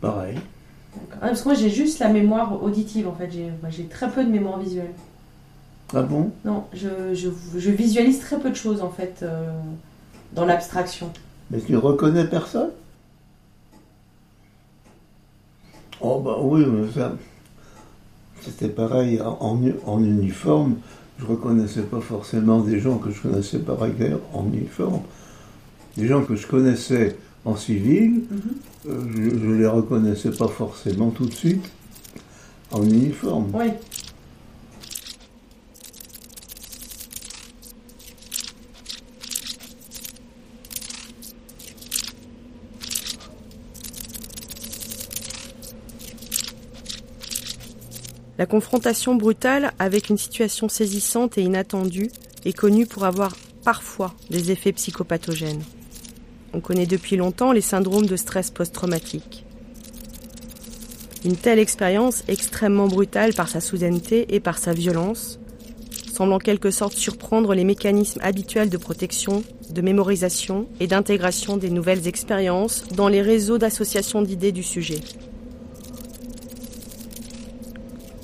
Pareil. 0.01 0.37
Ah, 1.13 1.27
Parce 1.27 1.41
que 1.41 1.49
moi, 1.49 1.53
j'ai 1.57 1.69
juste 1.69 1.99
la 1.99 2.09
mémoire 2.09 2.61
auditive, 2.63 3.07
en 3.07 3.13
fait. 3.13 3.29
J'ai 3.31 3.49
moi, 3.61 3.69
j'ai 3.69 3.85
très 3.85 4.09
peu 4.09 4.23
de 4.23 4.29
mémoire 4.29 4.59
visuelle. 4.59 4.91
Ah 5.93 6.01
bon? 6.01 6.31
Non, 6.43 6.65
je, 6.73 7.13
je, 7.13 7.29
je 7.57 7.71
visualise 7.71 8.19
très 8.19 8.39
peu 8.39 8.49
de 8.49 8.55
choses, 8.55 8.81
en 8.81 8.89
fait, 8.89 9.19
euh, 9.23 9.51
dans 10.35 10.45
l'abstraction. 10.45 11.11
Mais 11.49 11.59
tu 11.59 11.75
reconnais 11.77 12.25
personne? 12.25 12.69
Oh 16.01 16.19
bah 16.19 16.37
oui, 16.41 16.65
mais 16.67 16.91
ça, 16.91 17.15
c'était 18.41 18.67
pareil 18.67 19.21
en, 19.21 19.57
uniforme. 20.03 20.75
Je 21.17 21.25
reconnaissais 21.25 21.83
pas 21.83 22.01
forcément 22.01 22.59
des 22.59 22.79
gens 22.79 22.97
que 22.97 23.09
je 23.09 23.21
connaissais 23.21 23.59
par 23.59 23.81
ailleurs 23.81 24.19
en 24.33 24.45
uniforme. 24.47 25.01
Des 25.95 26.07
gens 26.07 26.23
que 26.23 26.35
je 26.35 26.45
connaissais 26.45 27.17
en 27.45 27.55
civil, 27.55 28.23
euh, 28.89 29.01
je, 29.15 29.37
je 29.37 29.51
les 29.51 29.67
reconnaissais 29.67 30.31
pas 30.31 30.49
forcément 30.49 31.11
tout 31.11 31.25
de 31.25 31.33
suite 31.33 31.71
en 32.71 32.83
uniforme. 32.83 33.47
Oui. 33.53 33.67
La 48.37 48.45
confrontation 48.45 49.15
brutale 49.15 49.71
avec 49.79 50.09
une 50.09 50.17
situation 50.17 50.67
saisissante 50.67 51.37
et 51.37 51.41
inattendue 51.41 52.11
est 52.43 52.51
connue 52.51 52.85
pour 52.85 53.05
avoir 53.05 53.33
parfois 53.63 54.13
des 54.29 54.51
effets 54.51 54.73
psychopathogènes. 54.73 55.63
On 56.53 56.59
connaît 56.59 56.85
depuis 56.85 57.15
longtemps 57.15 57.53
les 57.53 57.61
syndromes 57.61 58.05
de 58.05 58.17
stress 58.17 58.51
post-traumatique. 58.51 59.45
Une 61.23 61.37
telle 61.37 61.59
expérience, 61.59 62.23
extrêmement 62.27 62.87
brutale 62.87 63.33
par 63.33 63.47
sa 63.47 63.61
soudaineté 63.61 64.35
et 64.35 64.41
par 64.41 64.57
sa 64.57 64.73
violence, 64.73 65.39
semble 66.13 66.33
en 66.33 66.39
quelque 66.39 66.71
sorte 66.71 66.93
surprendre 66.93 67.55
les 67.55 67.63
mécanismes 67.63 68.19
habituels 68.21 68.69
de 68.69 68.77
protection, 68.77 69.43
de 69.69 69.81
mémorisation 69.81 70.67
et 70.79 70.87
d'intégration 70.87 71.55
des 71.57 71.69
nouvelles 71.69 72.07
expériences 72.07 72.85
dans 72.95 73.07
les 73.07 73.21
réseaux 73.21 73.57
d'association 73.57 74.21
d'idées 74.21 74.51
du 74.51 74.63
sujet. 74.63 74.99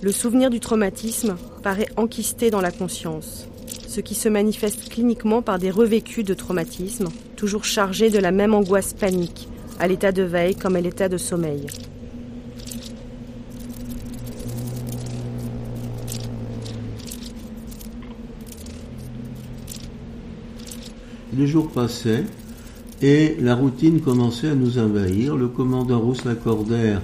Le 0.04 0.12
souvenir 0.12 0.50
du 0.50 0.60
traumatisme 0.60 1.36
paraît 1.62 1.90
enquisté 1.96 2.50
dans 2.50 2.60
la 2.60 2.72
conscience, 2.72 3.48
ce 3.88 4.02
qui 4.02 4.16
se 4.16 4.30
manifeste 4.30 4.90
cliniquement 4.90 5.44
par 5.44 5.60
des 5.60 5.70
revécus 5.70 6.26
de 6.26 6.34
traumatisme, 6.34 7.10
toujours 7.36 7.66
chargés 7.66 8.10
de 8.10 8.18
la 8.18 8.32
même 8.32 8.56
angoisse 8.56 8.94
panique, 8.94 9.48
à 9.80 9.88
l'état 9.88 10.12
de 10.12 10.24
veille 10.24 10.56
comme 10.56 10.76
à 10.76 10.82
l'état 10.82 11.08
de 11.08 11.18
sommeil. 11.18 11.68
Les 21.38 21.46
jours 21.46 21.70
passaient 21.70 22.26
et 23.04 23.36
la 23.40 23.54
routine 23.54 24.02
commençait 24.02 24.50
à 24.50 24.56
nous 24.56 24.80
envahir. 24.80 25.38
Le 25.38 25.48
commandant 25.48 26.00
Rousse 26.00 26.26
Lacordaire 26.26 27.02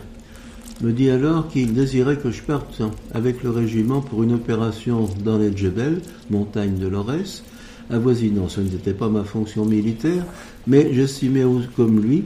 me 0.82 0.92
dit 0.92 1.10
alors 1.10 1.48
qu'il 1.48 1.74
désirait 1.74 2.18
que 2.18 2.32
je 2.32 2.42
parte 2.42 2.82
avec 3.14 3.44
le 3.44 3.50
régiment 3.50 4.02
pour 4.02 4.24
une 4.24 4.34
opération 4.34 5.10
dans 5.24 5.38
les 5.38 5.56
Djebel, 5.56 6.02
montagne 6.30 6.78
de 6.78 6.88
l'Aurès, 6.88 7.44
avoisinant. 7.90 8.48
Ce 8.48 8.62
n'était 8.62 8.94
pas 8.94 9.10
ma 9.10 9.24
fonction 9.24 9.66
militaire, 9.66 10.24
mais 10.68 10.94
j'estimais 10.94 11.44
comme 11.76 12.02
lui 12.02 12.26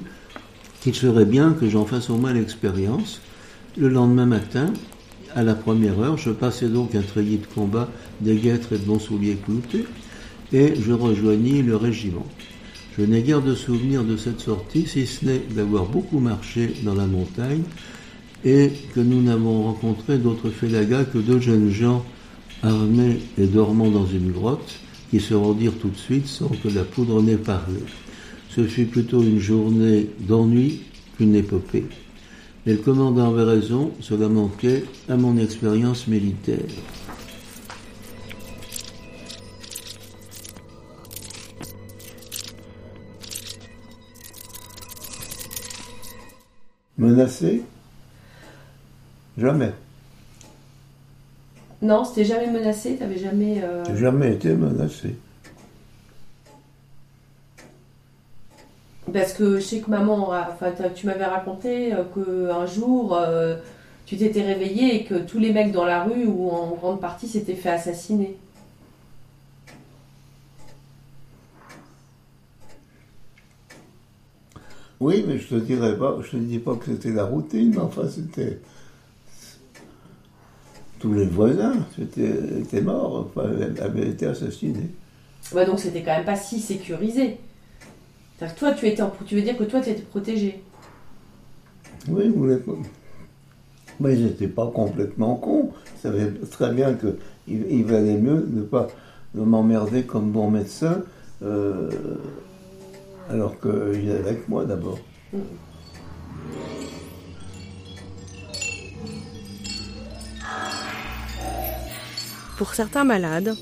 qu'il 0.82 0.96
serait 0.96 1.26
bien 1.26 1.54
que 1.54 1.70
j'en 1.70 1.86
fasse 1.86 2.10
au 2.10 2.18
moins 2.18 2.34
l'expérience. 2.34 3.22
Le 3.78 3.88
lendemain 3.88 4.26
matin, 4.26 4.74
à 5.36 5.44
la 5.44 5.56
première 5.56 6.00
heure, 6.00 6.18
je 6.18 6.32
passais 6.32 6.68
donc 6.68 6.96
un 6.96 7.02
treillis 7.02 7.38
de 7.38 7.46
combat, 7.46 7.90
des 8.20 8.36
guêtres 8.36 8.74
et 8.74 8.78
de 8.78 8.86
bons 8.86 9.00
souliers 9.00 9.38
cloutés 9.46 9.86
et 10.52 10.74
je 10.76 10.92
rejoignis 10.92 11.62
le 11.62 11.76
régiment. 11.78 12.26
Je 12.98 13.06
n'ai 13.06 13.22
guère 13.22 13.42
de 13.42 13.56
souvenir 13.56 14.04
de 14.04 14.18
cette 14.18 14.42
sortie, 14.42 14.86
si 14.86 15.08
ce 15.08 15.26
n'est 15.26 15.42
d'avoir 15.56 15.86
beaucoup 15.86 16.20
marché 16.20 16.74
dans 16.84 16.96
la 16.96 17.06
montagne 17.06 17.64
et 18.44 18.72
que 18.94 19.00
nous 19.00 19.22
n'avons 19.22 19.64
rencontré 19.64 20.18
d'autres 20.18 20.50
félagas 20.50 21.06
que 21.06 21.18
deux 21.18 21.40
jeunes 21.40 21.70
gens 21.70 22.04
armés 22.64 23.20
et 23.38 23.46
dormant 23.46 23.90
dans 23.90 24.06
une 24.06 24.32
grotte 24.32 24.80
qui 25.10 25.20
se 25.20 25.34
rendirent 25.34 25.78
tout 25.80 25.90
de 25.90 25.98
suite 25.98 26.28
sans 26.28 26.48
que 26.48 26.70
la 26.70 26.84
poudre 26.84 27.22
n'ait 27.22 27.36
parlé. 27.36 27.80
Ce 28.50 28.64
fut 28.64 28.86
plutôt 28.86 29.22
une 29.22 29.40
journée 29.40 30.10
d'ennui 30.20 30.82
qu'une 31.18 31.36
épopée. 31.36 31.86
Mais 32.66 32.74
le 32.74 32.80
commandant 32.80 33.34
avait 33.34 33.50
raison, 33.50 33.92
cela 34.00 34.28
manquait 34.28 34.84
à 35.10 35.18
mon 35.18 35.38
expérience 35.38 36.08
militaire. 36.08 36.60
Menacé? 46.98 47.64
Jamais. 49.38 49.72
Non, 51.82 52.04
c'était 52.06 52.26
jamais 52.26 52.48
menacé, 52.52 52.96
t'avais 52.98 53.18
jamais. 53.18 53.62
euh, 53.64 53.84
J'ai 53.86 53.98
jamais 53.98 54.34
été 54.34 54.54
menacé. 54.54 55.16
Parce 59.12 59.34
que 59.34 59.56
je 59.60 59.62
sais 59.62 59.80
que 59.80 59.90
maman, 59.90 60.30
enfin, 60.30 60.72
tu 60.94 61.08
m'avais 61.08 61.26
raconté 61.26 61.94
euh, 61.94 62.04
qu'un 62.14 62.66
jour, 62.66 63.16
euh, 63.16 63.58
tu 64.06 64.16
t'étais 64.16 64.44
réveillé 64.44 65.02
et 65.02 65.04
que 65.06 65.16
tous 65.16 65.40
les 65.40 65.52
mecs 65.52 65.72
dans 65.72 65.86
la 65.86 66.04
rue, 66.04 66.26
ou 66.28 66.50
en 66.50 66.68
grande 66.76 67.02
partie, 67.02 67.28
s'étaient 67.28 67.56
fait 67.56 67.70
assassiner. 67.70 68.38
Oui, 75.00 75.26
mais 75.28 75.40
je 75.40 75.48
te 75.48 75.56
dirais 75.56 75.98
pas, 75.98 76.18
je 76.22 76.30
te 76.32 76.38
dis 76.38 76.60
pas 76.60 76.76
que 76.76 76.86
c'était 76.86 77.10
la 77.10 77.26
routine, 77.26 77.72
mais 77.72 77.80
enfin 77.82 78.04
c'était 78.08 78.60
tous 81.02 81.14
les 81.14 81.26
voisins 81.26 81.74
étaient, 82.00 82.60
étaient 82.60 82.82
morts, 82.82 83.28
enfin, 83.36 83.50
avaient 83.82 84.08
été 84.10 84.28
assassinés. 84.28 84.90
Ouais, 85.54 85.66
donc 85.66 85.80
c'était 85.80 86.04
quand 86.04 86.16
même 86.16 86.26
pas 86.26 86.36
si 86.36 86.60
sécurisé. 86.60 87.38
Toi, 88.58 88.72
tu, 88.74 88.88
étais 88.88 89.02
en- 89.02 89.12
tu 89.26 89.36
veux 89.36 89.42
dire 89.42 89.58
que 89.58 89.64
toi, 89.64 89.82
tu 89.82 89.90
étais 89.90 90.02
protégé. 90.04 90.62
Oui, 92.08 92.30
vous 92.30 92.40
voulez 92.42 92.58
pas. 92.58 92.72
Mais 94.00 94.16
ils 94.16 94.26
n'étaient 94.26 94.48
pas 94.48 94.68
complètement 94.68 95.36
cons. 95.36 95.72
Ils 95.96 96.00
savaient 96.02 96.32
très 96.50 96.72
bien 96.72 96.94
qu'il 96.94 97.16
il 97.48 97.84
valait 97.84 98.18
mieux 98.18 98.48
ne 98.52 98.62
pas 98.62 98.88
de 99.36 99.42
m'emmerder 99.42 100.04
comme 100.04 100.32
bon 100.32 100.50
médecin, 100.50 101.04
euh, 101.44 101.90
alors 103.30 103.60
qu'il 103.60 104.10
est 104.10 104.18
avec 104.18 104.48
moi 104.50 104.66
d'abord. 104.66 105.00
Pour 112.62 112.76
certains 112.76 113.06
malades, 113.06 113.58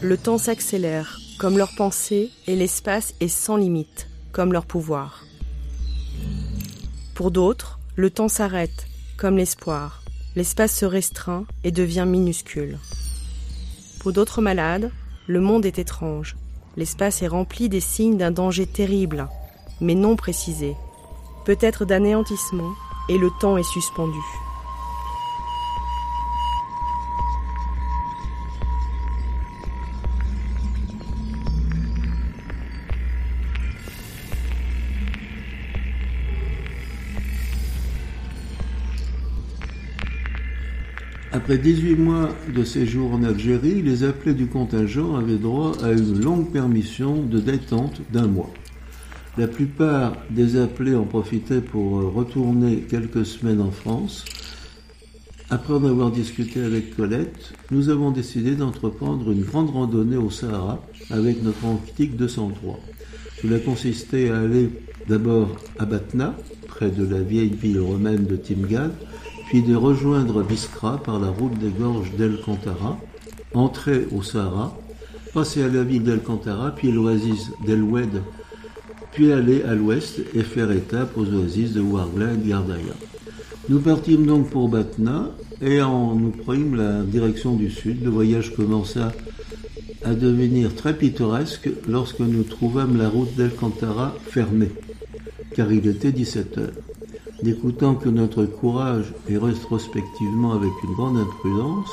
le 0.00 0.18
temps 0.18 0.36
s'accélère, 0.36 1.20
comme 1.38 1.56
leur 1.56 1.76
pensée, 1.76 2.32
et 2.48 2.56
l'espace 2.56 3.14
est 3.20 3.28
sans 3.28 3.56
limite, 3.56 4.08
comme 4.32 4.52
leur 4.52 4.66
pouvoir. 4.66 5.22
Pour 7.14 7.30
d'autres, 7.30 7.78
le 7.94 8.10
temps 8.10 8.26
s'arrête, 8.26 8.88
comme 9.16 9.36
l'espoir. 9.36 10.02
L'espace 10.34 10.76
se 10.76 10.84
restreint 10.84 11.44
et 11.62 11.70
devient 11.70 12.04
minuscule. 12.04 12.78
Pour 14.00 14.12
d'autres 14.12 14.42
malades, 14.42 14.90
le 15.28 15.40
monde 15.40 15.64
est 15.64 15.78
étrange. 15.78 16.34
L'espace 16.76 17.22
est 17.22 17.28
rempli 17.28 17.68
des 17.68 17.78
signes 17.78 18.16
d'un 18.16 18.32
danger 18.32 18.66
terrible, 18.66 19.28
mais 19.80 19.94
non 19.94 20.16
précisé, 20.16 20.74
peut-être 21.44 21.84
d'anéantissement, 21.84 22.72
et 23.08 23.18
le 23.18 23.30
temps 23.40 23.56
est 23.56 23.62
suspendu. 23.62 24.18
Après 41.34 41.56
18 41.56 41.96
mois 41.96 42.28
de 42.54 42.62
séjour 42.62 43.14
en 43.14 43.22
Algérie, 43.22 43.80
les 43.80 44.04
appelés 44.04 44.34
du 44.34 44.48
contingent 44.48 45.16
avaient 45.16 45.38
droit 45.38 45.72
à 45.82 45.90
une 45.90 46.22
longue 46.22 46.52
permission 46.52 47.22
de 47.22 47.38
détente 47.38 48.02
d'un 48.12 48.26
mois. 48.26 48.52
La 49.38 49.48
plupart 49.48 50.14
des 50.28 50.60
appelés 50.60 50.94
en 50.94 51.04
profitaient 51.04 51.62
pour 51.62 52.00
euh, 52.00 52.08
retourner 52.14 52.80
quelques 52.80 53.24
semaines 53.24 53.62
en 53.62 53.70
France. 53.70 54.26
Après 55.48 55.72
en 55.72 55.84
avoir 55.86 56.10
discuté 56.10 56.62
avec 56.62 56.94
Colette, 56.94 57.54
nous 57.70 57.88
avons 57.88 58.10
décidé 58.10 58.54
d'entreprendre 58.54 59.30
une 59.30 59.42
grande 59.42 59.70
randonnée 59.70 60.18
au 60.18 60.28
Sahara 60.28 60.84
avec 61.08 61.42
notre 61.42 61.64
Antique 61.64 62.14
203. 62.14 62.78
Cela 63.40 63.58
consistait 63.58 64.28
à 64.28 64.40
aller 64.40 64.68
d'abord 65.08 65.56
à 65.78 65.86
Batna, 65.86 66.36
près 66.68 66.90
de 66.90 67.06
la 67.06 67.22
vieille 67.22 67.54
ville 67.58 67.80
romaine 67.80 68.26
de 68.26 68.36
Timgad, 68.36 68.92
puis 69.52 69.60
de 69.60 69.76
rejoindre 69.76 70.42
Biskra 70.42 70.96
par 70.96 71.20
la 71.20 71.28
route 71.28 71.58
des 71.58 71.68
gorges 71.68 72.10
d'El 72.16 72.40
Kantara, 72.40 72.96
entrer 73.52 74.06
au 74.10 74.22
Sahara, 74.22 74.74
passer 75.34 75.62
à 75.62 75.68
la 75.68 75.84
ville 75.84 76.02
d'El 76.02 76.22
Kantara, 76.22 76.74
puis 76.74 76.90
l'oasis 76.90 77.50
d'El 77.66 77.82
Oued, 77.82 78.22
puis 79.12 79.30
aller 79.30 79.62
à 79.64 79.74
l'ouest 79.74 80.22
et 80.32 80.42
faire 80.42 80.72
étape 80.72 81.18
aux 81.18 81.26
oasis 81.26 81.72
de 81.72 81.82
Ouargla 81.82 82.32
et 82.32 82.36
de 82.38 82.48
Gardaya. 82.48 82.94
Nous 83.68 83.80
partîmes 83.80 84.24
donc 84.24 84.48
pour 84.48 84.70
Batna 84.70 85.28
et 85.60 85.82
en 85.82 86.14
nous 86.14 86.30
prîmes 86.30 86.74
la 86.74 87.02
direction 87.02 87.54
du 87.54 87.70
sud. 87.70 88.02
Le 88.02 88.08
voyage 88.08 88.54
commença 88.56 89.12
à 90.02 90.14
devenir 90.14 90.74
très 90.74 90.96
pittoresque 90.96 91.68
lorsque 91.86 92.20
nous 92.20 92.44
trouvâmes 92.44 92.96
la 92.96 93.10
route 93.10 93.36
d'El 93.36 93.54
Kantara 93.54 94.16
fermée, 94.30 94.72
car 95.54 95.70
il 95.70 95.86
était 95.86 96.10
17 96.10 96.56
heures. 96.56 96.91
N'écoutant 97.42 97.96
que 97.96 98.08
notre 98.08 98.44
courage 98.44 99.14
et 99.28 99.36
rétrospectivement 99.36 100.52
avec 100.52 100.70
une 100.84 100.94
grande 100.94 101.16
imprudence, 101.18 101.90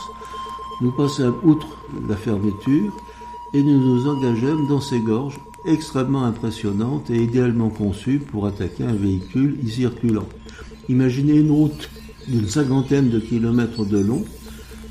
nous 0.82 0.92
passâmes 0.92 1.36
outre 1.44 1.68
la 2.08 2.16
fermeture 2.16 2.96
et 3.56 3.64
nous 3.64 3.80
nous 3.80 4.08
engagâmes 4.08 4.68
dans 4.68 4.80
ces 4.80 5.00
gorges 5.00 5.40
extrêmement 5.66 6.24
impressionnantes 6.24 7.10
et 7.10 7.18
idéalement 7.18 7.70
conçues 7.70 8.20
pour 8.20 8.46
attaquer 8.46 8.84
un 8.84 8.94
véhicule 8.94 9.58
y 9.64 9.70
circulant. 9.70 10.28
Imaginez 10.88 11.40
une 11.40 11.52
route 11.52 11.90
d'une 12.28 12.48
cinquantaine 12.48 13.10
de 13.10 13.20
kilomètres 13.20 13.86
de 13.86 13.98
long, 13.98 14.24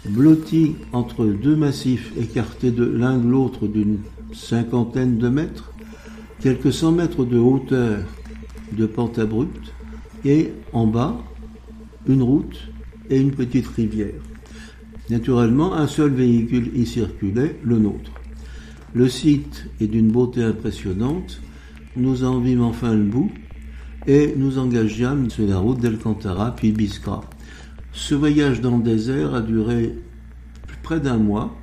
blottie 0.09 0.75
entre 0.93 1.25
deux 1.25 1.55
massifs 1.55 2.13
écartés 2.19 2.73
l'un 2.77 3.17
de 3.17 3.29
l'autre 3.29 3.69
d'une 3.69 3.99
cinquantaine 4.33 5.19
de 5.19 5.29
mètres, 5.29 5.73
quelques 6.41 6.73
cent 6.73 6.91
mètres 6.91 7.25
de 7.25 7.39
hauteur 7.39 7.99
de 8.73 8.87
pente 8.87 9.19
abrupte, 9.21 9.73
et 10.25 10.53
en 10.73 10.87
bas, 10.87 11.17
une 12.07 12.23
route 12.23 12.69
et 13.11 13.19
une 13.19 13.33
petite 13.33 13.67
rivière. 13.69 14.21
Naturellement, 15.11 15.75
un 15.75 15.87
seul 15.87 16.11
véhicule 16.11 16.71
y 16.75 16.87
circulait, 16.87 17.57
le 17.63 17.79
nôtre. 17.79 18.13
Le 18.95 19.09
site 19.09 19.67
est 19.81 19.87
d'une 19.87 20.11
beauté 20.11 20.43
impressionnante. 20.43 21.41
Nous 21.97 22.25
en 22.25 22.41
vîmes 22.41 22.63
enfin 22.63 22.95
le 22.95 23.05
bout 23.05 23.31
et 24.07 24.35
nous 24.37 24.59
engageâmes 24.59 25.31
sur 25.31 25.47
la 25.47 25.59
route 25.59 25.81
d'Elcantara 25.81 26.55
puis 26.55 26.73
Biskra. 26.73 27.23
Ce 27.93 28.15
voyage 28.15 28.61
dans 28.61 28.79
le 28.79 28.83
désert 28.83 29.35
a 29.35 29.41
duré 29.41 29.95
près 30.83 31.01
d'un 31.01 31.19
mois 31.19 31.55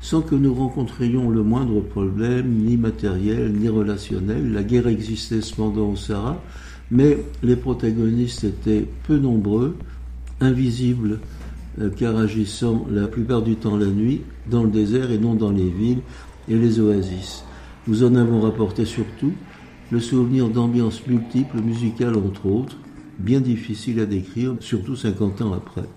sans 0.00 0.20
que 0.20 0.34
nous 0.34 0.54
rencontrions 0.54 1.30
le 1.30 1.42
moindre 1.42 1.80
problème, 1.80 2.50
ni 2.50 2.76
matériel, 2.76 3.52
ni 3.52 3.68
relationnel. 3.68 4.52
La 4.52 4.62
guerre 4.62 4.86
existait 4.86 5.40
cependant 5.40 5.90
au 5.92 5.96
Sahara, 5.96 6.42
mais 6.90 7.18
les 7.42 7.56
protagonistes 7.56 8.44
étaient 8.44 8.86
peu 9.06 9.18
nombreux, 9.18 9.76
invisibles, 10.40 11.20
euh, 11.80 11.90
car 11.90 12.16
agissant 12.16 12.86
la 12.90 13.06
plupart 13.06 13.42
du 13.42 13.56
temps 13.56 13.76
la 13.76 13.86
nuit, 13.86 14.22
dans 14.50 14.62
le 14.62 14.70
désert 14.70 15.10
et 15.10 15.18
non 15.18 15.34
dans 15.34 15.50
les 15.50 15.68
villes 15.68 16.02
et 16.48 16.56
les 16.56 16.80
oasis. 16.80 17.44
Nous 17.86 18.04
en 18.04 18.14
avons 18.14 18.40
rapporté 18.40 18.84
surtout 18.84 19.32
le 19.90 20.00
souvenir 20.00 20.48
d'ambiances 20.48 21.06
multiples, 21.06 21.60
musicales 21.60 22.16
entre 22.16 22.46
autres, 22.46 22.76
bien 23.18 23.40
difficiles 23.40 24.00
à 24.00 24.06
décrire, 24.06 24.56
surtout 24.60 24.96
50 24.96 25.42
ans 25.42 25.52
après. 25.52 25.88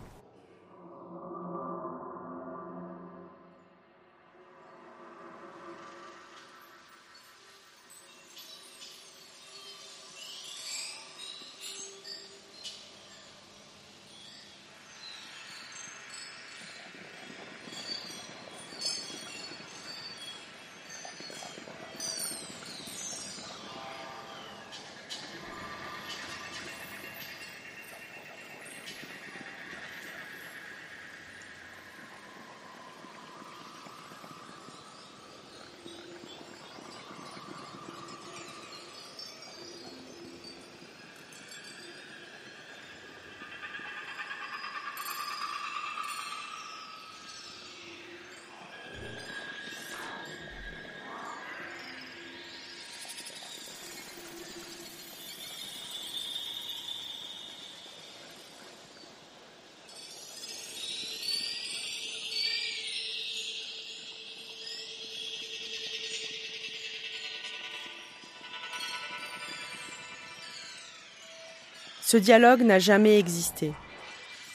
Ce 72.09 72.15
dialogue 72.15 72.61
n'a 72.61 72.79
jamais 72.79 73.19
existé. 73.19 73.73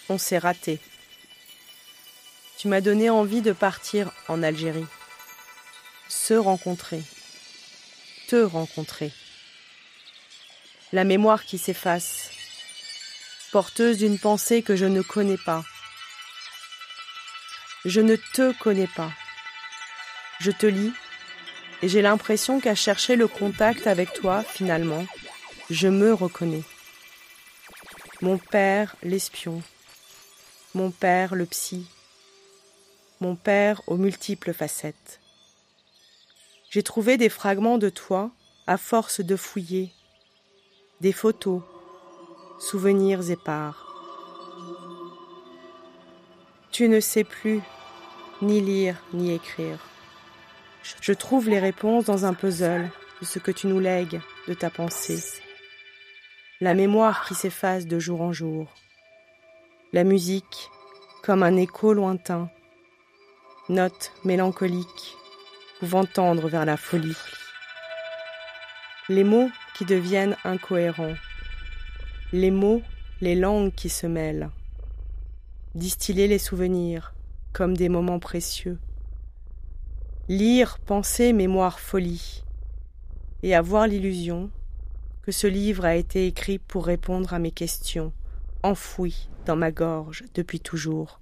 On 0.09 0.17
s'est 0.17 0.39
raté. 0.39 0.79
Tu 2.57 2.67
m'as 2.67 2.81
donné 2.81 3.11
envie 3.11 3.43
de 3.43 3.53
partir 3.53 4.11
en 4.29 4.43
Algérie. 4.43 4.87
Se 6.09 6.33
rencontrer. 6.33 7.03
Te 8.29 8.37
rencontrer. 8.37 9.13
La 10.95 11.05
mémoire 11.05 11.45
qui 11.45 11.59
s'efface. 11.59 12.31
Porteuse 13.51 13.99
d'une 13.99 14.19
pensée 14.19 14.63
que 14.63 14.75
je 14.75 14.87
ne 14.87 15.03
connais 15.03 15.37
pas. 15.37 15.63
Je 17.85 18.01
ne 18.01 18.17
te 18.17 18.59
connais 18.61 18.89
pas. 18.97 19.13
Je 20.41 20.53
te 20.53 20.65
lis 20.65 20.95
et 21.83 21.91
j'ai 21.91 22.01
l'impression 22.01 22.61
qu'à 22.61 22.75
chercher 22.75 23.15
le 23.15 23.29
contact 23.29 23.87
avec 23.87 24.15
toi, 24.15 24.43
finalement, 24.43 25.05
je 25.69 25.89
me 25.89 26.15
reconnais. 26.15 26.63
Mon 28.23 28.39
père, 28.39 28.95
l'espion. 29.03 29.65
Mon 30.77 30.93
père, 30.93 31.35
le 31.35 31.45
psy. 31.45 31.89
Mon 33.21 33.35
père 33.35 33.83
aux 33.89 33.97
multiples 33.97 34.53
facettes. 34.53 35.19
J'ai 36.71 36.85
trouvé 36.85 37.17
des 37.17 37.29
fragments 37.29 37.79
de 37.79 37.89
toi 37.89 38.31
à 38.69 38.77
force 38.77 39.23
de 39.23 39.35
fouiller. 39.35 39.93
Des 41.01 41.11
photos, 41.11 41.63
souvenirs 42.61 43.29
épars. 43.29 43.89
Tu 46.71 46.89
ne 46.89 47.01
sais 47.01 47.25
plus 47.25 47.61
ni 48.41 48.61
lire 48.61 49.03
ni 49.13 49.33
écrire. 49.33 49.81
Je 51.01 51.13
trouve 51.13 51.49
les 51.49 51.59
réponses 51.59 52.05
dans 52.05 52.25
un 52.25 52.35
puzzle 52.35 52.89
de 53.21 53.27
ce 53.27 53.41
que 53.41 53.51
tu 53.51 53.67
nous 53.67 53.81
lègues 53.81 54.21
de 54.47 54.55
ta 54.55 54.71
pensée 54.71 55.21
la 56.63 56.75
mémoire 56.75 57.25
qui 57.25 57.35
s'efface 57.35 57.87
de 57.89 57.99
jour 57.99 58.21
en 58.21 58.33
jour, 58.33 58.69
la 59.93 60.05
musique 60.05 60.71
comme 61.25 61.43
un 61.43 61.57
écho 61.57 61.93
lointain, 61.93 62.51
notes 63.69 64.13
mélancoliques 64.25 65.17
pouvant 65.81 66.05
tendre 66.05 66.49
vers 66.49 66.65
la 66.65 66.77
folie, 66.77 67.17
les 69.09 69.25
mots 69.25 69.51
qui 69.75 69.85
deviennent 69.85 70.37
incohérents, 70.45 71.17
les 72.33 72.53
mots, 72.53 72.83
les 73.21 73.35
langues 73.35 73.75
qui 73.75 73.89
se 73.89 74.07
mêlent, 74.07 74.49
distiller 75.75 76.29
les 76.29 76.39
souvenirs 76.39 77.13
comme 77.53 77.77
des 77.77 77.89
moments 77.89 78.21
précieux, 78.21 78.79
lire, 80.29 80.79
penser, 80.79 81.33
mémoire, 81.33 81.81
folie, 81.81 82.45
et 83.43 83.53
avoir 83.53 83.89
l'illusion 83.89 84.49
que 85.23 85.33
ce 85.33 85.47
livre 85.47 85.85
a 85.85 85.95
été 85.95 86.27
écrit 86.27 86.59
pour 86.59 86.87
répondre 86.87 87.33
à 87.33 87.39
mes 87.39 87.53
questions, 87.53 88.13
enfouies 88.63 89.29
dans 89.47 89.57
ma 89.57 89.71
gorge 89.71 90.25
depuis 90.35 90.61
toujours. 90.61 91.21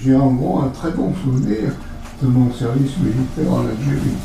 J'ai 0.00 0.14
en 0.14 0.32
gros 0.32 0.60
un 0.60 0.68
très 0.68 0.90
bon 0.92 1.12
souvenir 1.14 1.72
de 2.22 2.26
mon 2.28 2.52
service 2.52 2.96
militaire 2.98 3.52
en 3.52 3.66
Algérie, 3.66 4.16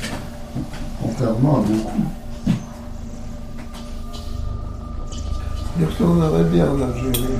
contrairement 1.01 1.57
à 1.57 1.61
beaucoup. 1.61 2.26
Il 5.79 5.85
retournerait 5.85 6.43
bien 6.45 6.71
en 6.71 6.81
Algérie. 6.81 7.37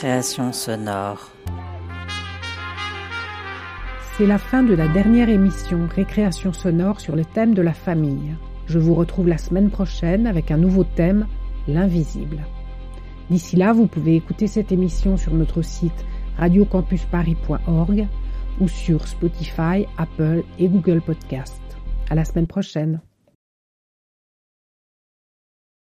Récréation 0.00 0.50
sonore. 0.54 1.30
C'est 4.16 4.24
la 4.24 4.38
fin 4.38 4.62
de 4.62 4.72
la 4.72 4.88
dernière 4.88 5.28
émission 5.28 5.90
Récréation 5.94 6.54
sonore 6.54 7.02
sur 7.02 7.14
le 7.16 7.26
thème 7.26 7.52
de 7.52 7.60
la 7.60 7.74
famille. 7.74 8.34
Je 8.64 8.78
vous 8.78 8.94
retrouve 8.94 9.28
la 9.28 9.36
semaine 9.36 9.68
prochaine 9.68 10.26
avec 10.26 10.50
un 10.50 10.56
nouveau 10.56 10.84
thème, 10.84 11.26
l'invisible. 11.68 12.46
D'ici 13.28 13.56
là, 13.56 13.74
vous 13.74 13.86
pouvez 13.86 14.16
écouter 14.16 14.46
cette 14.46 14.72
émission 14.72 15.18
sur 15.18 15.34
notre 15.34 15.60
site 15.60 16.06
radiocampusparis.org 16.38 18.08
ou 18.58 18.68
sur 18.68 19.06
Spotify, 19.06 19.84
Apple 19.98 20.44
et 20.58 20.68
Google 20.68 21.02
Podcast. 21.02 21.60
À 22.08 22.14
la 22.14 22.24
semaine 22.24 22.46
prochaine. 22.46 23.02